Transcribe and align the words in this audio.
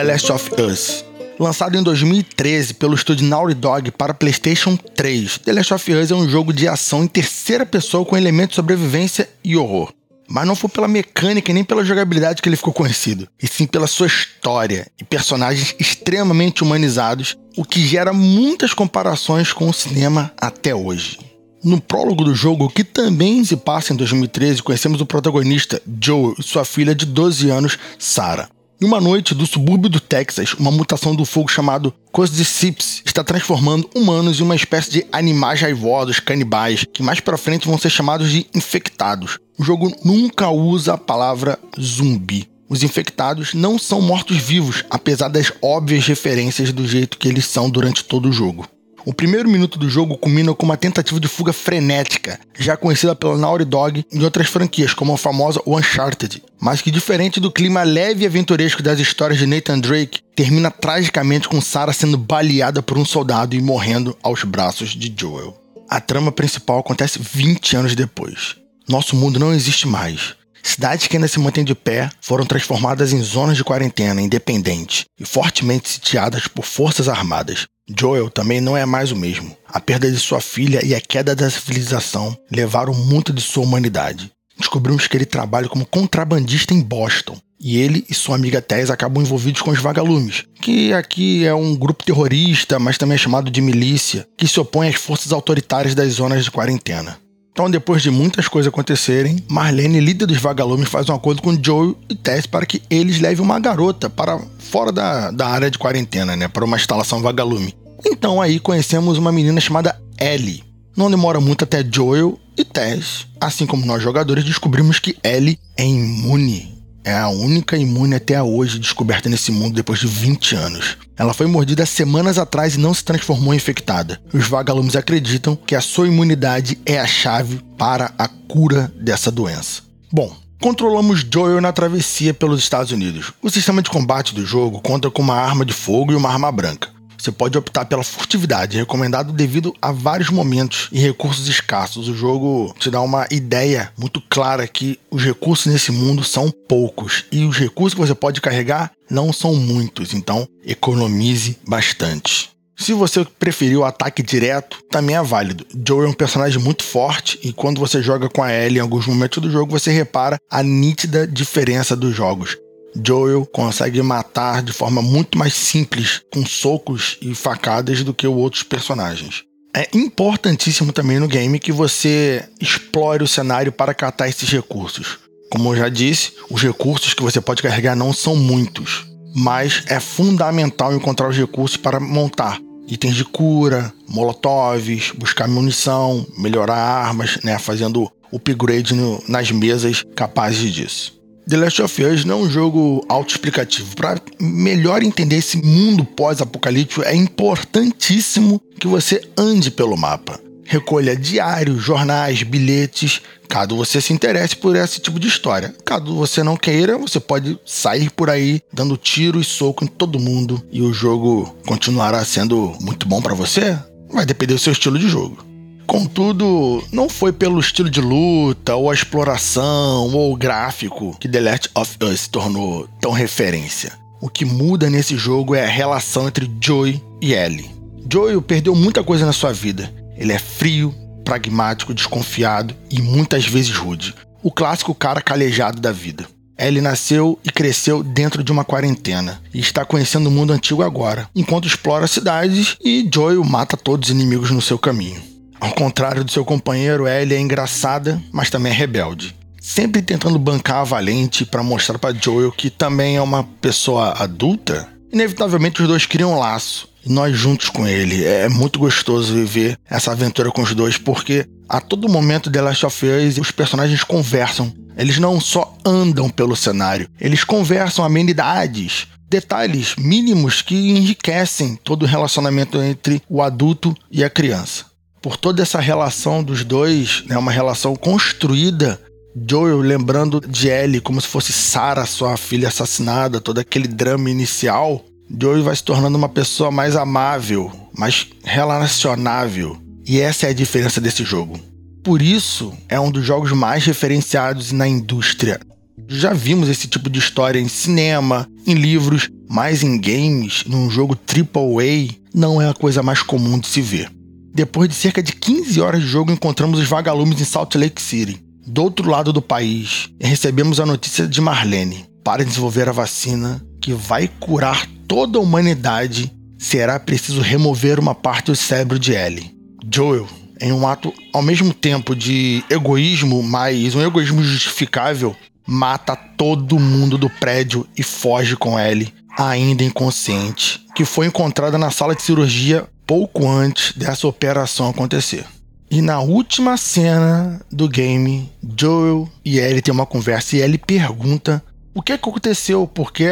The 0.00 0.04
Last 0.04 0.32
of 0.32 0.50
Us. 0.62 1.04
Lançado 1.38 1.76
em 1.76 1.82
2013 1.82 2.72
pelo 2.72 2.94
estúdio 2.94 3.26
Naughty 3.26 3.52
Dog 3.52 3.90
para 3.90 4.14
PlayStation 4.14 4.74
3, 4.74 5.36
The 5.36 5.52
Last 5.52 5.74
of 5.74 5.92
Us 5.92 6.10
é 6.10 6.14
um 6.14 6.26
jogo 6.26 6.54
de 6.54 6.66
ação 6.66 7.04
em 7.04 7.06
terceira 7.06 7.66
pessoa 7.66 8.02
com 8.02 8.16
elementos 8.16 8.52
de 8.52 8.56
sobrevivência 8.56 9.28
e 9.44 9.58
horror. 9.58 9.92
Mas 10.26 10.46
não 10.46 10.56
foi 10.56 10.70
pela 10.70 10.88
mecânica 10.88 11.52
nem 11.52 11.62
pela 11.62 11.84
jogabilidade 11.84 12.40
que 12.40 12.48
ele 12.48 12.56
ficou 12.56 12.72
conhecido, 12.72 13.28
e 13.42 13.46
sim 13.46 13.66
pela 13.66 13.86
sua 13.86 14.06
história 14.06 14.90
e 14.98 15.04
personagens 15.04 15.74
extremamente 15.78 16.62
humanizados, 16.62 17.36
o 17.54 17.62
que 17.62 17.86
gera 17.86 18.10
muitas 18.10 18.72
comparações 18.72 19.52
com 19.52 19.68
o 19.68 19.74
cinema 19.74 20.32
até 20.40 20.74
hoje. 20.74 21.18
No 21.62 21.78
prólogo 21.78 22.24
do 22.24 22.34
jogo, 22.34 22.70
que 22.70 22.84
também 22.84 23.44
se 23.44 23.54
passa 23.54 23.92
em 23.92 23.96
2013, 23.96 24.62
conhecemos 24.62 25.02
o 25.02 25.04
protagonista, 25.04 25.82
Joe, 26.02 26.34
e 26.38 26.42
sua 26.42 26.64
filha 26.64 26.94
de 26.94 27.04
12 27.04 27.50
anos, 27.50 27.78
Sarah. 27.98 28.48
Em 28.82 28.86
uma 28.86 28.98
noite 28.98 29.34
do 29.34 29.46
subúrbio 29.46 29.90
do 29.90 30.00
Texas, 30.00 30.54
uma 30.54 30.70
mutação 30.70 31.14
do 31.14 31.26
fogo 31.26 31.50
chamado 31.50 31.92
Cosdicips 32.10 33.02
está 33.04 33.22
transformando 33.22 33.90
humanos 33.94 34.40
em 34.40 34.42
uma 34.42 34.56
espécie 34.56 34.90
de 34.90 35.06
animais 35.12 35.60
raivosos, 35.60 36.18
canibais, 36.18 36.86
que 36.90 37.02
mais 37.02 37.20
para 37.20 37.36
frente 37.36 37.68
vão 37.68 37.76
ser 37.76 37.90
chamados 37.90 38.30
de 38.30 38.46
infectados. 38.54 39.38
O 39.58 39.62
jogo 39.62 39.94
nunca 40.02 40.48
usa 40.48 40.94
a 40.94 40.98
palavra 40.98 41.58
zumbi. 41.78 42.48
Os 42.70 42.82
infectados 42.82 43.52
não 43.52 43.78
são 43.78 44.00
mortos-vivos, 44.00 44.82
apesar 44.88 45.28
das 45.28 45.52
óbvias 45.60 46.06
referências 46.06 46.72
do 46.72 46.88
jeito 46.88 47.18
que 47.18 47.28
eles 47.28 47.44
são 47.44 47.68
durante 47.68 48.02
todo 48.02 48.30
o 48.30 48.32
jogo. 48.32 48.66
O 49.04 49.14
primeiro 49.14 49.48
minuto 49.48 49.78
do 49.78 49.88
jogo 49.88 50.18
culmina 50.18 50.54
com 50.54 50.66
uma 50.66 50.76
tentativa 50.76 51.18
de 51.18 51.28
fuga 51.28 51.52
frenética, 51.52 52.38
já 52.58 52.76
conhecida 52.76 53.14
pela 53.14 53.36
Naughty 53.36 53.64
Dog 53.64 54.04
em 54.12 54.22
outras 54.22 54.48
franquias, 54.48 54.92
como 54.92 55.14
a 55.14 55.18
famosa 55.18 55.62
Uncharted, 55.66 56.42
mas 56.60 56.82
que 56.82 56.90
diferente 56.90 57.40
do 57.40 57.50
clima 57.50 57.82
leve 57.82 58.24
e 58.24 58.26
aventuresco 58.26 58.82
das 58.82 59.00
histórias 59.00 59.38
de 59.38 59.46
Nathan 59.46 59.78
Drake, 59.78 60.20
termina 60.36 60.70
tragicamente 60.70 61.48
com 61.48 61.60
Sarah 61.60 61.92
sendo 61.92 62.18
baleada 62.18 62.82
por 62.82 62.98
um 62.98 63.04
soldado 63.04 63.56
e 63.56 63.62
morrendo 63.62 64.16
aos 64.22 64.44
braços 64.44 64.90
de 64.90 65.12
Joel. 65.16 65.56
A 65.88 66.00
trama 66.00 66.30
principal 66.30 66.78
acontece 66.78 67.18
20 67.20 67.76
anos 67.76 67.94
depois. 67.94 68.56
Nosso 68.88 69.16
mundo 69.16 69.38
não 69.38 69.52
existe 69.52 69.88
mais. 69.88 70.34
Cidades 70.62 71.06
que 71.06 71.16
ainda 71.16 71.26
se 71.26 71.40
mantêm 71.40 71.64
de 71.64 71.74
pé 71.74 72.10
foram 72.20 72.44
transformadas 72.44 73.12
em 73.12 73.22
zonas 73.22 73.56
de 73.56 73.64
quarentena 73.64 74.20
independente 74.20 75.06
e 75.18 75.24
fortemente 75.24 75.88
sitiadas 75.88 76.46
por 76.46 76.64
forças 76.64 77.08
armadas. 77.08 77.66
Joel 77.98 78.30
também 78.30 78.60
não 78.60 78.76
é 78.76 78.84
mais 78.84 79.12
o 79.12 79.16
mesmo. 79.16 79.56
A 79.68 79.80
perda 79.80 80.10
de 80.10 80.18
sua 80.18 80.40
filha 80.40 80.84
e 80.84 80.94
a 80.94 81.00
queda 81.00 81.34
da 81.34 81.50
civilização 81.50 82.36
levaram 82.50 82.94
muito 82.94 83.32
de 83.32 83.40
sua 83.40 83.64
humanidade. 83.64 84.30
Descobrimos 84.58 85.06
que 85.06 85.16
ele 85.16 85.24
trabalha 85.24 85.68
como 85.68 85.86
contrabandista 85.86 86.74
em 86.74 86.80
Boston. 86.80 87.38
E 87.62 87.76
ele 87.76 88.04
e 88.08 88.14
sua 88.14 88.36
amiga 88.36 88.62
Tess 88.62 88.88
acabam 88.88 89.22
envolvidos 89.22 89.60
com 89.60 89.70
os 89.70 89.78
vagalumes, 89.78 90.44
que 90.62 90.94
aqui 90.94 91.44
é 91.44 91.54
um 91.54 91.76
grupo 91.76 92.02
terrorista, 92.02 92.78
mas 92.78 92.96
também 92.96 93.16
é 93.16 93.18
chamado 93.18 93.50
de 93.50 93.60
milícia, 93.60 94.26
que 94.38 94.48
se 94.48 94.58
opõe 94.58 94.88
às 94.88 94.94
forças 94.94 95.30
autoritárias 95.30 95.94
das 95.94 96.14
zonas 96.14 96.42
de 96.42 96.50
quarentena. 96.50 97.18
Então, 97.52 97.70
depois 97.70 98.00
de 98.00 98.10
muitas 98.10 98.48
coisas 98.48 98.72
acontecerem, 98.72 99.44
Marlene, 99.46 100.00
líder 100.00 100.24
dos 100.24 100.38
vagalumes, 100.38 100.88
faz 100.88 101.08
um 101.10 101.14
acordo 101.14 101.42
com 101.42 101.58
Joe 101.62 101.94
e 102.08 102.14
Tess 102.14 102.46
para 102.46 102.64
que 102.64 102.80
eles 102.88 103.20
levem 103.20 103.44
uma 103.44 103.58
garota 103.58 104.08
para 104.08 104.40
fora 104.58 104.90
da, 104.90 105.30
da 105.30 105.48
área 105.48 105.70
de 105.70 105.78
quarentena, 105.78 106.34
né? 106.36 106.48
Para 106.48 106.64
uma 106.64 106.76
instalação 106.78 107.20
vagalume. 107.20 107.74
Então 108.04 108.40
aí 108.40 108.58
conhecemos 108.58 109.18
uma 109.18 109.32
menina 109.32 109.60
chamada 109.60 110.00
Ellie. 110.18 110.64
Não 110.96 111.10
demora 111.10 111.40
muito 111.40 111.64
até 111.64 111.84
Joel 111.84 112.38
e 112.56 112.64
Tess, 112.64 113.26
assim 113.40 113.64
como 113.64 113.86
nós 113.86 114.02
jogadores, 114.02 114.44
descobrimos 114.44 114.98
que 114.98 115.16
Ellie 115.24 115.58
é 115.76 115.86
imune. 115.86 116.80
É 117.02 117.16
a 117.16 117.28
única 117.28 117.78
imune 117.78 118.14
até 118.14 118.42
hoje 118.42 118.78
descoberta 118.78 119.28
nesse 119.28 119.50
mundo 119.50 119.74
depois 119.74 120.00
de 120.00 120.06
20 120.06 120.54
anos. 120.54 120.98
Ela 121.16 121.32
foi 121.32 121.46
mordida 121.46 121.86
semanas 121.86 122.38
atrás 122.38 122.74
e 122.74 122.78
não 122.78 122.92
se 122.92 123.02
transformou 123.02 123.54
em 123.54 123.56
infectada. 123.56 124.20
Os 124.32 124.46
vagalumes 124.46 124.96
acreditam 124.96 125.56
que 125.56 125.74
a 125.74 125.80
sua 125.80 126.08
imunidade 126.08 126.78
é 126.84 126.98
a 126.98 127.06
chave 127.06 127.60
para 127.78 128.12
a 128.18 128.28
cura 128.28 128.92
dessa 129.00 129.30
doença. 129.30 129.82
Bom, 130.12 130.36
controlamos 130.60 131.24
Joel 131.32 131.60
na 131.62 131.72
travessia 131.72 132.34
pelos 132.34 132.60
Estados 132.60 132.92
Unidos. 132.92 133.32
O 133.40 133.48
sistema 133.48 133.80
de 133.80 133.88
combate 133.88 134.34
do 134.34 134.44
jogo 134.44 134.80
conta 134.82 135.10
com 135.10 135.22
uma 135.22 135.36
arma 135.36 135.64
de 135.64 135.72
fogo 135.72 136.12
e 136.12 136.16
uma 136.16 136.28
arma 136.28 136.52
branca. 136.52 136.99
Você 137.20 137.30
pode 137.30 137.58
optar 137.58 137.84
pela 137.84 138.02
furtividade, 138.02 138.78
recomendado 138.78 139.32
devido 139.32 139.74
a 139.80 139.92
vários 139.92 140.30
momentos 140.30 140.88
e 140.90 140.98
recursos 140.98 141.48
escassos. 141.48 142.08
O 142.08 142.14
jogo 142.14 142.74
te 142.78 142.90
dá 142.90 143.02
uma 143.02 143.26
ideia 143.30 143.92
muito 143.98 144.22
clara 144.22 144.66
que 144.66 144.98
os 145.10 145.22
recursos 145.22 145.70
nesse 145.70 145.92
mundo 145.92 146.24
são 146.24 146.50
poucos 146.50 147.26
e 147.30 147.44
os 147.44 147.58
recursos 147.58 147.94
que 147.94 148.00
você 148.00 148.14
pode 148.14 148.40
carregar 148.40 148.90
não 149.10 149.32
são 149.32 149.54
muitos, 149.54 150.14
então 150.14 150.48
economize 150.64 151.58
bastante. 151.66 152.50
Se 152.74 152.94
você 152.94 153.26
preferiu 153.38 153.80
o 153.80 153.84
ataque 153.84 154.22
direto, 154.22 154.82
também 154.90 155.14
é 155.14 155.22
válido. 155.22 155.66
Joe 155.86 156.06
é 156.06 156.08
um 156.08 156.14
personagem 156.14 156.58
muito 156.58 156.82
forte 156.82 157.38
e 157.42 157.52
quando 157.52 157.78
você 157.78 158.02
joga 158.02 158.30
com 158.30 158.42
a 158.42 158.50
Ellie 158.50 158.78
em 158.78 158.80
alguns 158.80 159.06
momentos 159.06 159.42
do 159.42 159.50
jogo, 159.50 159.78
você 159.78 159.90
repara 159.90 160.38
a 160.50 160.62
nítida 160.62 161.26
diferença 161.26 161.94
dos 161.94 162.16
jogos. 162.16 162.56
Joel 162.94 163.46
consegue 163.46 164.02
matar 164.02 164.62
de 164.62 164.72
forma 164.72 165.00
muito 165.00 165.38
mais 165.38 165.54
simples, 165.54 166.22
com 166.32 166.44
socos 166.44 167.16
e 167.22 167.34
facadas, 167.34 168.02
do 168.02 168.14
que 168.14 168.26
os 168.26 168.34
outros 168.34 168.62
personagens. 168.62 169.44
É 169.74 169.88
importantíssimo 169.94 170.92
também 170.92 171.20
no 171.20 171.28
game 171.28 171.58
que 171.58 171.70
você 171.70 172.44
explore 172.60 173.22
o 173.22 173.28
cenário 173.28 173.70
para 173.70 173.94
catar 173.94 174.28
esses 174.28 174.50
recursos. 174.50 175.18
Como 175.50 175.72
eu 175.72 175.78
já 175.78 175.88
disse, 175.88 176.32
os 176.50 176.62
recursos 176.62 177.14
que 177.14 177.22
você 177.22 177.40
pode 177.40 177.62
carregar 177.62 177.94
não 177.94 178.12
são 178.12 178.34
muitos, 178.34 179.06
mas 179.34 179.84
é 179.86 180.00
fundamental 180.00 180.94
encontrar 180.94 181.28
os 181.28 181.36
recursos 181.36 181.76
para 181.76 182.00
montar 182.00 182.58
itens 182.88 183.14
de 183.14 183.24
cura, 183.24 183.92
molotovs, 184.08 185.12
buscar 185.16 185.46
munição, 185.46 186.26
melhorar 186.36 186.76
armas, 186.76 187.38
né, 187.44 187.58
fazendo 187.58 188.10
upgrade 188.32 188.94
no, 188.94 189.22
nas 189.28 189.50
mesas 189.50 190.04
capazes 190.16 190.72
disso. 190.72 191.19
The 191.50 191.56
Last 191.56 191.82
of 191.82 192.04
Us 192.04 192.24
não 192.24 192.42
é 192.42 192.42
um 192.44 192.48
jogo 192.48 193.04
autoexplicativo. 193.08 193.96
Para 193.96 194.22
melhor 194.40 195.02
entender 195.02 195.34
esse 195.34 195.56
mundo 195.56 196.04
pós-apocalíptico, 196.04 197.02
é 197.02 197.12
importantíssimo 197.12 198.62
que 198.78 198.86
você 198.86 199.20
ande 199.36 199.68
pelo 199.68 199.96
mapa. 199.96 200.38
Recolha 200.64 201.16
diários, 201.16 201.82
jornais, 201.82 202.44
bilhetes, 202.44 203.20
caso 203.48 203.74
você 203.74 204.00
se 204.00 204.12
interesse 204.12 204.54
por 204.54 204.76
esse 204.76 205.00
tipo 205.00 205.18
de 205.18 205.26
história. 205.26 205.74
Caso 205.84 206.14
você 206.14 206.44
não 206.44 206.56
queira, 206.56 206.96
você 206.96 207.18
pode 207.18 207.58
sair 207.66 208.10
por 208.10 208.30
aí 208.30 208.62
dando 208.72 208.96
tiro 208.96 209.40
e 209.40 209.44
soco 209.44 209.82
em 209.82 209.88
todo 209.88 210.20
mundo 210.20 210.62
e 210.70 210.80
o 210.80 210.92
jogo 210.92 211.56
continuará 211.66 212.24
sendo 212.24 212.76
muito 212.80 213.08
bom 213.08 213.20
para 213.20 213.34
você. 213.34 213.76
Vai 214.08 214.24
depender 214.24 214.54
do 214.54 214.60
seu 214.60 214.72
estilo 214.72 215.00
de 215.00 215.08
jogo. 215.08 215.49
Contudo, 215.90 216.84
não 216.92 217.08
foi 217.08 217.32
pelo 217.32 217.58
estilo 217.58 217.90
de 217.90 218.00
luta, 218.00 218.76
ou 218.76 218.88
a 218.88 218.94
exploração, 218.94 220.14
ou 220.14 220.32
o 220.32 220.36
gráfico 220.36 221.16
que 221.18 221.28
The 221.28 221.40
Last 221.40 221.70
of 221.74 221.96
Us 222.04 222.20
se 222.20 222.30
tornou 222.30 222.88
tão 223.00 223.10
referência. 223.10 223.98
O 224.20 224.28
que 224.28 224.44
muda 224.44 224.88
nesse 224.88 225.16
jogo 225.16 225.52
é 225.52 225.64
a 225.64 225.68
relação 225.68 226.28
entre 226.28 226.48
Joey 226.60 227.02
e 227.20 227.34
Ellie. 227.34 227.74
Joey 228.08 228.40
perdeu 228.40 228.72
muita 228.76 229.02
coisa 229.02 229.26
na 229.26 229.32
sua 229.32 229.52
vida. 229.52 229.92
Ele 230.16 230.32
é 230.32 230.38
frio, 230.38 230.94
pragmático, 231.24 231.92
desconfiado 231.92 232.72
e 232.88 233.02
muitas 233.02 233.44
vezes 233.44 233.76
rude. 233.76 234.14
O 234.44 234.52
clássico 234.52 234.94
cara 234.94 235.20
calejado 235.20 235.80
da 235.80 235.90
vida. 235.90 236.24
Ellie 236.56 236.80
nasceu 236.80 237.36
e 237.42 237.50
cresceu 237.50 238.04
dentro 238.04 238.44
de 238.44 238.52
uma 238.52 238.64
quarentena 238.64 239.42
e 239.52 239.58
está 239.58 239.84
conhecendo 239.84 240.28
o 240.28 240.30
mundo 240.30 240.52
antigo 240.52 240.84
agora, 240.84 241.28
enquanto 241.34 241.66
explora 241.66 242.06
cidades 242.06 242.76
e 242.80 243.10
Joel 243.12 243.42
mata 243.42 243.76
todos 243.76 244.08
os 244.08 244.14
inimigos 244.14 244.52
no 244.52 244.62
seu 244.62 244.78
caminho. 244.78 245.29
Ao 245.60 245.72
contrário 245.72 246.24
do 246.24 246.32
seu 246.32 246.42
companheiro, 246.42 247.06
Ellie 247.06 247.36
é 247.36 247.40
engraçada, 247.40 248.20
mas 248.32 248.48
também 248.48 248.72
é 248.72 248.74
rebelde. 248.74 249.36
Sempre 249.60 250.00
tentando 250.00 250.38
bancar 250.38 250.78
a 250.78 250.84
Valente 250.84 251.44
para 251.44 251.62
mostrar 251.62 251.98
para 251.98 252.14
Joel 252.14 252.50
que 252.50 252.70
também 252.70 253.16
é 253.16 253.22
uma 253.22 253.44
pessoa 253.60 254.14
adulta. 254.18 254.88
Inevitavelmente 255.12 255.82
os 255.82 255.88
dois 255.88 256.06
criam 256.06 256.32
um 256.32 256.38
laço, 256.38 256.88
e 257.04 257.12
nós 257.12 257.36
juntos 257.36 257.68
com 257.68 257.86
ele. 257.86 258.24
É 258.24 258.48
muito 258.48 258.78
gostoso 258.78 259.34
viver 259.34 259.78
essa 259.88 260.12
aventura 260.12 260.50
com 260.50 260.62
os 260.62 260.74
dois, 260.74 260.96
porque 260.96 261.46
a 261.68 261.78
todo 261.78 262.08
momento 262.08 262.50
The 262.50 262.62
Last 262.62 262.86
of 262.86 263.06
Us 263.06 263.36
os 263.36 263.50
personagens 263.50 264.02
conversam. 264.02 264.72
Eles 264.96 265.18
não 265.18 265.38
só 265.38 265.76
andam 265.84 266.30
pelo 266.30 266.56
cenário, 266.56 267.08
eles 267.20 267.44
conversam 267.44 268.04
amenidades, 268.04 269.08
detalhes 269.28 269.94
mínimos 269.96 270.62
que 270.62 270.74
enriquecem 270.74 271.76
todo 271.76 272.04
o 272.04 272.06
relacionamento 272.06 272.80
entre 272.82 273.22
o 273.28 273.42
adulto 273.42 273.94
e 274.10 274.24
a 274.24 274.30
criança 274.30 274.89
por 275.22 275.36
toda 275.36 275.62
essa 275.62 275.80
relação 275.80 276.42
dos 276.42 276.64
dois, 276.64 277.24
né, 277.26 277.36
uma 277.36 277.52
relação 277.52 277.94
construída. 277.94 279.00
Joel 279.48 279.78
lembrando 279.78 280.40
de 280.40 280.68
Ellie 280.68 281.00
como 281.00 281.20
se 281.20 281.28
fosse 281.28 281.52
Sarah, 281.52 282.06
sua 282.06 282.36
filha 282.36 282.68
assassinada, 282.68 283.40
todo 283.40 283.58
aquele 283.58 283.86
drama 283.86 284.30
inicial. 284.30 285.04
Joel 285.40 285.62
vai 285.62 285.76
se 285.76 285.84
tornando 285.84 286.18
uma 286.18 286.28
pessoa 286.28 286.70
mais 286.70 286.96
amável, 286.96 287.70
mais 287.96 288.26
relacionável. 288.42 289.80
E 290.04 290.20
essa 290.20 290.46
é 290.46 290.50
a 290.50 290.54
diferença 290.54 291.00
desse 291.00 291.22
jogo. 291.22 291.60
Por 292.02 292.20
isso, 292.20 292.72
é 292.88 292.98
um 292.98 293.10
dos 293.10 293.24
jogos 293.24 293.52
mais 293.52 293.84
referenciados 293.84 294.72
na 294.72 294.88
indústria. 294.88 295.60
Já 296.08 296.32
vimos 296.32 296.68
esse 296.68 296.88
tipo 296.88 297.08
de 297.08 297.18
história 297.18 297.60
em 297.60 297.68
cinema, 297.68 298.48
em 298.66 298.74
livros, 298.74 299.28
mas 299.48 299.82
em 299.84 300.00
games, 300.00 300.64
num 300.66 300.90
jogo 300.90 301.16
AAA, 301.28 302.16
não 302.34 302.60
é 302.60 302.68
a 302.68 302.74
coisa 302.74 303.02
mais 303.02 303.22
comum 303.22 303.58
de 303.58 303.68
se 303.68 303.80
ver. 303.80 304.10
Depois 304.52 304.88
de 304.88 304.94
cerca 304.94 305.22
de 305.22 305.32
15 305.32 305.80
horas 305.80 306.00
de 306.00 306.06
jogo, 306.06 306.32
encontramos 306.32 306.80
os 306.80 306.88
vagalumes 306.88 307.40
em 307.40 307.44
Salt 307.44 307.74
Lake 307.76 308.02
City, 308.02 308.42
do 308.66 308.82
outro 308.82 309.08
lado 309.08 309.32
do 309.32 309.40
país, 309.40 310.10
e 310.18 310.26
recebemos 310.26 310.80
a 310.80 310.86
notícia 310.86 311.26
de 311.26 311.40
Marlene 311.40 312.06
para 312.24 312.44
desenvolver 312.44 312.88
a 312.88 312.92
vacina 312.92 313.64
que 313.80 313.92
vai 313.92 314.28
curar 314.40 314.86
toda 315.06 315.38
a 315.38 315.42
humanidade. 315.42 316.32
Será 316.58 316.98
preciso 317.00 317.40
remover 317.40 317.98
uma 317.98 318.14
parte 318.14 318.46
do 318.46 318.56
cérebro 318.56 318.98
de 318.98 319.12
Ellie. 319.12 319.54
Joel, 319.92 320.28
em 320.60 320.72
um 320.72 320.86
ato 320.86 321.12
ao 321.32 321.42
mesmo 321.42 321.72
tempo 321.72 322.14
de 322.14 322.62
egoísmo, 322.68 323.42
mas 323.42 323.94
um 323.94 324.02
egoísmo 324.02 324.42
justificável, 324.42 325.34
mata 325.66 326.14
todo 326.14 326.78
mundo 326.78 327.16
do 327.16 327.30
prédio 327.30 327.86
e 327.96 328.02
foge 328.02 328.56
com 328.56 328.78
Ellie, 328.78 329.14
ainda 329.38 329.84
inconsciente, 329.84 330.84
que 330.94 331.04
foi 331.04 331.26
encontrada 331.26 331.78
na 331.78 331.90
sala 331.90 332.14
de 332.14 332.22
cirurgia 332.22 332.86
pouco 333.10 333.48
antes 333.48 333.92
dessa 333.96 334.28
operação 334.28 334.88
acontecer. 334.88 335.44
E 335.90 336.00
na 336.00 336.20
última 336.20 336.76
cena 336.76 337.60
do 337.68 337.88
game, 337.88 338.48
Joel 338.78 339.28
e 339.44 339.58
Ellie 339.58 339.82
têm 339.82 339.92
uma 339.92 340.06
conversa 340.06 340.54
e 340.54 340.60
Ellie 340.60 340.78
pergunta 340.78 341.60
o 341.92 342.02
que 342.02 342.12
aconteceu, 342.12 342.86
por 342.86 343.12
que 343.12 343.24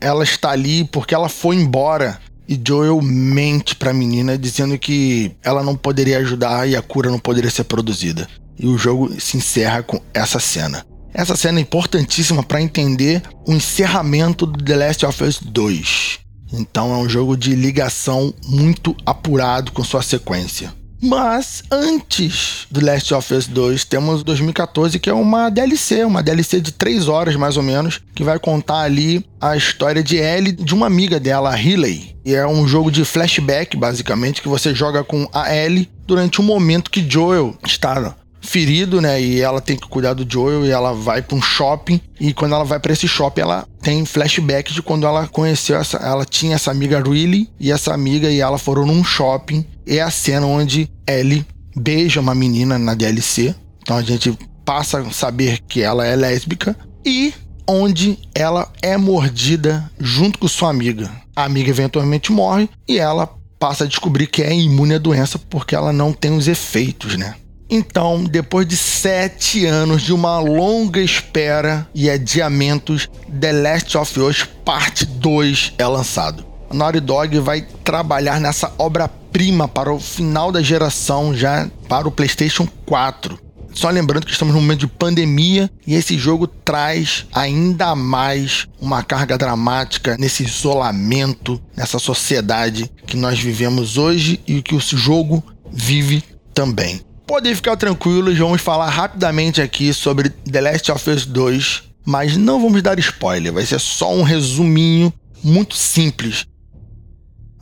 ela 0.00 0.22
está 0.22 0.50
ali, 0.50 0.84
por 0.84 1.04
que 1.04 1.16
ela 1.16 1.28
foi 1.28 1.56
embora. 1.56 2.20
E 2.46 2.60
Joel 2.64 3.02
mente 3.02 3.74
para 3.74 3.90
a 3.90 3.94
menina 3.94 4.38
dizendo 4.38 4.78
que 4.78 5.32
ela 5.42 5.64
não 5.64 5.74
poderia 5.74 6.18
ajudar 6.18 6.68
e 6.68 6.76
a 6.76 6.82
cura 6.82 7.10
não 7.10 7.18
poderia 7.18 7.50
ser 7.50 7.64
produzida. 7.64 8.28
E 8.56 8.68
o 8.68 8.78
jogo 8.78 9.20
se 9.20 9.36
encerra 9.36 9.82
com 9.82 10.00
essa 10.14 10.38
cena. 10.38 10.86
Essa 11.12 11.34
cena 11.34 11.58
é 11.58 11.62
importantíssima 11.62 12.44
para 12.44 12.62
entender 12.62 13.20
o 13.44 13.52
encerramento 13.52 14.46
do 14.46 14.62
The 14.62 14.76
Last 14.76 15.04
of 15.04 15.24
Us 15.24 15.40
2. 15.42 16.23
Então 16.58 16.92
é 16.92 16.96
um 16.96 17.08
jogo 17.08 17.36
de 17.36 17.54
ligação 17.54 18.32
muito 18.46 18.96
apurado 19.04 19.72
com 19.72 19.82
sua 19.82 20.02
sequência. 20.02 20.72
Mas 21.02 21.62
antes 21.70 22.66
do 22.70 22.82
Last 22.82 23.12
of 23.12 23.34
Us 23.34 23.46
2, 23.46 23.84
temos 23.84 24.22
2014, 24.22 24.98
que 24.98 25.10
é 25.10 25.12
uma 25.12 25.50
DLC, 25.50 26.02
uma 26.02 26.22
DLC 26.22 26.62
de 26.62 26.72
3 26.72 27.08
horas 27.08 27.36
mais 27.36 27.58
ou 27.58 27.62
menos, 27.62 28.00
que 28.14 28.24
vai 28.24 28.38
contar 28.38 28.80
ali 28.80 29.22
a 29.38 29.54
história 29.54 30.02
de 30.02 30.16
Ellie, 30.16 30.52
de 30.52 30.72
uma 30.72 30.86
amiga 30.86 31.20
dela, 31.20 31.54
Riley. 31.54 32.16
E 32.24 32.34
é 32.34 32.46
um 32.46 32.66
jogo 32.66 32.90
de 32.90 33.04
flashback, 33.04 33.76
basicamente, 33.76 34.40
que 34.40 34.48
você 34.48 34.74
joga 34.74 35.04
com 35.04 35.28
a 35.30 35.54
Ellie 35.54 35.90
durante 36.06 36.40
um 36.40 36.44
momento 36.44 36.90
que 36.90 37.06
Joel 37.06 37.54
está 37.66 38.16
ferido, 38.44 39.00
né? 39.00 39.20
E 39.20 39.40
ela 39.40 39.60
tem 39.60 39.76
que 39.76 39.88
cuidar 39.88 40.14
do 40.14 40.30
Joel 40.30 40.64
e 40.64 40.70
ela 40.70 40.92
vai 40.92 41.22
para 41.22 41.36
um 41.36 41.42
shopping. 41.42 42.00
E 42.20 42.32
quando 42.32 42.54
ela 42.54 42.64
vai 42.64 42.78
para 42.78 42.92
esse 42.92 43.08
shopping, 43.08 43.40
ela 43.40 43.66
tem 43.82 44.04
flashback 44.04 44.72
de 44.72 44.82
quando 44.82 45.06
ela 45.06 45.26
conheceu 45.26 45.76
essa. 45.76 45.96
Ela 45.98 46.24
tinha 46.24 46.54
essa 46.54 46.70
amiga 46.70 47.02
Riley 47.02 47.50
e 47.58 47.72
essa 47.72 47.92
amiga 47.92 48.30
e 48.30 48.40
ela 48.40 48.58
foram 48.58 48.86
num 48.86 49.02
shopping. 49.02 49.64
É 49.86 50.00
a 50.00 50.10
cena 50.10 50.46
onde 50.46 50.88
Ellie 51.08 51.46
beija 51.76 52.20
uma 52.20 52.34
menina 52.34 52.78
na 52.78 52.94
DLC. 52.94 53.54
Então 53.82 53.96
a 53.96 54.02
gente 54.02 54.36
passa 54.64 55.00
a 55.00 55.10
saber 55.10 55.60
que 55.66 55.82
ela 55.82 56.06
é 56.06 56.14
lésbica. 56.14 56.76
E 57.04 57.34
onde 57.66 58.18
ela 58.34 58.70
é 58.82 58.96
mordida 58.96 59.90
junto 59.98 60.38
com 60.38 60.48
sua 60.48 60.70
amiga. 60.70 61.10
A 61.34 61.44
amiga 61.44 61.70
eventualmente 61.70 62.30
morre 62.30 62.68
e 62.86 62.98
ela 62.98 63.28
passa 63.58 63.84
a 63.84 63.86
descobrir 63.86 64.26
que 64.26 64.42
é 64.42 64.54
imune 64.54 64.94
à 64.94 64.98
doença 64.98 65.38
porque 65.38 65.74
ela 65.74 65.92
não 65.92 66.12
tem 66.12 66.36
os 66.36 66.48
efeitos, 66.48 67.16
né? 67.16 67.34
Então, 67.76 68.22
depois 68.22 68.68
de 68.68 68.76
sete 68.76 69.66
anos 69.66 70.02
de 70.02 70.12
uma 70.12 70.38
longa 70.38 71.00
espera 71.00 71.84
e 71.92 72.08
adiamentos, 72.08 73.10
The 73.40 73.50
Last 73.50 73.98
of 73.98 74.20
Us 74.20 74.48
Parte 74.64 75.04
2 75.04 75.72
é 75.76 75.84
lançado. 75.84 76.46
A 76.70 76.74
Naughty 76.74 77.00
Dog 77.00 77.36
vai 77.40 77.62
trabalhar 77.82 78.40
nessa 78.40 78.72
obra-prima 78.78 79.66
para 79.66 79.92
o 79.92 79.98
final 79.98 80.52
da 80.52 80.62
geração, 80.62 81.34
já 81.34 81.68
para 81.88 82.06
o 82.06 82.12
PlayStation 82.12 82.64
4. 82.86 83.36
Só 83.72 83.90
lembrando 83.90 84.24
que 84.24 84.30
estamos 84.30 84.54
num 84.54 84.60
momento 84.60 84.78
de 84.78 84.86
pandemia 84.86 85.68
e 85.84 85.96
esse 85.96 86.16
jogo 86.16 86.46
traz 86.46 87.26
ainda 87.34 87.96
mais 87.96 88.68
uma 88.80 89.02
carga 89.02 89.36
dramática 89.36 90.16
nesse 90.16 90.44
isolamento, 90.44 91.60
nessa 91.76 91.98
sociedade 91.98 92.88
que 93.04 93.16
nós 93.16 93.40
vivemos 93.40 93.98
hoje 93.98 94.40
e 94.46 94.62
que 94.62 94.76
o 94.76 94.80
jogo 94.80 95.42
vive 95.72 96.22
também 96.54 97.00
podem 97.26 97.54
ficar 97.54 97.76
tranquilos, 97.76 98.38
vamos 98.38 98.60
falar 98.60 98.88
rapidamente 98.88 99.60
aqui 99.60 99.92
sobre 99.92 100.28
The 100.28 100.60
Last 100.60 100.92
of 100.92 101.10
Us 101.10 101.26
2, 101.26 101.82
mas 102.04 102.36
não 102.36 102.60
vamos 102.60 102.82
dar 102.82 102.98
spoiler, 102.98 103.52
vai 103.52 103.64
ser 103.64 103.78
só 103.78 104.14
um 104.14 104.22
resuminho 104.22 105.12
muito 105.42 105.74
simples. 105.74 106.46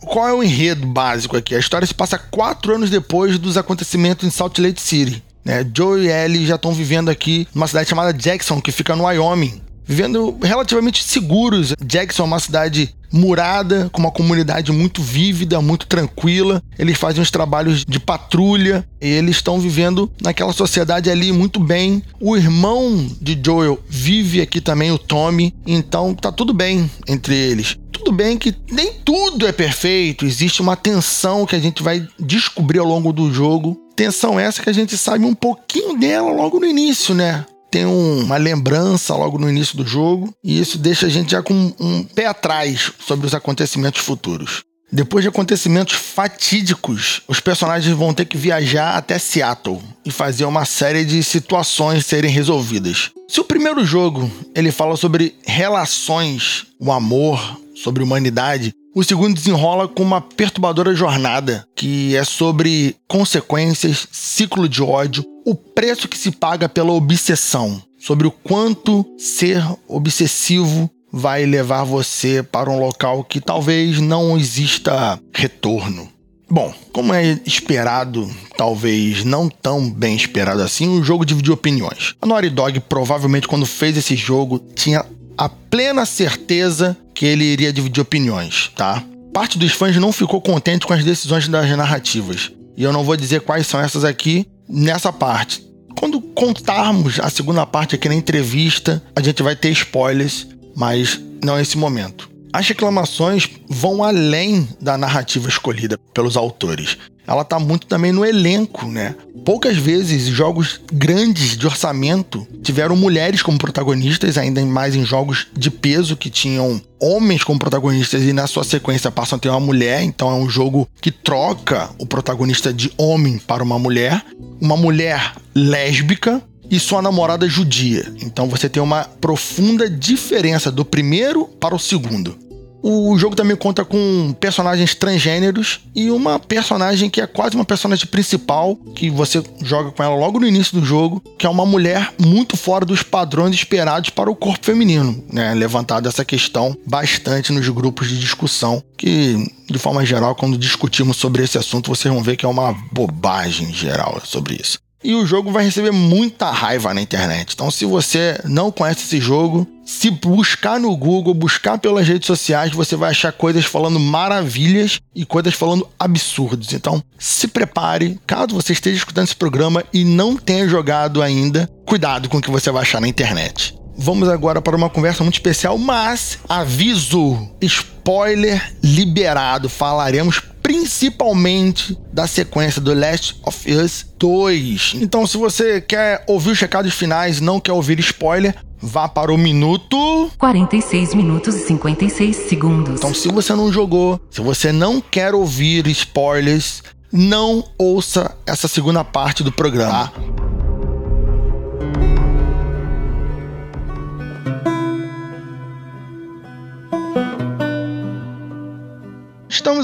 Qual 0.00 0.28
é 0.28 0.32
o 0.32 0.42
enredo 0.42 0.86
básico 0.86 1.36
aqui? 1.36 1.54
A 1.54 1.60
história 1.60 1.86
se 1.86 1.94
passa 1.94 2.18
quatro 2.18 2.74
anos 2.74 2.90
depois 2.90 3.38
dos 3.38 3.56
acontecimentos 3.56 4.26
em 4.26 4.30
Salt 4.30 4.58
Lake 4.58 4.80
City. 4.80 5.22
Né? 5.44 5.64
Joe 5.74 6.02
e 6.02 6.08
Ellie 6.08 6.46
já 6.46 6.56
estão 6.56 6.72
vivendo 6.72 7.08
aqui 7.08 7.46
numa 7.54 7.68
cidade 7.68 7.88
chamada 7.88 8.12
Jackson, 8.12 8.60
que 8.60 8.72
fica 8.72 8.96
no 8.96 9.04
Wyoming 9.04 9.62
vivendo 9.84 10.37
relativamente 10.43 11.02
seguros. 11.05 11.75
Jackson 11.84 12.23
é 12.23 12.26
uma 12.26 12.40
cidade 12.40 12.94
murada, 13.12 13.90
com 13.93 14.00
uma 14.00 14.11
comunidade 14.11 14.73
muito 14.73 15.02
vívida, 15.02 15.61
muito 15.61 15.87
tranquila. 15.87 16.62
Eles 16.79 16.96
fazem 16.96 17.20
uns 17.20 17.31
trabalhos 17.31 17.84
de 17.84 18.00
patrulha 18.00 18.84
eles 19.02 19.37
estão 19.37 19.58
vivendo 19.58 20.11
naquela 20.23 20.52
sociedade 20.52 21.11
ali 21.11 21.32
muito 21.32 21.58
bem. 21.58 22.02
O 22.20 22.37
irmão 22.37 23.11
de 23.20 23.38
Joel 23.44 23.82
vive 23.88 24.40
aqui 24.40 24.61
também, 24.61 24.93
o 24.93 24.99
Tommy, 24.99 25.52
então 25.67 26.14
tá 26.14 26.31
tudo 26.31 26.55
bem 26.55 26.88
entre 27.08 27.34
eles. 27.34 27.76
Tudo 27.90 28.12
bem 28.12 28.38
que 28.38 28.55
nem 28.70 28.93
tudo 29.05 29.46
é 29.46 29.52
perfeito, 29.52 30.25
existe 30.25 30.62
uma 30.62 30.76
tensão 30.76 31.44
que 31.44 31.56
a 31.56 31.61
gente 31.61 31.82
vai 31.82 32.06
descobrir 32.19 32.79
ao 32.79 32.87
longo 32.87 33.12
do 33.12 33.32
jogo. 33.32 33.76
Tensão 33.94 34.38
essa 34.38 34.62
que 34.62 34.70
a 34.70 34.75
gente 34.75 34.96
sabe 34.96 35.25
um 35.25 35.34
pouquinho 35.34 35.99
dela 35.99 36.32
logo 36.32 36.58
no 36.58 36.67
início, 36.67 37.14
né? 37.14 37.44
Tem 37.72 37.86
um, 37.86 38.20
uma 38.20 38.36
lembrança 38.36 39.16
logo 39.16 39.38
no 39.38 39.48
início 39.48 39.78
do 39.78 39.86
jogo, 39.86 40.32
e 40.44 40.60
isso 40.60 40.76
deixa 40.76 41.06
a 41.06 41.08
gente 41.08 41.30
já 41.30 41.42
com 41.42 41.72
um 41.80 42.04
pé 42.04 42.26
atrás 42.26 42.92
sobre 43.04 43.26
os 43.26 43.34
acontecimentos 43.34 44.02
futuros. 44.02 44.62
Depois 44.92 45.22
de 45.24 45.30
acontecimentos 45.30 45.94
fatídicos, 45.94 47.22
os 47.26 47.40
personagens 47.40 47.96
vão 47.96 48.12
ter 48.12 48.26
que 48.26 48.36
viajar 48.36 48.94
até 48.94 49.19
Seattle 49.19 49.80
e 50.04 50.10
fazer 50.10 50.44
uma 50.44 50.66
série 50.66 51.02
de 51.02 51.24
situações 51.24 52.04
serem 52.04 52.30
resolvidas. 52.30 53.10
Se 53.26 53.40
o 53.40 53.44
primeiro 53.44 53.82
jogo 53.86 54.30
ele 54.54 54.70
fala 54.70 54.94
sobre 54.94 55.34
relações, 55.46 56.67
o 56.79 56.93
amor, 56.93 57.58
sobre 57.74 58.02
humanidade, 58.02 58.74
o 58.94 59.02
segundo 59.02 59.34
desenrola 59.34 59.88
com 59.88 60.02
uma 60.02 60.20
perturbadora 60.20 60.94
jornada, 60.94 61.67
que 61.74 62.14
é 62.14 62.22
sobre 62.22 62.94
consequências, 63.08 64.06
ciclo 64.12 64.69
de 64.69 64.82
ódio, 64.82 65.24
o 65.44 65.55
preço 65.55 66.08
que 66.08 66.19
se 66.19 66.31
paga 66.31 66.69
pela 66.69 66.93
obsessão, 66.93 67.82
sobre 67.99 68.27
o 68.27 68.31
quanto 68.31 69.05
ser 69.19 69.65
obsessivo 69.87 70.91
vai 71.13 71.44
levar 71.44 71.84
você 71.84 72.43
para 72.43 72.70
um 72.70 72.79
local 72.79 73.22
que 73.22 73.41
talvez 73.41 74.01
não 74.01 74.37
exista 74.39 75.20
retorno. 75.34 76.08
Bom, 76.51 76.72
como 76.93 77.15
é 77.15 77.41
esperado, 77.46 78.29
talvez 78.56 79.25
não 79.25 79.49
tão 79.49 79.91
bem 79.91 80.15
esperado 80.15 80.61
assim, 80.61 80.89
o 80.89 81.03
jogo 81.03 81.25
dividiu 81.25 81.55
opiniões. 81.55 82.15
A 82.20 82.27
Naughty 82.27 82.51
Dog 82.51 82.81
provavelmente 82.81 83.49
quando 83.49 83.65
fez 83.65 83.96
esse 83.96 84.17
jogo 84.17 84.58
tinha 84.75 85.05
a 85.37 85.49
plena 85.49 86.05
certeza 86.05 86.96
que 87.15 87.25
ele 87.25 87.44
iria 87.44 87.72
dividir 87.72 88.03
opiniões, 88.03 88.70
tá? 88.77 89.03
Parte 89.32 89.58
dos 89.58 89.72
fãs 89.72 89.96
não 89.96 90.13
ficou 90.13 90.43
contente 90.43 90.87
com 90.87 90.93
as 90.93 91.05
decisões 91.05 91.49
das 91.49 91.70
narrativas. 91.70 92.53
E 92.77 92.82
eu 92.82 92.93
não 92.93 93.05
vou 93.05 93.17
dizer 93.17 93.41
quais 93.41 93.67
são 93.67 93.81
essas 93.81 94.05
aqui 94.05 94.46
nessa 94.69 95.12
parte. 95.12 95.64
Quando 95.96 96.20
contarmos 96.20 97.20
a 97.20 97.31
segunda 97.31 97.66
parte 97.66 97.94
aqui 97.94 98.08
na 98.08 98.14
entrevista, 98.14 99.02
a 99.14 99.22
gente 99.22 99.42
vai 99.42 99.54
ter 99.54 99.70
spoilers, 99.70 100.46
mas 100.74 101.20
não 101.44 101.56
é 101.56 101.62
esse 101.62 101.76
momento. 101.76 102.31
As 102.52 102.68
reclamações 102.68 103.48
vão 103.66 104.04
além 104.04 104.68
da 104.78 104.98
narrativa 104.98 105.48
escolhida 105.48 105.98
pelos 106.12 106.36
autores. 106.36 106.98
Ela 107.26 107.44
tá 107.44 107.58
muito 107.58 107.86
também 107.86 108.12
no 108.12 108.26
elenco, 108.26 108.86
né? 108.86 109.14
Poucas 109.44 109.76
vezes 109.76 110.26
jogos 110.26 110.80
grandes 110.92 111.56
de 111.56 111.66
orçamento 111.66 112.46
tiveram 112.62 112.94
mulheres 112.94 113.42
como 113.42 113.58
protagonistas, 113.58 114.36
ainda 114.36 114.64
mais 114.66 114.94
em 114.94 115.04
jogos 115.04 115.46
de 115.56 115.70
peso 115.70 116.16
que 116.16 116.28
tinham 116.28 116.82
homens 117.00 117.42
como 117.42 117.58
protagonistas 117.58 118.22
e 118.22 118.32
na 118.32 118.46
sua 118.46 118.64
sequência 118.64 119.10
passam 119.10 119.36
a 119.36 119.40
ter 119.40 119.48
uma 119.48 119.58
mulher, 119.58 120.02
então 120.02 120.30
é 120.30 120.34
um 120.34 120.48
jogo 120.48 120.86
que 121.00 121.10
troca 121.10 121.90
o 121.98 122.06
protagonista 122.06 122.72
de 122.72 122.92
homem 122.98 123.38
para 123.38 123.62
uma 123.62 123.78
mulher, 123.78 124.22
uma 124.60 124.76
mulher 124.76 125.34
lésbica 125.54 126.42
e 126.70 126.78
sua 126.78 127.02
namorada 127.02 127.48
judia. 127.48 128.12
Então 128.22 128.48
você 128.48 128.69
tem 128.69 128.82
uma 128.82 129.04
profunda 129.04 129.88
diferença 129.88 130.70
do 130.70 130.84
primeiro 130.84 131.46
para 131.46 131.74
o 131.74 131.78
segundo. 131.78 132.36
O 132.82 133.16
jogo 133.16 133.36
também 133.36 133.54
conta 133.54 133.84
com 133.84 134.34
personagens 134.40 134.92
transgêneros 134.92 135.81
e 135.94 136.10
uma 136.10 136.40
personagem 136.40 137.08
que 137.08 137.20
é 137.20 137.26
quase 137.28 137.54
uma 137.54 137.64
personagem 137.64 138.06
principal, 138.06 138.74
que 138.96 139.08
você 139.08 139.40
joga 139.62 139.92
com 139.92 140.02
ela 140.02 140.16
logo 140.16 140.40
no 140.40 140.48
início 140.48 140.81
do 140.81 140.84
jogo, 140.84 141.22
que 141.38 141.46
é 141.46 141.48
uma 141.48 141.64
mulher 141.64 142.12
muito 142.20 142.56
fora 142.56 142.84
dos 142.84 143.04
padrões 143.04 143.54
esperados 143.54 144.10
para 144.10 144.28
o 144.28 144.34
corpo 144.34 144.66
feminino, 144.66 145.22
né? 145.32 145.54
Levantado 145.54 146.08
essa 146.08 146.24
questão 146.24 146.76
bastante 146.84 147.52
nos 147.52 147.69
grupos 147.69 148.08
de 148.08 148.19
discussão, 148.19 148.82
que 148.98 149.48
de 149.70 149.78
forma 149.78 150.04
geral, 150.04 150.34
quando 150.34 150.58
discutimos 150.58 151.16
sobre 151.16 151.44
esse 151.44 151.56
assunto, 151.56 151.94
vocês 151.94 152.12
vão 152.12 152.22
ver 152.22 152.36
que 152.36 152.44
é 152.44 152.48
uma 152.48 152.72
bobagem 152.90 153.72
geral 153.72 154.20
sobre 154.24 154.56
isso. 154.60 154.81
E 155.04 155.14
o 155.14 155.26
jogo 155.26 155.50
vai 155.50 155.64
receber 155.64 155.90
muita 155.90 156.50
raiva 156.50 156.94
na 156.94 157.00
internet. 157.00 157.54
Então, 157.54 157.70
se 157.70 157.84
você 157.84 158.40
não 158.44 158.70
conhece 158.70 159.04
esse 159.04 159.20
jogo, 159.20 159.66
se 159.84 160.10
buscar 160.10 160.78
no 160.78 160.96
Google, 160.96 161.34
buscar 161.34 161.76
pelas 161.78 162.06
redes 162.06 162.26
sociais, 162.26 162.72
você 162.72 162.94
vai 162.94 163.10
achar 163.10 163.32
coisas 163.32 163.64
falando 163.64 163.98
maravilhas 163.98 165.00
e 165.14 165.24
coisas 165.24 165.54
falando 165.54 165.88
absurdos. 165.98 166.72
Então, 166.72 167.02
se 167.18 167.48
prepare, 167.48 168.20
caso 168.26 168.54
você 168.54 168.72
esteja 168.72 168.96
escutando 168.96 169.24
esse 169.24 169.36
programa 169.36 169.84
e 169.92 170.04
não 170.04 170.36
tenha 170.36 170.68
jogado 170.68 171.20
ainda, 171.20 171.68
cuidado 171.84 172.28
com 172.28 172.38
o 172.38 172.42
que 172.42 172.50
você 172.50 172.70
vai 172.70 172.82
achar 172.82 173.00
na 173.00 173.08
internet. 173.08 173.74
Vamos 173.96 174.28
agora 174.28 174.62
para 174.62 174.76
uma 174.76 174.88
conversa 174.88 175.22
muito 175.22 175.34
especial, 175.34 175.76
mas 175.76 176.38
aviso, 176.48 177.48
spoiler 177.60 178.74
liberado. 178.82 179.68
Falaremos 179.68 180.42
principalmente 180.62 181.98
da 182.12 182.26
sequência 182.26 182.81
do 182.81 182.94
Last 182.94 183.36
of 183.44 183.70
Us 183.70 184.06
2. 184.19 184.94
Então, 185.00 185.26
se 185.26 185.36
você 185.36 185.81
quer 185.81 186.24
ouvir 186.26 186.50
os 186.50 186.60
recados 186.60 186.94
finais, 186.94 187.40
não 187.40 187.58
quer 187.58 187.72
ouvir 187.72 187.98
spoiler, 188.00 188.54
vá 188.81 189.08
para 189.08 189.32
o 189.32 189.38
minuto 189.38 190.31
46 190.38 191.14
minutos 191.14 191.54
e 191.56 191.66
56 191.66 192.36
segundos. 192.36 192.94
Então, 192.94 193.14
se 193.14 193.28
você 193.28 193.54
não 193.54 193.72
jogou, 193.72 194.20
se 194.31 194.40
você 194.40 194.72
não 194.72 195.00
quer 195.00 195.34
ouvir 195.34 195.86
spoilers, 195.88 196.82
não 197.12 197.64
ouça 197.78 198.34
essa 198.46 198.66
segunda 198.66 199.04
parte 199.04 199.42
do 199.42 199.52
programa. 199.52 200.10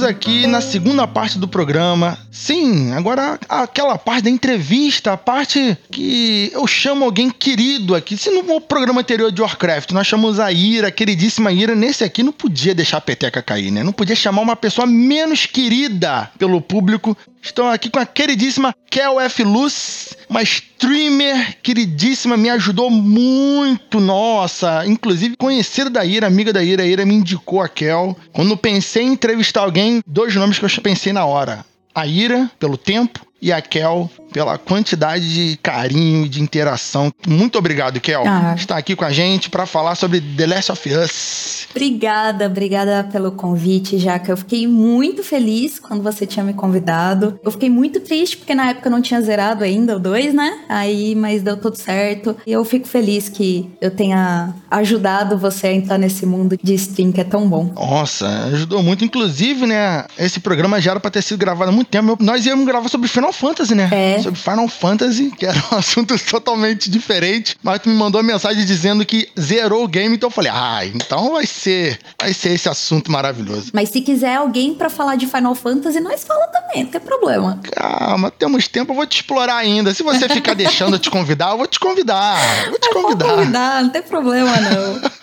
Aqui 0.09 0.47
na 0.47 0.61
segunda 0.61 1.07
parte 1.07 1.39
do 1.39 1.47
programa. 1.47 2.19
Sim, 2.39 2.93
agora 2.93 3.37
aquela 3.49 3.99
parte 3.99 4.23
da 4.23 4.31
entrevista, 4.31 5.13
a 5.13 5.17
parte 5.17 5.77
que 5.91 6.53
eu 6.55 6.69
chamo 6.69 7.05
alguém 7.05 7.31
querido 7.31 7.97
aqui. 7.97 8.17
Se 8.17 8.31
no 8.31 8.61
programa 8.61 9.01
anterior 9.01 9.33
de 9.33 9.43
Warcraft 9.43 9.91
nós 9.91 10.07
chamamos 10.07 10.39
a 10.39 10.53
Ira, 10.53 10.87
a 10.87 10.93
queridíssima 10.93 11.51
Ira, 11.51 11.75
nesse 11.75 12.05
aqui 12.05 12.23
não 12.23 12.31
podia 12.31 12.77
deixar 12.77 12.99
a 12.99 13.01
peteca 13.01 13.43
cair, 13.43 13.73
né? 13.73 13.83
Não 13.83 13.93
podia 13.93 14.15
chamar 14.15 14.43
uma 14.43 14.55
pessoa 14.55 14.87
menos 14.87 15.47
querida 15.47 16.31
pelo 16.39 16.61
público 16.61 17.17
Estou 17.43 17.67
aqui 17.67 17.91
com 17.91 17.99
a 17.99 18.07
queridíssima 18.07 18.75
Kel 18.89 19.21
F. 19.21 19.43
Luz, 19.43 20.15
uma 20.29 20.43
streamer 20.43 21.57
queridíssima, 21.63 22.37
me 22.37 22.51
ajudou 22.51 22.91
muito, 22.91 24.01
nossa. 24.01 24.85
Inclusive, 24.87 25.37
conhecida 25.37 25.89
da 25.89 26.05
Ira, 26.05 26.27
amiga 26.27 26.53
da 26.53 26.63
Ira, 26.63 26.83
a 26.83 26.87
Ira 26.87 27.07
me 27.07 27.15
indicou 27.15 27.63
a 27.63 27.69
Kel. 27.69 28.17
Quando 28.33 28.57
pensei 28.57 29.05
em 29.05 29.13
entrevistar 29.13 29.63
alguém, 29.63 30.03
dois 30.07 30.35
nomes 30.35 30.59
que 30.59 30.65
eu 30.65 30.83
pensei 30.83 31.13
na 31.13 31.25
hora. 31.25 31.65
A 31.95 32.07
Ira, 32.07 32.51
pelo 32.59 32.77
tempo, 32.77 33.27
e 33.41 33.53
a 33.53 33.61
Kel 33.61 34.11
pela 34.33 34.59
quantidade 34.59 35.33
de 35.33 35.57
carinho 35.59 36.27
e 36.27 36.29
de 36.29 36.43
interação. 36.43 37.11
Muito 37.27 37.59
obrigado, 37.59 38.01
Kel, 38.01 38.23
ah. 38.27 38.55
estar 38.57 38.77
aqui 38.77 38.95
com 38.95 39.05
a 39.05 39.11
gente 39.11 39.49
para 39.49 39.65
falar 39.67 39.95
sobre 39.95 40.21
The 40.21 40.47
Last 40.47 40.73
of 40.73 40.89
Us. 40.91 41.67
Obrigada, 41.71 42.47
obrigada 42.47 43.09
pelo 43.11 43.33
convite, 43.33 43.99
Jaca. 43.99 44.33
Eu 44.33 44.37
fiquei 44.37 44.67
muito 44.67 45.23
feliz 45.23 45.79
quando 45.79 46.03
você 46.03 46.27
tinha 46.27 46.45
me 46.45 46.53
convidado. 46.53 47.39
Eu 47.43 47.51
fiquei 47.51 47.71
muito 47.71 48.01
triste 48.01 48.37
porque 48.37 48.55
na 48.55 48.71
época 48.71 48.89
eu 48.89 48.93
não 48.93 49.03
tinha 49.03 49.21
zerado 49.21 49.65
ainda 49.65 49.97
o 49.97 50.01
2, 50.01 50.35
né? 50.35 50.61
Aí, 50.69 51.15
mas 51.15 51.43
deu 51.43 51.57
tudo 51.57 51.77
certo. 51.77 52.37
E 52.47 52.53
eu 52.53 52.65
fico 52.65 52.87
feliz 52.87 53.29
que 53.29 53.71
eu 53.81 53.91
tenha 53.91 54.55
ajudado 54.71 55.39
você 55.39 55.69
a 55.69 55.73
entrar 55.73 55.99
nesse 55.99 56.27
mundo 56.27 56.59
de 56.63 56.75
stream 56.75 57.13
que 57.13 57.21
é 57.21 57.25
tão 57.25 57.49
bom. 57.49 57.73
Nossa, 57.75 58.27
ajudou 58.53 58.83
muito. 58.83 59.05
Inclusive, 59.05 59.67
né? 59.67 60.05
Esse 60.19 60.41
programa 60.41 60.81
já 60.81 60.93
era 60.93 61.01
pra 61.01 61.11
ter 61.11 61.23
sido 61.23 61.39
gravado 61.39 61.71
há 61.71 61.75
muito 61.75 61.89
tempo. 61.89 62.17
Nós 62.21 62.45
íamos 62.45 62.67
gravar 62.67 62.89
sobre 62.89 63.09
Final 63.09 63.28
Fantasy, 63.33 63.75
né? 63.75 63.89
É. 63.93 64.23
Sobre 64.23 64.41
Final 64.41 64.69
Fantasy, 64.69 65.31
que 65.31 65.47
era 65.47 65.59
um 65.73 65.77
assunto 65.79 66.19
totalmente 66.25 66.91
diferente. 66.91 67.57
Mas 67.63 67.81
tu 67.81 67.89
me 67.89 67.95
mandou 67.95 68.21
uma 68.21 68.27
mensagem 68.33 68.65
dizendo 68.65 69.05
que 69.05 69.29
zerou 69.39 69.85
o 69.85 69.89
game, 69.89 70.15
então 70.17 70.29
eu 70.29 70.33
falei, 70.33 70.51
ah, 70.55 70.81
então 70.85 71.33
vai 71.33 71.47
ser, 71.47 71.99
vai 72.21 72.33
ser 72.33 72.51
esse 72.51 72.69
assunto 72.69 73.11
maravilhoso. 73.11 73.71
Mas 73.73 73.91
se 73.91 74.01
quiser 74.01 74.37
alguém 74.37 74.75
para 74.75 74.91
falar 74.91 75.17
de 75.17 75.27
Final 75.27 75.55
Fantasy, 75.55 76.01
nós 76.01 76.25
fala 76.25 76.47
também, 76.49 76.85
não 76.85 76.91
tem 76.91 77.01
problema. 77.01 77.61
Calma, 77.73 78.31
temos 78.31 78.69
tempo, 78.69 78.93
eu 78.93 78.97
vou 78.97 79.07
te 79.07 79.17
explorar 79.17 79.57
ainda. 79.57 79.93
Se 79.95 80.03
você 80.03 80.29
ficar 80.29 80.55
deixando 80.55 80.97
eu 80.97 80.99
te 80.99 81.11
convidar, 81.11 81.51
eu 81.51 81.59
vou 81.59 81.67
te 81.67 81.79
convidar. 81.79 82.39
Vou 82.69 82.79
te 82.79 82.91
convidar. 82.93 83.27
Vou 83.27 83.37
convidar, 83.37 83.83
não 83.83 83.91
tem 83.91 84.03
problema 84.03 84.53
não. 84.61 85.01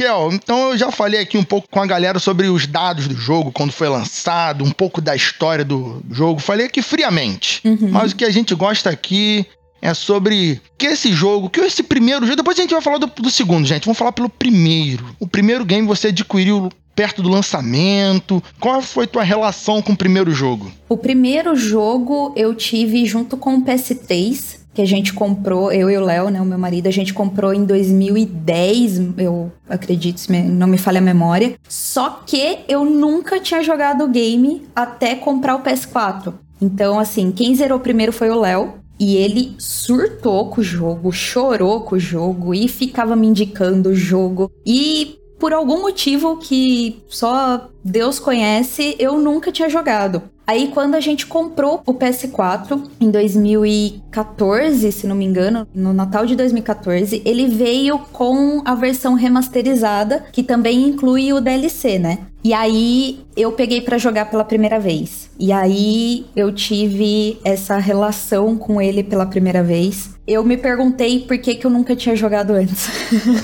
Kel, 0.00 0.30
então 0.32 0.70
eu 0.70 0.78
já 0.78 0.90
falei 0.90 1.20
aqui 1.20 1.36
um 1.36 1.44
pouco 1.44 1.68
com 1.70 1.78
a 1.78 1.86
galera 1.86 2.18
sobre 2.18 2.48
os 2.48 2.66
dados 2.66 3.06
do 3.06 3.14
jogo, 3.14 3.52
quando 3.52 3.70
foi 3.70 3.86
lançado, 3.86 4.64
um 4.64 4.70
pouco 4.70 4.98
da 4.98 5.14
história 5.14 5.62
do 5.62 6.02
jogo. 6.10 6.40
Falei 6.40 6.64
aqui 6.64 6.80
friamente. 6.80 7.60
Uhum. 7.62 7.90
Mas 7.90 8.12
o 8.12 8.16
que 8.16 8.24
a 8.24 8.30
gente 8.30 8.54
gosta 8.54 8.88
aqui 8.88 9.44
é 9.82 9.92
sobre 9.92 10.58
que 10.78 10.86
esse 10.86 11.12
jogo, 11.12 11.50
que 11.50 11.60
esse 11.60 11.82
primeiro 11.82 12.24
jogo. 12.24 12.36
Depois 12.36 12.58
a 12.58 12.62
gente 12.62 12.72
vai 12.72 12.80
falar 12.80 12.96
do, 12.96 13.08
do 13.08 13.30
segundo, 13.30 13.66
gente. 13.66 13.84
Vamos 13.84 13.98
falar 13.98 14.12
pelo 14.12 14.30
primeiro. 14.30 15.04
O 15.20 15.26
primeiro 15.26 15.66
game 15.66 15.86
você 15.86 16.08
adquiriu 16.08 16.70
perto 16.94 17.22
do 17.22 17.28
lançamento? 17.28 18.42
Qual 18.58 18.80
foi 18.80 19.06
tua 19.06 19.22
relação 19.22 19.82
com 19.82 19.92
o 19.92 19.96
primeiro 19.96 20.32
jogo? 20.32 20.72
O 20.88 20.96
primeiro 20.96 21.54
jogo 21.54 22.32
eu 22.34 22.54
tive 22.54 23.04
junto 23.04 23.36
com 23.36 23.56
o 23.56 23.62
PS3 23.62 24.59
que 24.72 24.80
a 24.80 24.86
gente 24.86 25.12
comprou, 25.12 25.72
eu 25.72 25.90
e 25.90 25.96
o 25.96 26.04
Léo, 26.04 26.30
né, 26.30 26.40
o 26.40 26.44
meu 26.44 26.58
marido, 26.58 26.86
a 26.86 26.92
gente 26.92 27.12
comprou 27.12 27.52
em 27.52 27.64
2010, 27.64 29.18
eu 29.18 29.50
acredito, 29.68 30.20
se 30.20 30.32
não 30.42 30.66
me 30.66 30.78
falha 30.78 30.98
a 30.98 31.02
memória. 31.02 31.54
Só 31.68 32.22
que 32.24 32.60
eu 32.68 32.84
nunca 32.84 33.40
tinha 33.40 33.62
jogado 33.62 34.04
o 34.04 34.08
game 34.08 34.62
até 34.74 35.14
comprar 35.14 35.56
o 35.56 35.62
PS4. 35.62 36.32
Então, 36.60 36.98
assim, 36.98 37.32
quem 37.32 37.54
zerou 37.54 37.80
primeiro 37.80 38.12
foi 38.12 38.30
o 38.30 38.38
Léo. 38.38 38.74
E 39.02 39.16
ele 39.16 39.54
surtou 39.58 40.50
com 40.50 40.60
o 40.60 40.64
jogo, 40.64 41.10
chorou 41.10 41.80
com 41.80 41.96
o 41.96 41.98
jogo 41.98 42.54
e 42.54 42.68
ficava 42.68 43.16
me 43.16 43.26
indicando 43.26 43.88
o 43.88 43.94
jogo. 43.94 44.52
E 44.66 45.18
por 45.38 45.54
algum 45.54 45.80
motivo 45.80 46.36
que 46.36 47.02
só 47.08 47.70
Deus 47.82 48.18
conhece, 48.20 48.94
eu 48.98 49.18
nunca 49.18 49.50
tinha 49.50 49.70
jogado. 49.70 50.22
Aí 50.50 50.66
quando 50.74 50.96
a 50.96 51.00
gente 51.00 51.26
comprou 51.26 51.80
o 51.86 51.94
PS4 51.94 52.82
em 53.00 53.08
2014, 53.08 54.90
se 54.90 55.06
não 55.06 55.14
me 55.14 55.24
engano, 55.24 55.64
no 55.72 55.92
Natal 55.92 56.26
de 56.26 56.34
2014, 56.34 57.22
ele 57.24 57.46
veio 57.46 58.00
com 58.12 58.60
a 58.64 58.74
versão 58.74 59.14
remasterizada, 59.14 60.24
que 60.32 60.42
também 60.42 60.88
inclui 60.88 61.32
o 61.32 61.40
DLC, 61.40 62.00
né? 62.00 62.18
E 62.42 62.52
aí 62.52 63.20
eu 63.36 63.52
peguei 63.52 63.80
para 63.80 63.96
jogar 63.96 64.24
pela 64.24 64.42
primeira 64.42 64.80
vez. 64.80 65.30
E 65.38 65.52
aí 65.52 66.26
eu 66.34 66.52
tive 66.52 67.38
essa 67.44 67.76
relação 67.76 68.56
com 68.56 68.82
ele 68.82 69.04
pela 69.04 69.26
primeira 69.26 69.62
vez. 69.62 70.18
Eu 70.26 70.42
me 70.42 70.56
perguntei 70.56 71.20
por 71.20 71.38
que, 71.38 71.54
que 71.54 71.64
eu 71.64 71.70
nunca 71.70 71.94
tinha 71.94 72.16
jogado 72.16 72.54
antes. 72.54 72.88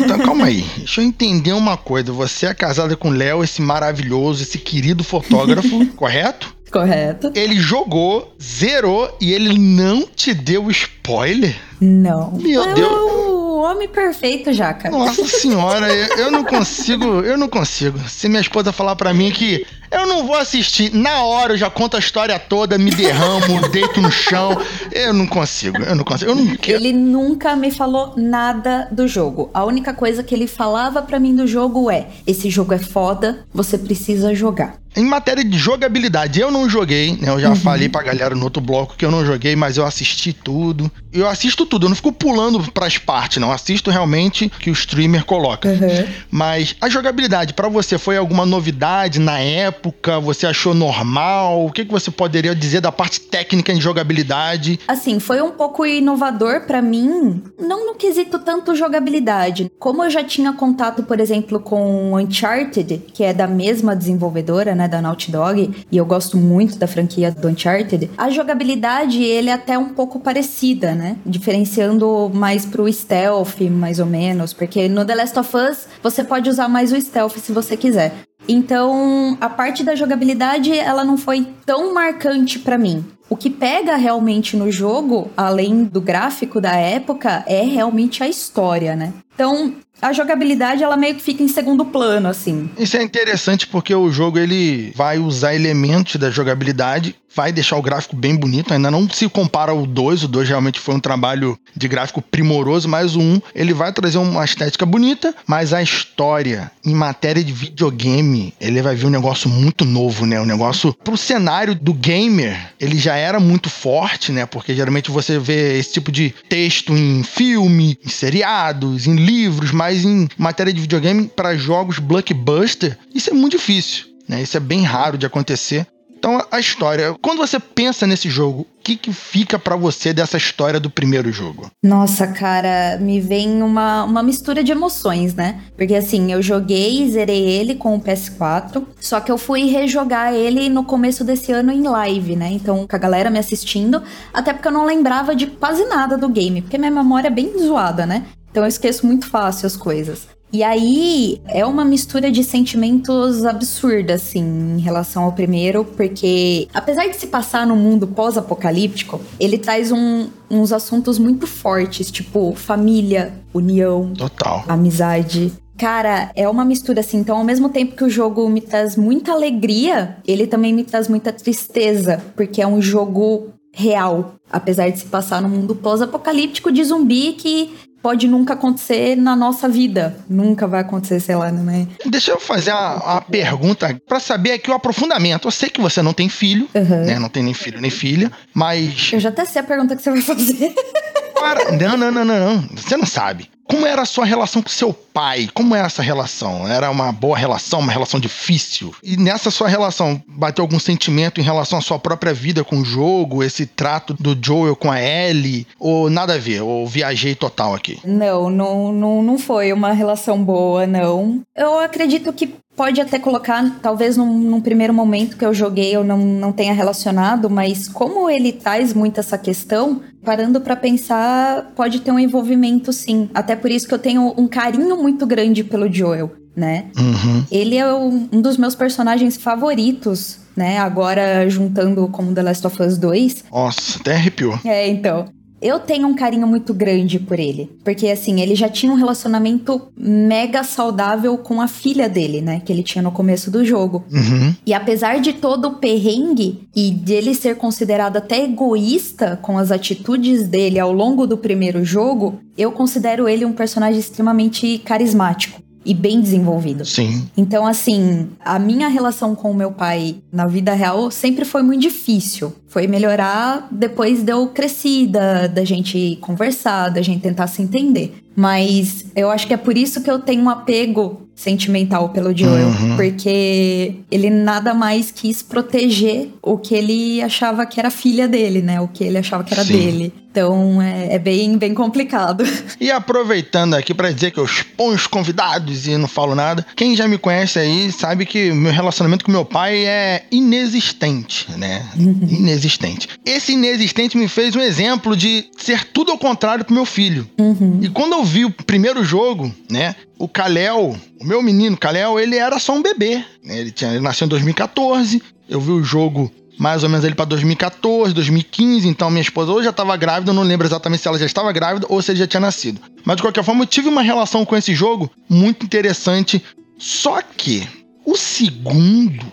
Então 0.00 0.18
calma 0.26 0.46
aí, 0.46 0.64
deixa 0.78 1.02
eu 1.02 1.04
entender 1.04 1.52
uma 1.52 1.76
coisa. 1.76 2.10
Você 2.10 2.46
é 2.46 2.54
casada 2.54 2.96
com 2.96 3.10
o 3.10 3.12
Léo, 3.12 3.44
esse 3.44 3.62
maravilhoso, 3.62 4.42
esse 4.42 4.58
querido 4.58 5.04
fotógrafo, 5.04 5.86
correto? 5.94 6.55
Correto. 6.76 7.32
Ele 7.34 7.56
jogou, 7.56 8.34
zerou 8.42 9.16
e 9.18 9.32
ele 9.32 9.58
não 9.58 10.02
te 10.02 10.34
deu 10.34 10.70
spoiler? 10.70 11.56
Não. 11.80 12.32
Meu 12.32 12.62
é 12.62 12.74
Deus. 12.74 12.92
O 12.92 13.60
homem 13.62 13.88
perfeito, 13.88 14.52
Jaca. 14.52 14.90
Nossa 14.90 15.24
senhora, 15.24 15.90
eu, 15.92 16.16
eu 16.18 16.30
não 16.30 16.44
consigo, 16.44 17.22
eu 17.22 17.38
não 17.38 17.48
consigo. 17.48 17.98
Se 18.06 18.28
minha 18.28 18.42
esposa 18.42 18.72
falar 18.72 18.94
para 18.94 19.14
mim 19.14 19.30
que 19.30 19.66
eu 19.90 20.06
não 20.06 20.26
vou 20.26 20.36
assistir, 20.36 20.92
na 20.92 21.22
hora 21.22 21.54
eu 21.54 21.56
já 21.56 21.70
conto 21.70 21.96
a 21.96 21.98
história 21.98 22.38
toda, 22.38 22.76
me 22.76 22.90
derramo, 22.90 23.66
deito 23.72 24.00
no 24.02 24.10
chão. 24.10 24.60
Eu 24.92 25.14
não 25.14 25.26
consigo, 25.26 25.82
eu 25.82 25.94
não 25.94 26.04
consigo. 26.04 26.30
Eu 26.30 26.34
não 26.34 26.56
quero. 26.56 26.78
Ele 26.78 26.92
nunca 26.92 27.56
me 27.56 27.70
falou 27.70 28.12
nada 28.16 28.86
do 28.92 29.08
jogo. 29.08 29.50
A 29.54 29.64
única 29.64 29.94
coisa 29.94 30.22
que 30.22 30.34
ele 30.34 30.46
falava 30.46 31.00
para 31.00 31.18
mim 31.18 31.34
do 31.34 31.46
jogo 31.46 31.90
é: 31.90 32.08
esse 32.26 32.50
jogo 32.50 32.74
é 32.74 32.78
foda, 32.78 33.46
você 33.54 33.78
precisa 33.78 34.34
jogar. 34.34 34.76
Em 34.96 35.04
matéria 35.04 35.44
de 35.44 35.58
jogabilidade, 35.58 36.40
eu 36.40 36.50
não 36.50 36.68
joguei, 36.68 37.16
né? 37.20 37.28
Eu 37.28 37.38
já 37.38 37.50
uhum. 37.50 37.56
falei 37.56 37.88
pra 37.88 38.02
galera 38.02 38.34
no 38.34 38.44
outro 38.44 38.62
bloco 38.62 38.96
que 38.96 39.04
eu 39.04 39.10
não 39.10 39.24
joguei, 39.24 39.54
mas 39.54 39.76
eu 39.76 39.84
assisti 39.84 40.32
tudo. 40.32 40.90
Eu 41.12 41.28
assisto 41.28 41.66
tudo, 41.66 41.86
eu 41.86 41.88
não 41.88 41.96
fico 41.96 42.12
pulando 42.12 42.60
pras 42.72 42.98
partes, 42.98 43.38
não. 43.38 43.48
Eu 43.48 43.54
assisto 43.54 43.90
realmente 43.90 44.48
que 44.48 44.70
o 44.70 44.72
streamer 44.72 45.24
coloca. 45.24 45.68
Uhum. 45.68 46.06
Mas 46.30 46.74
a 46.80 46.88
jogabilidade, 46.88 47.54
para 47.54 47.68
você, 47.68 47.98
foi 47.98 48.16
alguma 48.16 48.46
novidade 48.46 49.18
na 49.18 49.38
época? 49.38 50.18
Você 50.20 50.46
achou 50.46 50.74
normal? 50.74 51.66
O 51.66 51.70
que, 51.70 51.84
que 51.84 51.92
você 51.92 52.10
poderia 52.10 52.54
dizer 52.54 52.80
da 52.80 52.90
parte 52.90 53.20
técnica 53.20 53.72
em 53.72 53.80
jogabilidade? 53.80 54.80
Assim, 54.88 55.20
foi 55.20 55.42
um 55.42 55.50
pouco 55.50 55.84
inovador 55.84 56.62
para 56.66 56.80
mim, 56.80 57.42
não 57.58 57.86
no 57.86 57.94
quesito 57.94 58.38
tanto 58.38 58.74
jogabilidade. 58.74 59.70
Como 59.78 60.02
eu 60.04 60.10
já 60.10 60.24
tinha 60.24 60.52
contato, 60.52 61.02
por 61.02 61.20
exemplo, 61.20 61.60
com 61.60 62.16
Uncharted, 62.16 63.02
que 63.12 63.24
é 63.24 63.34
da 63.34 63.46
mesma 63.46 63.94
desenvolvedora, 63.94 64.74
né? 64.74 64.85
Da 64.88 65.00
Naughty 65.02 65.30
Dog, 65.30 65.84
e 65.90 65.96
eu 65.96 66.04
gosto 66.04 66.36
muito 66.36 66.76
da 66.78 66.86
franquia 66.86 67.30
do 67.30 67.48
Uncharted, 67.48 68.10
a 68.16 68.30
jogabilidade 68.30 69.22
ele 69.22 69.50
é 69.50 69.52
até 69.52 69.78
um 69.78 69.90
pouco 69.90 70.20
parecida, 70.20 70.94
né? 70.94 71.16
Diferenciando 71.24 72.30
mais 72.32 72.64
pro 72.64 72.90
stealth, 72.92 73.60
mais 73.70 73.98
ou 73.98 74.06
menos, 74.06 74.52
porque 74.52 74.88
no 74.88 75.04
The 75.04 75.14
Last 75.14 75.38
of 75.38 75.56
Us 75.56 75.86
você 76.02 76.22
pode 76.22 76.48
usar 76.48 76.68
mais 76.68 76.92
o 76.92 77.00
stealth 77.00 77.36
se 77.38 77.52
você 77.52 77.76
quiser. 77.76 78.12
Então, 78.48 79.36
a 79.40 79.48
parte 79.48 79.82
da 79.82 79.94
jogabilidade, 79.94 80.76
ela 80.78 81.04
não 81.04 81.16
foi 81.16 81.46
tão 81.64 81.92
marcante 81.92 82.58
para 82.58 82.78
mim. 82.78 83.04
O 83.28 83.36
que 83.36 83.50
pega 83.50 83.96
realmente 83.96 84.56
no 84.56 84.70
jogo, 84.70 85.30
além 85.36 85.82
do 85.82 86.00
gráfico 86.00 86.60
da 86.60 86.76
época, 86.76 87.42
é 87.46 87.62
realmente 87.62 88.22
a 88.22 88.28
história, 88.28 88.94
né? 88.94 89.12
Então, 89.34 89.74
a 90.00 90.12
jogabilidade 90.12 90.82
ela 90.82 90.96
meio 90.96 91.14
que 91.14 91.22
fica 91.22 91.42
em 91.42 91.48
segundo 91.48 91.84
plano, 91.84 92.28
assim. 92.28 92.70
Isso 92.78 92.96
é 92.96 93.02
interessante 93.02 93.66
porque 93.66 93.94
o 93.94 94.10
jogo 94.10 94.38
ele 94.38 94.92
vai 94.94 95.18
usar 95.18 95.54
elementos 95.54 96.16
da 96.16 96.30
jogabilidade, 96.30 97.16
vai 97.36 97.52
deixar 97.52 97.76
o 97.76 97.82
gráfico 97.82 98.16
bem 98.16 98.34
bonito, 98.34 98.72
ainda 98.72 98.90
não 98.90 99.08
se 99.08 99.28
compara 99.28 99.72
ao 99.72 99.86
2, 99.86 100.24
o 100.24 100.28
2 100.28 100.48
realmente 100.48 100.80
foi 100.80 100.94
um 100.94 101.00
trabalho 101.00 101.58
de 101.74 101.88
gráfico 101.88 102.22
primoroso, 102.22 102.88
mas 102.88 103.14
o 103.14 103.20
1 103.20 103.42
ele 103.54 103.74
vai 103.74 103.92
trazer 103.92 104.18
uma 104.18 104.44
estética 104.44 104.86
bonita, 104.86 105.34
mas 105.46 105.72
a 105.72 105.82
história 105.82 106.70
em 106.84 106.94
matéria 106.94 107.42
de 107.42 107.52
videogame, 107.52 108.54
ele 108.60 108.80
vai 108.80 108.94
vir 108.94 109.06
um 109.06 109.10
negócio 109.10 109.48
muito 109.48 109.84
novo, 109.84 110.24
né? 110.24 110.40
Um 110.40 110.46
negócio 110.46 110.94
pro 111.04 111.16
cenário 111.16 111.74
do 111.74 111.92
gamer, 111.92 112.72
ele 112.80 112.98
já 112.98 113.16
era 113.16 113.40
muito 113.40 113.68
forte, 113.68 114.32
né? 114.32 114.46
Porque 114.46 114.74
geralmente 114.74 115.10
você 115.10 115.38
vê 115.38 115.78
esse 115.78 115.92
tipo 115.92 116.12
de 116.12 116.34
texto 116.48 116.96
em 116.96 117.22
filme, 117.22 117.98
em 118.04 118.08
seriados, 118.08 119.06
em 119.06 119.16
livros, 119.16 119.72
mas 119.72 119.96
mas 119.96 120.04
em 120.04 120.28
matéria 120.36 120.72
de 120.72 120.80
videogame, 120.80 121.28
para 121.28 121.56
jogos 121.56 121.98
blockbuster, 122.00 122.98
isso 123.14 123.30
é 123.30 123.32
muito 123.32 123.56
difícil. 123.56 124.06
Né? 124.28 124.42
Isso 124.42 124.56
é 124.56 124.60
bem 124.60 124.82
raro 124.82 125.16
de 125.16 125.24
acontecer. 125.24 125.86
Então, 126.18 126.42
a 126.50 126.58
história. 126.58 127.14
Quando 127.20 127.38
você 127.38 127.60
pensa 127.60 128.06
nesse 128.06 128.28
jogo, 128.28 128.62
o 128.62 128.66
que, 128.82 128.96
que 128.96 129.12
fica 129.12 129.58
para 129.58 129.76
você 129.76 130.12
dessa 130.12 130.36
história 130.36 130.80
do 130.80 130.90
primeiro 130.90 131.30
jogo? 131.30 131.70
Nossa, 131.82 132.26
cara, 132.26 132.98
me 133.00 133.20
vem 133.20 133.62
uma, 133.62 134.04
uma 134.04 134.22
mistura 134.22 134.64
de 134.64 134.72
emoções, 134.72 135.34
né? 135.34 135.60
Porque 135.76 135.94
assim, 135.94 136.32
eu 136.32 136.40
joguei 136.40 137.02
e 137.02 137.10
zerei 137.10 137.44
ele 137.48 137.74
com 137.74 137.94
o 137.94 138.00
PS4, 138.00 138.82
só 139.00 139.20
que 139.20 139.30
eu 139.30 139.38
fui 139.38 139.64
rejogar 139.66 140.34
ele 140.34 140.68
no 140.68 140.84
começo 140.84 141.24
desse 141.24 141.52
ano 141.52 141.70
em 141.70 141.82
live, 141.82 142.36
né? 142.36 142.50
Então, 142.50 142.86
com 142.86 142.96
a 142.96 142.98
galera 142.98 143.30
me 143.30 143.38
assistindo, 143.38 144.02
até 144.32 144.52
porque 144.52 144.68
eu 144.68 144.72
não 144.72 144.84
lembrava 144.84 145.34
de 145.34 145.46
quase 145.46 145.84
nada 145.84 146.16
do 146.16 146.28
game, 146.28 146.62
porque 146.62 146.78
minha 146.78 146.90
memória 146.90 147.28
é 147.28 147.30
bem 147.30 147.58
zoada, 147.58 148.06
né? 148.06 148.24
Então 148.50 148.64
eu 148.64 148.68
esqueço 148.68 149.06
muito 149.06 149.28
fácil 149.28 149.66
as 149.66 149.76
coisas. 149.76 150.26
E 150.52 150.62
aí 150.62 151.40
é 151.46 151.66
uma 151.66 151.84
mistura 151.84 152.30
de 152.30 152.42
sentimentos 152.44 153.44
absurda, 153.44 154.14
assim, 154.14 154.76
em 154.76 154.80
relação 154.80 155.24
ao 155.24 155.32
primeiro, 155.32 155.84
porque 155.84 156.68
apesar 156.72 157.06
de 157.08 157.16
se 157.16 157.26
passar 157.26 157.66
no 157.66 157.76
mundo 157.76 158.06
pós-apocalíptico, 158.06 159.20
ele 159.38 159.58
traz 159.58 159.90
um, 159.90 160.28
uns 160.50 160.72
assuntos 160.72 161.18
muito 161.18 161.46
fortes, 161.46 162.10
tipo 162.10 162.54
família, 162.54 163.34
união, 163.52 164.12
Total. 164.14 164.64
amizade. 164.68 165.52
Cara, 165.76 166.30
é 166.34 166.48
uma 166.48 166.64
mistura 166.64 167.00
assim. 167.00 167.18
Então, 167.18 167.36
ao 167.36 167.44
mesmo 167.44 167.68
tempo 167.68 167.96
que 167.96 168.04
o 168.04 168.08
jogo 168.08 168.48
me 168.48 168.62
traz 168.62 168.96
muita 168.96 169.32
alegria, 169.32 170.16
ele 170.26 170.46
também 170.46 170.72
me 170.72 170.84
traz 170.84 171.06
muita 171.06 171.32
tristeza, 171.32 172.22
porque 172.34 172.62
é 172.62 172.66
um 172.66 172.80
jogo 172.80 173.48
real, 173.74 174.36
apesar 174.50 174.88
de 174.88 175.00
se 175.00 175.04
passar 175.04 175.42
no 175.42 175.50
mundo 175.50 175.74
pós-apocalíptico 175.74 176.72
de 176.72 176.82
zumbi 176.82 177.32
que 177.34 177.74
pode 178.06 178.28
nunca 178.28 178.54
acontecer 178.54 179.16
na 179.16 179.34
nossa 179.34 179.68
vida. 179.68 180.16
Nunca 180.30 180.64
vai 180.68 180.82
acontecer, 180.82 181.18
sei 181.18 181.34
lá, 181.34 181.50
né? 181.50 181.88
Deixa 182.06 182.30
eu 182.30 182.38
fazer 182.38 182.70
uma, 182.70 183.20
pergunta 183.20 184.00
para 184.06 184.20
saber 184.20 184.52
aqui 184.52 184.70
o 184.70 184.74
aprofundamento. 184.74 185.48
Eu 185.48 185.50
sei 185.50 185.68
que 185.68 185.80
você 185.80 186.00
não 186.02 186.12
tem 186.12 186.28
filho, 186.28 186.68
uhum. 186.72 187.04
né? 187.04 187.18
Não 187.18 187.28
tem 187.28 187.42
nem 187.42 187.52
filho 187.52 187.80
nem 187.80 187.90
filha, 187.90 188.30
mas. 188.54 189.10
Eu 189.12 189.18
já 189.18 189.30
até 189.30 189.44
sei 189.44 189.60
a 189.60 189.64
pergunta 189.64 189.96
que 189.96 190.02
você 190.04 190.10
vai 190.12 190.20
fazer. 190.20 190.72
Para... 191.38 191.72
Não, 191.72 191.96
não, 191.96 192.10
não, 192.10 192.24
não, 192.24 192.38
não. 192.38 192.68
Você 192.74 192.96
não 192.96 193.06
sabe. 193.06 193.50
Como 193.68 193.84
era 193.84 194.02
a 194.02 194.06
sua 194.06 194.24
relação 194.24 194.62
com 194.62 194.68
seu 194.68 194.92
pai? 194.92 195.48
Como 195.52 195.74
era 195.74 195.86
essa 195.86 196.02
relação? 196.02 196.68
Era 196.68 196.88
uma 196.88 197.10
boa 197.10 197.36
relação, 197.36 197.80
uma 197.80 197.90
relação 197.90 198.20
difícil? 198.20 198.94
E 199.02 199.16
nessa 199.16 199.50
sua 199.50 199.68
relação, 199.68 200.22
bateu 200.28 200.62
algum 200.62 200.78
sentimento 200.78 201.40
em 201.40 201.44
relação 201.44 201.78
à 201.78 201.82
sua 201.82 201.98
própria 201.98 202.32
vida 202.32 202.62
com 202.62 202.78
o 202.78 202.84
jogo, 202.84 203.42
esse 203.42 203.66
trato 203.66 204.14
do 204.14 204.38
Joel 204.40 204.76
com 204.76 204.90
a 204.90 205.02
Ellie? 205.02 205.66
Ou 205.80 206.08
nada 206.08 206.34
a 206.34 206.38
ver? 206.38 206.62
Ou 206.62 206.86
viajei 206.86 207.34
total 207.34 207.74
aqui? 207.74 207.98
Não, 208.04 208.48
não, 208.48 208.92
não, 208.92 209.22
não 209.22 209.38
foi 209.38 209.72
uma 209.72 209.92
relação 209.92 210.42
boa, 210.42 210.86
não. 210.86 211.42
Eu 211.56 211.80
acredito 211.80 212.32
que 212.32 212.54
pode 212.76 213.00
até 213.00 213.18
colocar, 213.18 213.78
talvez 213.80 214.16
num, 214.16 214.38
num, 214.38 214.60
primeiro 214.60 214.92
momento 214.92 215.36
que 215.36 215.44
eu 215.44 215.54
joguei 215.54 215.96
eu 215.96 216.04
não, 216.04 216.18
não 216.18 216.52
tenha 216.52 216.74
relacionado, 216.74 217.48
mas 217.48 217.88
como 217.88 218.28
ele 218.28 218.52
traz 218.52 218.92
muito 218.92 219.18
essa 219.18 219.38
questão, 219.38 220.02
parando 220.24 220.60
para 220.60 220.76
pensar, 220.76 221.72
pode 221.74 222.00
ter 222.00 222.12
um 222.12 222.18
envolvimento 222.18 222.92
sim. 222.92 223.30
Até 223.34 223.56
por 223.56 223.70
isso 223.70 223.88
que 223.88 223.94
eu 223.94 223.98
tenho 223.98 224.34
um 224.36 224.46
carinho 224.46 224.96
muito 224.96 225.26
grande 225.26 225.64
pelo 225.64 225.90
Joel, 225.90 226.30
né? 226.54 226.86
Uhum. 226.98 227.44
Ele 227.50 227.76
é 227.76 227.92
um, 227.92 228.28
um 228.30 228.40
dos 228.42 228.56
meus 228.58 228.74
personagens 228.74 229.36
favoritos 229.36 230.44
né? 230.56 230.78
Agora 230.78 231.48
juntando 231.50 232.08
com 232.08 232.32
The 232.32 232.42
Last 232.42 232.66
of 232.66 232.82
Us 232.82 232.96
2. 232.96 233.44
Nossa, 233.52 234.00
até 234.00 234.14
arrepiou. 234.14 234.58
É, 234.64 234.88
então. 234.88 235.26
Eu 235.66 235.80
tenho 235.80 236.06
um 236.06 236.14
carinho 236.14 236.46
muito 236.46 236.72
grande 236.72 237.18
por 237.18 237.40
ele, 237.40 237.68
porque 237.82 238.06
assim, 238.06 238.40
ele 238.40 238.54
já 238.54 238.68
tinha 238.68 238.92
um 238.92 238.94
relacionamento 238.94 239.88
mega 239.98 240.62
saudável 240.62 241.36
com 241.38 241.60
a 241.60 241.66
filha 241.66 242.08
dele, 242.08 242.40
né, 242.40 242.62
que 242.64 242.72
ele 242.72 242.84
tinha 242.84 243.02
no 243.02 243.10
começo 243.10 243.50
do 243.50 243.64
jogo. 243.64 244.04
Uhum. 244.12 244.54
E 244.64 244.72
apesar 244.72 245.18
de 245.18 245.32
todo 245.32 245.66
o 245.66 245.74
perrengue 245.74 246.68
e 246.72 246.92
dele 246.92 247.34
ser 247.34 247.56
considerado 247.56 248.18
até 248.18 248.44
egoísta 248.44 249.36
com 249.42 249.58
as 249.58 249.72
atitudes 249.72 250.46
dele 250.46 250.78
ao 250.78 250.92
longo 250.92 251.26
do 251.26 251.36
primeiro 251.36 251.84
jogo, 251.84 252.38
eu 252.56 252.70
considero 252.70 253.28
ele 253.28 253.44
um 253.44 253.52
personagem 253.52 253.98
extremamente 253.98 254.78
carismático 254.78 255.65
e 255.86 255.94
bem 255.94 256.20
desenvolvido. 256.20 256.84
Sim. 256.84 257.28
Então, 257.36 257.64
assim, 257.64 258.28
a 258.44 258.58
minha 258.58 258.88
relação 258.88 259.34
com 259.34 259.52
o 259.52 259.54
meu 259.54 259.70
pai 259.70 260.16
na 260.32 260.46
vida 260.46 260.74
real 260.74 261.10
sempre 261.10 261.44
foi 261.44 261.62
muito 261.62 261.80
difícil. 261.80 262.52
Foi 262.66 262.88
melhorar 262.88 263.68
depois 263.70 264.22
de 264.22 264.32
eu 264.32 264.48
crescida, 264.48 265.48
da 265.48 265.64
gente 265.64 266.18
conversar, 266.20 266.88
da 266.88 267.00
gente 267.00 267.22
tentar 267.22 267.46
se 267.46 267.62
entender. 267.62 268.22
Mas 268.34 269.04
eu 269.14 269.30
acho 269.30 269.46
que 269.46 269.54
é 269.54 269.56
por 269.56 269.78
isso 269.78 270.02
que 270.02 270.10
eu 270.10 270.18
tenho 270.18 270.42
um 270.42 270.50
apego 270.50 271.25
sentimental 271.36 272.08
pelo 272.08 272.34
Joel, 272.34 272.68
uhum. 272.68 272.96
porque 272.96 273.96
ele 274.10 274.30
nada 274.30 274.72
mais 274.72 275.10
quis 275.10 275.42
proteger 275.42 276.30
o 276.42 276.56
que 276.56 276.74
ele 276.74 277.20
achava 277.20 277.66
que 277.66 277.78
era 277.78 277.90
filha 277.90 278.26
dele, 278.26 278.62
né? 278.62 278.80
O 278.80 278.88
que 278.88 279.04
ele 279.04 279.18
achava 279.18 279.44
que 279.44 279.52
era 279.52 279.62
Sim. 279.62 279.74
dele. 279.74 280.14
Então 280.30 280.82
é, 280.82 281.14
é, 281.14 281.18
bem, 281.18 281.56
bem 281.56 281.72
complicado. 281.74 282.44
E 282.78 282.90
aproveitando 282.90 283.74
aqui 283.74 283.94
para 283.94 284.12
dizer 284.12 284.30
que 284.30 284.38
eu 284.38 284.44
exponho 284.44 284.94
os 284.94 285.06
convidados 285.06 285.86
e 285.86 285.96
não 285.96 286.06
falo 286.06 286.34
nada, 286.34 286.64
quem 286.76 286.94
já 286.94 287.08
me 287.08 287.16
conhece 287.16 287.58
aí 287.58 287.90
sabe 287.90 288.26
que 288.26 288.52
meu 288.52 288.70
relacionamento 288.70 289.24
com 289.24 289.32
meu 289.32 289.44
pai 289.44 289.86
é 289.86 290.24
inexistente, 290.30 291.46
né? 291.56 291.84
Uhum. 291.98 292.28
Inexistente. 292.28 293.08
Esse 293.24 293.52
inexistente 293.52 294.16
me 294.16 294.28
fez 294.28 294.54
um 294.54 294.60
exemplo 294.60 295.16
de 295.16 295.46
ser 295.56 295.84
tudo 295.86 296.12
ao 296.12 296.18
contrário 296.18 296.64
pro 296.64 296.74
meu 296.74 296.84
filho. 296.84 297.28
Uhum. 297.38 297.80
E 297.82 297.88
quando 297.88 298.12
eu 298.12 298.24
vi 298.24 298.44
o 298.44 298.50
primeiro 298.50 299.02
jogo, 299.02 299.52
né? 299.70 299.96
O 300.18 300.28
Kalel, 300.28 300.96
o 301.20 301.24
meu 301.24 301.42
menino 301.42 301.76
Kalel, 301.76 302.18
ele 302.18 302.36
era 302.36 302.58
só 302.58 302.74
um 302.74 302.82
bebê. 302.82 303.24
Né? 303.44 303.58
Ele, 303.58 303.70
tinha, 303.70 303.90
ele 303.90 304.00
nasceu 304.00 304.24
em 304.24 304.28
2014. 304.28 305.22
Eu 305.48 305.60
vi 305.60 305.70
o 305.70 305.84
jogo 305.84 306.32
mais 306.58 306.82
ou 306.82 306.88
menos 306.88 307.04
ele 307.04 307.14
para 307.14 307.26
2014, 307.26 308.14
2015. 308.14 308.88
Então 308.88 309.10
minha 309.10 309.22
esposa 309.22 309.52
ou 309.52 309.62
já 309.62 309.70
estava 309.70 309.96
grávida, 309.96 310.30
eu 310.30 310.34
não 310.34 310.42
lembro 310.42 310.66
exatamente 310.66 311.02
se 311.02 311.08
ela 311.08 311.18
já 311.18 311.26
estava 311.26 311.52
grávida 311.52 311.86
ou 311.88 312.00
se 312.00 312.12
ele 312.12 312.18
já 312.18 312.26
tinha 312.26 312.40
nascido. 312.40 312.80
Mas 313.04 313.16
de 313.16 313.22
qualquer 313.22 313.44
forma, 313.44 313.62
eu 313.62 313.66
tive 313.66 313.88
uma 313.88 314.02
relação 314.02 314.44
com 314.44 314.56
esse 314.56 314.74
jogo 314.74 315.10
muito 315.28 315.64
interessante. 315.64 316.42
Só 316.78 317.20
que 317.22 317.66
o 318.04 318.16
segundo, 318.16 319.24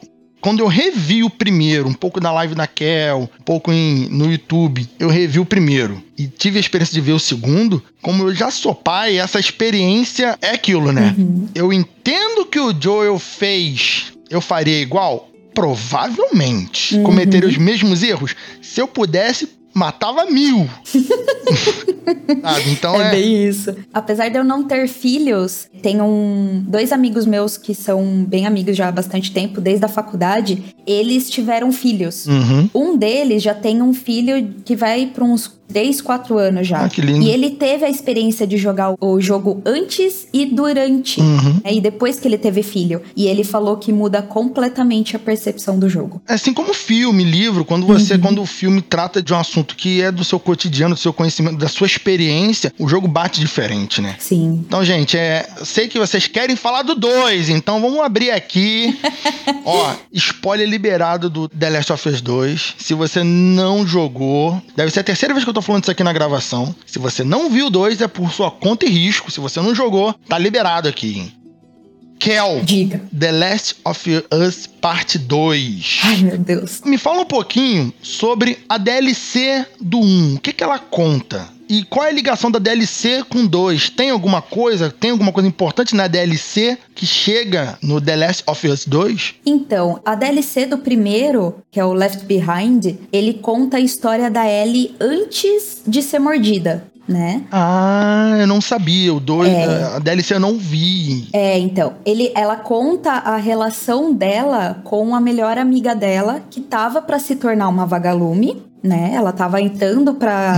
quando 0.44 0.60
eu 0.60 0.68
revi 0.68 1.24
o 1.24 1.30
primeiro, 1.30 1.88
um 1.88 1.94
pouco 1.94 2.20
na 2.20 2.30
live 2.34 2.54
da 2.54 2.68
Kel, 2.68 3.30
um 3.40 3.44
pouco 3.44 3.72
em, 3.72 4.10
no 4.10 4.30
YouTube, 4.30 4.86
eu 5.00 5.08
revi 5.08 5.40
o 5.40 5.46
primeiro 5.46 6.04
e 6.18 6.28
tive 6.28 6.58
a 6.58 6.60
experiência 6.60 6.94
de 6.94 7.00
ver 7.00 7.14
o 7.14 7.20
segundo, 7.20 7.82
como 8.02 8.24
eu 8.24 8.36
já 8.36 8.52
sou 8.52 8.76
pai, 8.76 9.18
essa 9.18 9.40
experiência 9.40 10.38
é 10.42 10.50
aquilo, 10.50 10.92
né? 10.92 11.16
Uhum. 11.18 11.48
Eu 11.56 11.72
entendo 11.72 12.46
que 12.46 12.60
o 12.60 12.76
Joel 12.78 13.18
fez, 13.18 14.12
eu 14.30 14.42
faria 14.42 14.82
igual? 14.82 15.30
provavelmente 15.54 17.00
cometeria 17.02 17.48
os 17.48 17.58
mesmos 17.58 18.02
erros. 18.02 18.36
Se 18.60 18.82
eu 18.82 18.88
pudesse, 18.88 19.48
matava 19.74 20.26
mil. 20.26 20.70
Sabe? 22.42 22.70
Então 22.72 23.02
é, 23.02 23.08
é, 23.08 23.12
bem 23.12 23.48
isso. 23.48 23.76
Apesar 23.94 24.30
de 24.30 24.38
eu 24.38 24.44
não 24.44 24.64
ter 24.64 24.88
filhos, 24.88 25.68
tenho 25.82 26.04
um, 26.04 26.64
dois 26.68 26.92
amigos 26.92 27.26
meus 27.26 27.58
que 27.58 27.74
são 27.74 28.24
bem 28.26 28.46
amigos 28.46 28.76
já 28.76 28.90
há 28.90 28.92
bastante 28.92 29.32
tempo, 29.32 29.60
desde 29.60 29.86
a 29.86 29.88
faculdade. 29.90 30.76
Eles 30.86 31.30
tiveram 31.30 31.72
filhos. 31.72 32.26
Uhum. 32.28 32.70
Um 32.74 32.98
deles 32.98 33.42
já 33.42 33.54
tem 33.54 33.82
um 33.82 33.94
filho 33.94 34.54
que 34.64 34.76
vai 34.76 35.08
para 35.08 35.24
uns 35.24 35.48
3, 35.68 36.02
4 36.02 36.38
anos 36.38 36.68
já. 36.68 36.86
Ah, 36.86 36.90
que 36.90 37.02
lindo. 37.02 37.26
E 37.26 37.30
ele 37.30 37.52
teve 37.52 37.86
a 37.86 37.90
experiência 37.90 38.46
de 38.46 38.58
jogar 38.58 38.94
o 39.00 39.20
jogo 39.20 39.62
antes 39.66 40.28
e 40.34 40.46
durante. 40.46 41.20
Uhum. 41.20 41.60
né, 41.64 41.74
E 41.74 41.82
depois 41.82 42.20
que 42.20 42.28
ele 42.28 42.38
teve 42.38 42.64
filho. 42.64 43.02
E 43.16 43.28
ele 43.28 43.44
falou 43.44 43.78
que 43.78 43.92
muda 43.92 44.22
completamente 44.22 45.16
a 45.16 45.20
percepção 45.20 45.80
do 45.80 45.90
jogo. 45.90 46.22
É 46.28 46.34
assim 46.34 46.54
como 46.54 46.74
filme, 46.74 47.24
livro, 47.24 47.66
quando 47.66 47.86
você, 47.86 48.18
quando 48.18 48.42
o 48.42 48.46
filme 48.46 48.82
trata 48.82 49.22
de 49.22 49.34
um 49.34 49.38
assunto 49.38 49.76
que 49.76 50.02
é 50.02 50.12
do 50.12 50.24
seu 50.24 50.40
cotidiano, 50.40 50.96
do 50.96 51.00
seu 51.00 51.14
conhecimento, 51.14 51.58
da 51.58 51.68
sua 51.68 51.88
experiência, 51.88 52.74
o 52.78 52.88
jogo 52.88 53.08
bate 53.08 53.40
diferente, 53.40 54.02
né? 54.02 54.16
Sim. 54.20 54.64
Então, 54.66 54.84
gente, 54.84 55.18
é, 55.18 55.48
sei 55.64 55.88
que 55.88 55.98
vocês 55.98 56.28
querem 56.28 56.56
falar 56.56 56.84
do 56.84 56.96
2, 56.96 57.50
então 57.50 57.82
vamos 57.82 58.00
abrir 58.00 58.32
aqui. 58.32 58.98
Ó, 59.66 59.94
spoiler 60.12 60.68
liberado 60.68 61.30
do 61.30 61.48
The 61.48 61.70
Last 61.70 61.94
of 61.94 62.10
Us 62.10 62.22
2. 62.22 62.76
Se 62.78 62.94
você 62.94 63.24
não 63.24 63.86
jogou, 63.86 64.62
deve 64.76 64.92
ser 64.92 65.00
a 65.02 65.04
terceira 65.04 65.34
vez 65.34 65.44
que 65.44 65.50
eu 65.50 65.53
tô 65.54 65.62
falando 65.62 65.84
isso 65.84 65.92
aqui 65.92 66.04
na 66.04 66.14
gravação. 66.14 66.76
Se 66.86 67.00
você 67.00 67.24
não 67.24 67.50
viu 67.50 67.68
o 67.68 67.70
2, 67.70 68.02
é 68.02 68.08
por 68.08 68.32
sua 68.32 68.52
conta 68.52 68.86
e 68.86 68.90
risco. 68.90 69.32
Se 69.32 69.40
você 69.40 69.62
não 69.62 69.74
jogou, 69.76 70.14
tá 70.28 70.38
liberado 70.38 70.88
aqui. 70.90 71.20
hein? 71.20 71.34
Kel, 72.20 72.62
Diga. 72.64 73.02
The 73.18 73.32
Last 73.34 73.76
of 73.84 74.10
Us 74.32 74.66
Parte 74.66 75.18
2. 75.18 76.00
Ai, 76.04 76.18
meu 76.18 76.38
Deus. 76.38 76.82
Me 76.86 76.98
fala 76.98 77.22
um 77.22 77.26
pouquinho 77.26 77.94
sobre 78.02 78.60
a 78.70 78.78
DLC 78.78 79.66
do 79.82 80.00
1. 80.00 80.36
O 80.36 80.40
que, 80.40 80.54
que 80.54 80.64
ela 80.64 80.80
conta? 80.80 81.50
E 81.74 81.84
qual 81.86 82.06
é 82.06 82.10
a 82.10 82.14
ligação 82.14 82.52
da 82.52 82.60
DLC 82.60 83.24
com 83.28 83.48
2? 83.48 83.90
Tem 83.90 84.12
alguma 84.12 84.44
coisa, 84.44 84.92
tem 84.92 85.10
alguma 85.10 85.32
coisa 85.32 85.50
importante 85.50 85.96
na 85.96 86.06
DLC 86.08 86.78
que 86.94 87.04
chega 87.04 87.80
no 87.82 88.00
The 88.00 88.16
Last 88.16 88.44
of 88.46 88.68
Us 88.68 88.86
2? 88.86 89.34
Então, 89.44 90.00
a 90.06 90.14
DLC 90.14 90.68
do 90.68 90.78
primeiro, 90.78 91.56
que 91.72 91.80
é 91.80 91.84
o 91.84 91.92
Left 91.92 92.26
Behind, 92.26 92.96
ele 93.12 93.34
conta 93.34 93.78
a 93.78 93.80
história 93.80 94.30
da 94.30 94.48
Ellie 94.48 94.96
antes 95.02 95.82
de 95.88 96.04
ser 96.04 96.20
mordida, 96.20 96.86
né? 97.08 97.42
Ah, 97.52 98.36
eu 98.40 98.46
não 98.46 98.62
sabia. 98.62 99.12
O 99.12 99.20
2, 99.20 99.50
É. 99.52 99.84
a 99.96 99.98
DLC 99.98 100.36
eu 100.36 100.40
não 100.40 100.56
vi. 100.60 101.28
É, 101.34 101.58
então, 101.58 101.94
ele, 102.06 102.32
ela 102.36 102.56
conta 102.56 103.14
a 103.14 103.36
relação 103.38 104.14
dela 104.14 104.80
com 104.84 105.16
a 105.16 105.20
melhor 105.20 105.58
amiga 105.58 105.96
dela, 105.96 106.40
que 106.52 106.62
tava 106.62 107.02
pra 107.02 107.18
se 107.18 107.36
tornar 107.36 107.68
uma 107.68 107.88
vagalume, 107.88 108.62
né? 108.84 109.12
Ela 109.14 109.32
tava 109.32 109.62
entrando 109.62 110.14
pra, 110.14 110.56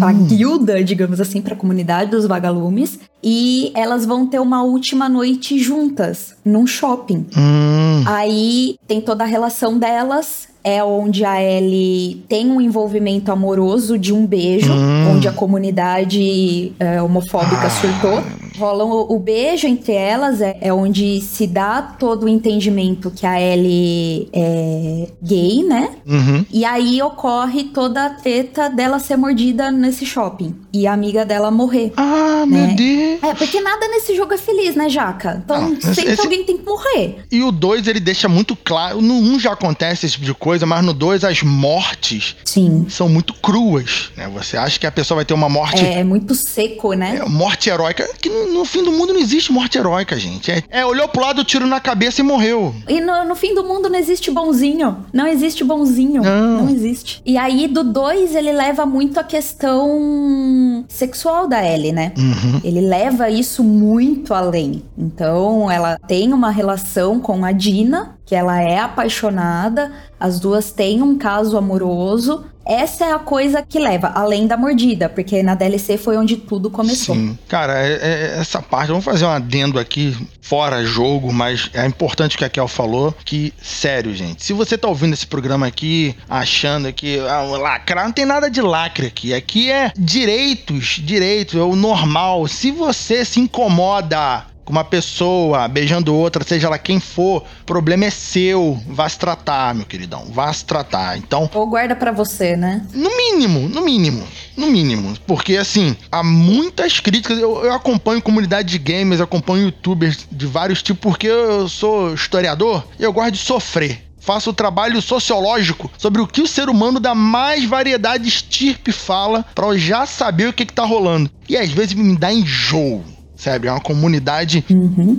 pra 0.00 0.12
guilda, 0.12 0.82
digamos 0.82 1.20
assim, 1.20 1.42
pra 1.42 1.54
comunidade 1.54 2.10
dos 2.10 2.26
vagalumes. 2.26 2.98
E 3.22 3.70
elas 3.74 4.06
vão 4.06 4.26
ter 4.26 4.40
uma 4.40 4.62
última 4.62 5.08
noite 5.08 5.58
juntas, 5.58 6.34
num 6.44 6.66
shopping. 6.66 7.26
Hum, 7.36 8.02
Aí 8.06 8.76
tem 8.88 9.00
toda 9.00 9.24
a 9.24 9.26
relação 9.26 9.78
delas. 9.78 10.48
É 10.64 10.82
onde 10.82 11.24
a 11.24 11.40
Ellie 11.40 12.24
tem 12.28 12.50
um 12.50 12.60
envolvimento 12.60 13.30
amoroso 13.30 13.96
de 13.96 14.12
um 14.12 14.26
beijo, 14.26 14.72
onde 15.14 15.28
a 15.28 15.32
comunidade 15.32 16.72
é, 16.80 17.00
homofóbica 17.00 17.70
surtou. 17.70 18.20
Rola 18.58 18.84
o, 18.84 19.14
o 19.14 19.18
beijo 19.18 19.66
entre 19.66 19.92
elas, 19.92 20.40
é, 20.40 20.56
é 20.60 20.72
onde 20.72 21.20
se 21.20 21.46
dá 21.46 21.82
todo 21.82 22.24
o 22.24 22.28
entendimento 22.28 23.10
que 23.10 23.26
a 23.26 23.40
Ellie 23.40 24.28
é 24.32 25.08
gay, 25.22 25.62
né? 25.62 25.90
uhum. 26.06 26.44
E 26.52 26.64
aí 26.64 27.00
ocorre 27.02 27.64
toda 27.64 28.06
a 28.06 28.10
treta 28.10 28.68
dela 28.68 28.98
ser 28.98 29.16
mordida 29.16 29.70
nesse 29.70 30.06
shopping. 30.06 30.54
E 30.72 30.86
a 30.86 30.92
amiga 30.92 31.24
dela 31.24 31.50
morrer. 31.50 31.92
Ah, 31.96 32.44
Né? 32.46 32.66
meu 32.66 32.76
Deus. 32.76 33.22
É, 33.22 33.34
porque 33.34 33.60
nada 33.60 33.88
nesse 33.88 34.14
jogo 34.14 34.32
é 34.34 34.38
feliz, 34.38 34.74
né, 34.74 34.88
Jaca? 34.88 35.42
Então 35.44 35.70
Não, 35.70 35.80
sempre 35.80 36.12
esse- 36.12 36.20
alguém 36.20 36.44
tem 36.44 36.58
que 36.58 36.64
morrer. 36.64 37.24
E 37.30 37.42
o 37.42 37.50
2 37.50 37.86
ele 37.88 38.00
deixa 38.00 38.28
muito 38.28 38.54
claro. 38.56 39.00
No 39.00 39.14
1 39.14 39.34
um 39.34 39.38
já 39.40 39.52
acontece 39.52 40.06
esse 40.06 40.14
tipo 40.14 40.24
de 40.26 40.34
coisa, 40.34 40.66
mas 40.66 40.84
no 40.84 40.92
2 40.92 41.24
as 41.24 41.42
mortes 41.42 42.36
Sim. 42.44 42.86
são 42.88 43.08
muito 43.08 43.32
cruas, 43.34 44.10
né? 44.16 44.28
Você 44.34 44.56
acha 44.56 44.78
que 44.78 44.86
a 44.86 44.92
pessoa 44.92 45.16
vai 45.16 45.24
ter 45.24 45.34
uma 45.34 45.48
morte 45.48 45.84
É 45.84 46.04
muito 46.04 46.34
seco, 46.34 46.92
né? 46.92 47.20
É, 47.24 47.28
morte 47.28 47.68
heróica, 47.70 48.08
que 48.20 48.28
no, 48.28 48.45
no 48.46 48.64
fim 48.64 48.82
do 48.82 48.92
mundo 48.92 49.12
não 49.12 49.20
existe 49.20 49.52
morte 49.52 49.78
heróica, 49.78 50.18
gente. 50.18 50.50
É, 50.50 50.62
é, 50.70 50.86
olhou 50.86 51.08
pro 51.08 51.22
lado, 51.22 51.44
tiro 51.44 51.66
na 51.66 51.80
cabeça 51.80 52.20
e 52.20 52.24
morreu. 52.24 52.74
E 52.88 53.00
no, 53.00 53.24
no 53.24 53.34
fim 53.34 53.54
do 53.54 53.64
mundo 53.64 53.88
não 53.88 53.98
existe 53.98 54.30
bonzinho. 54.30 55.04
Não 55.12 55.26
existe 55.26 55.64
bonzinho. 55.64 56.22
Não. 56.22 56.68
existe. 56.70 57.22
E 57.24 57.36
aí, 57.36 57.66
do 57.68 57.84
2, 57.84 58.34
ele 58.34 58.52
leva 58.52 58.84
muito 58.86 59.18
a 59.18 59.24
questão 59.24 60.84
sexual 60.88 61.48
da 61.48 61.64
Ellie, 61.64 61.92
né? 61.92 62.12
Uhum. 62.16 62.60
Ele 62.62 62.80
leva 62.80 63.30
isso 63.30 63.62
muito 63.62 64.34
além. 64.34 64.82
Então, 64.96 65.70
ela 65.70 65.98
tem 66.06 66.32
uma 66.32 66.50
relação 66.50 67.20
com 67.20 67.44
a 67.44 67.52
Dina, 67.52 68.16
que 68.24 68.34
ela 68.34 68.60
é 68.60 68.78
apaixonada, 68.78 69.92
as 70.18 70.40
duas 70.40 70.70
têm 70.70 71.02
um 71.02 71.16
caso 71.18 71.56
amoroso. 71.56 72.44
Essa 72.64 73.04
é 73.04 73.12
a 73.12 73.18
coisa 73.20 73.62
que 73.62 73.78
leva, 73.78 74.08
além 74.08 74.44
da 74.48 74.56
mordida, 74.56 75.08
porque 75.08 75.40
na 75.40 75.54
DLC 75.54 75.96
foi 75.96 76.16
onde 76.16 76.36
tudo 76.36 76.68
começou. 76.68 77.14
Sim. 77.14 77.38
Cara, 77.46 77.78
é- 77.78 77.92
é- 77.92 78.38
essa 78.40 78.60
parte, 78.60 78.88
vamos 78.88 79.04
fazer 79.04 79.24
um 79.24 79.30
adendo 79.30 79.78
aqui, 79.78 80.16
fora 80.40 80.84
jogo, 80.84 81.32
mas 81.32 81.70
é 81.72 81.86
importante 81.86 82.36
que 82.36 82.44
a 82.44 82.48
Kel 82.48 82.66
falou, 82.66 83.14
que, 83.24 83.54
sério, 83.62 84.12
gente, 84.16 84.44
se 84.44 84.52
você 84.52 84.76
tá 84.76 84.88
ouvindo 84.88 85.12
esse 85.12 85.26
programa 85.26 85.66
aqui, 85.66 86.16
achando 86.28 86.92
que 86.92 87.20
ah, 87.20 87.42
lacrar, 87.42 88.04
não 88.04 88.12
tem 88.12 88.24
nada 88.24 88.50
de 88.50 88.60
lacre 88.60 89.06
aqui. 89.06 89.32
Aqui 89.32 89.70
é 89.70 89.92
direitos, 89.96 91.00
direitos, 91.04 91.54
é 91.54 91.62
o 91.62 91.76
normal. 91.76 92.48
Se 92.48 92.72
você 92.72 93.24
se 93.24 93.38
incomoda 93.38 94.44
com 94.66 94.72
uma 94.72 94.84
pessoa 94.84 95.68
beijando 95.68 96.12
outra, 96.14 96.44
seja 96.44 96.66
ela 96.66 96.76
quem 96.76 96.98
for, 96.98 97.44
o 97.62 97.64
problema 97.64 98.04
é 98.04 98.10
seu. 98.10 98.78
Vá 98.88 99.08
se 99.08 99.16
tratar, 99.16 99.72
meu 99.74 99.86
queridão. 99.86 100.26
Vá 100.32 100.52
se 100.52 100.64
tratar. 100.64 101.16
Então, 101.16 101.48
Ou 101.54 101.68
guarda 101.68 101.94
pra 101.94 102.10
você, 102.10 102.56
né? 102.56 102.84
no 102.92 103.16
mínimo, 103.16 103.68
no 103.68 103.80
mínimo, 103.80 104.26
no 104.56 104.66
mínimo. 104.66 105.16
Porque, 105.24 105.56
assim, 105.56 105.96
há 106.10 106.22
muitas 106.22 106.98
críticas. 106.98 107.38
Eu, 107.38 107.64
eu 107.64 107.72
acompanho 107.72 108.20
comunidade 108.20 108.68
de 108.68 108.78
gamers, 108.78 109.20
acompanho 109.20 109.66
youtubers 109.66 110.26
de 110.30 110.46
vários 110.46 110.82
tipos, 110.82 111.00
porque 111.00 111.28
eu 111.28 111.68
sou 111.68 112.12
historiador 112.12 112.84
e 112.98 113.04
eu 113.04 113.12
gosto 113.12 113.32
de 113.32 113.38
sofrer. 113.38 114.02
Faço 114.18 114.50
o 114.50 114.52
trabalho 114.52 115.00
sociológico 115.00 115.88
sobre 115.96 116.20
o 116.20 116.26
que 116.26 116.42
o 116.42 116.48
ser 116.48 116.68
humano 116.68 116.98
da 116.98 117.14
mais 117.14 117.64
variedade 117.64 118.26
estirpe 118.26 118.90
fala 118.90 119.44
pra 119.54 119.66
eu 119.66 119.78
já 119.78 120.04
saber 120.04 120.48
o 120.48 120.52
que, 120.52 120.66
que 120.66 120.72
tá 120.72 120.84
rolando. 120.84 121.30
E 121.48 121.56
às 121.56 121.70
vezes 121.70 121.94
me 121.94 122.16
dá 122.16 122.32
enjoo. 122.32 123.04
Sabe? 123.36 123.68
É 123.68 123.70
uma 123.72 123.80
comunidade 123.80 124.64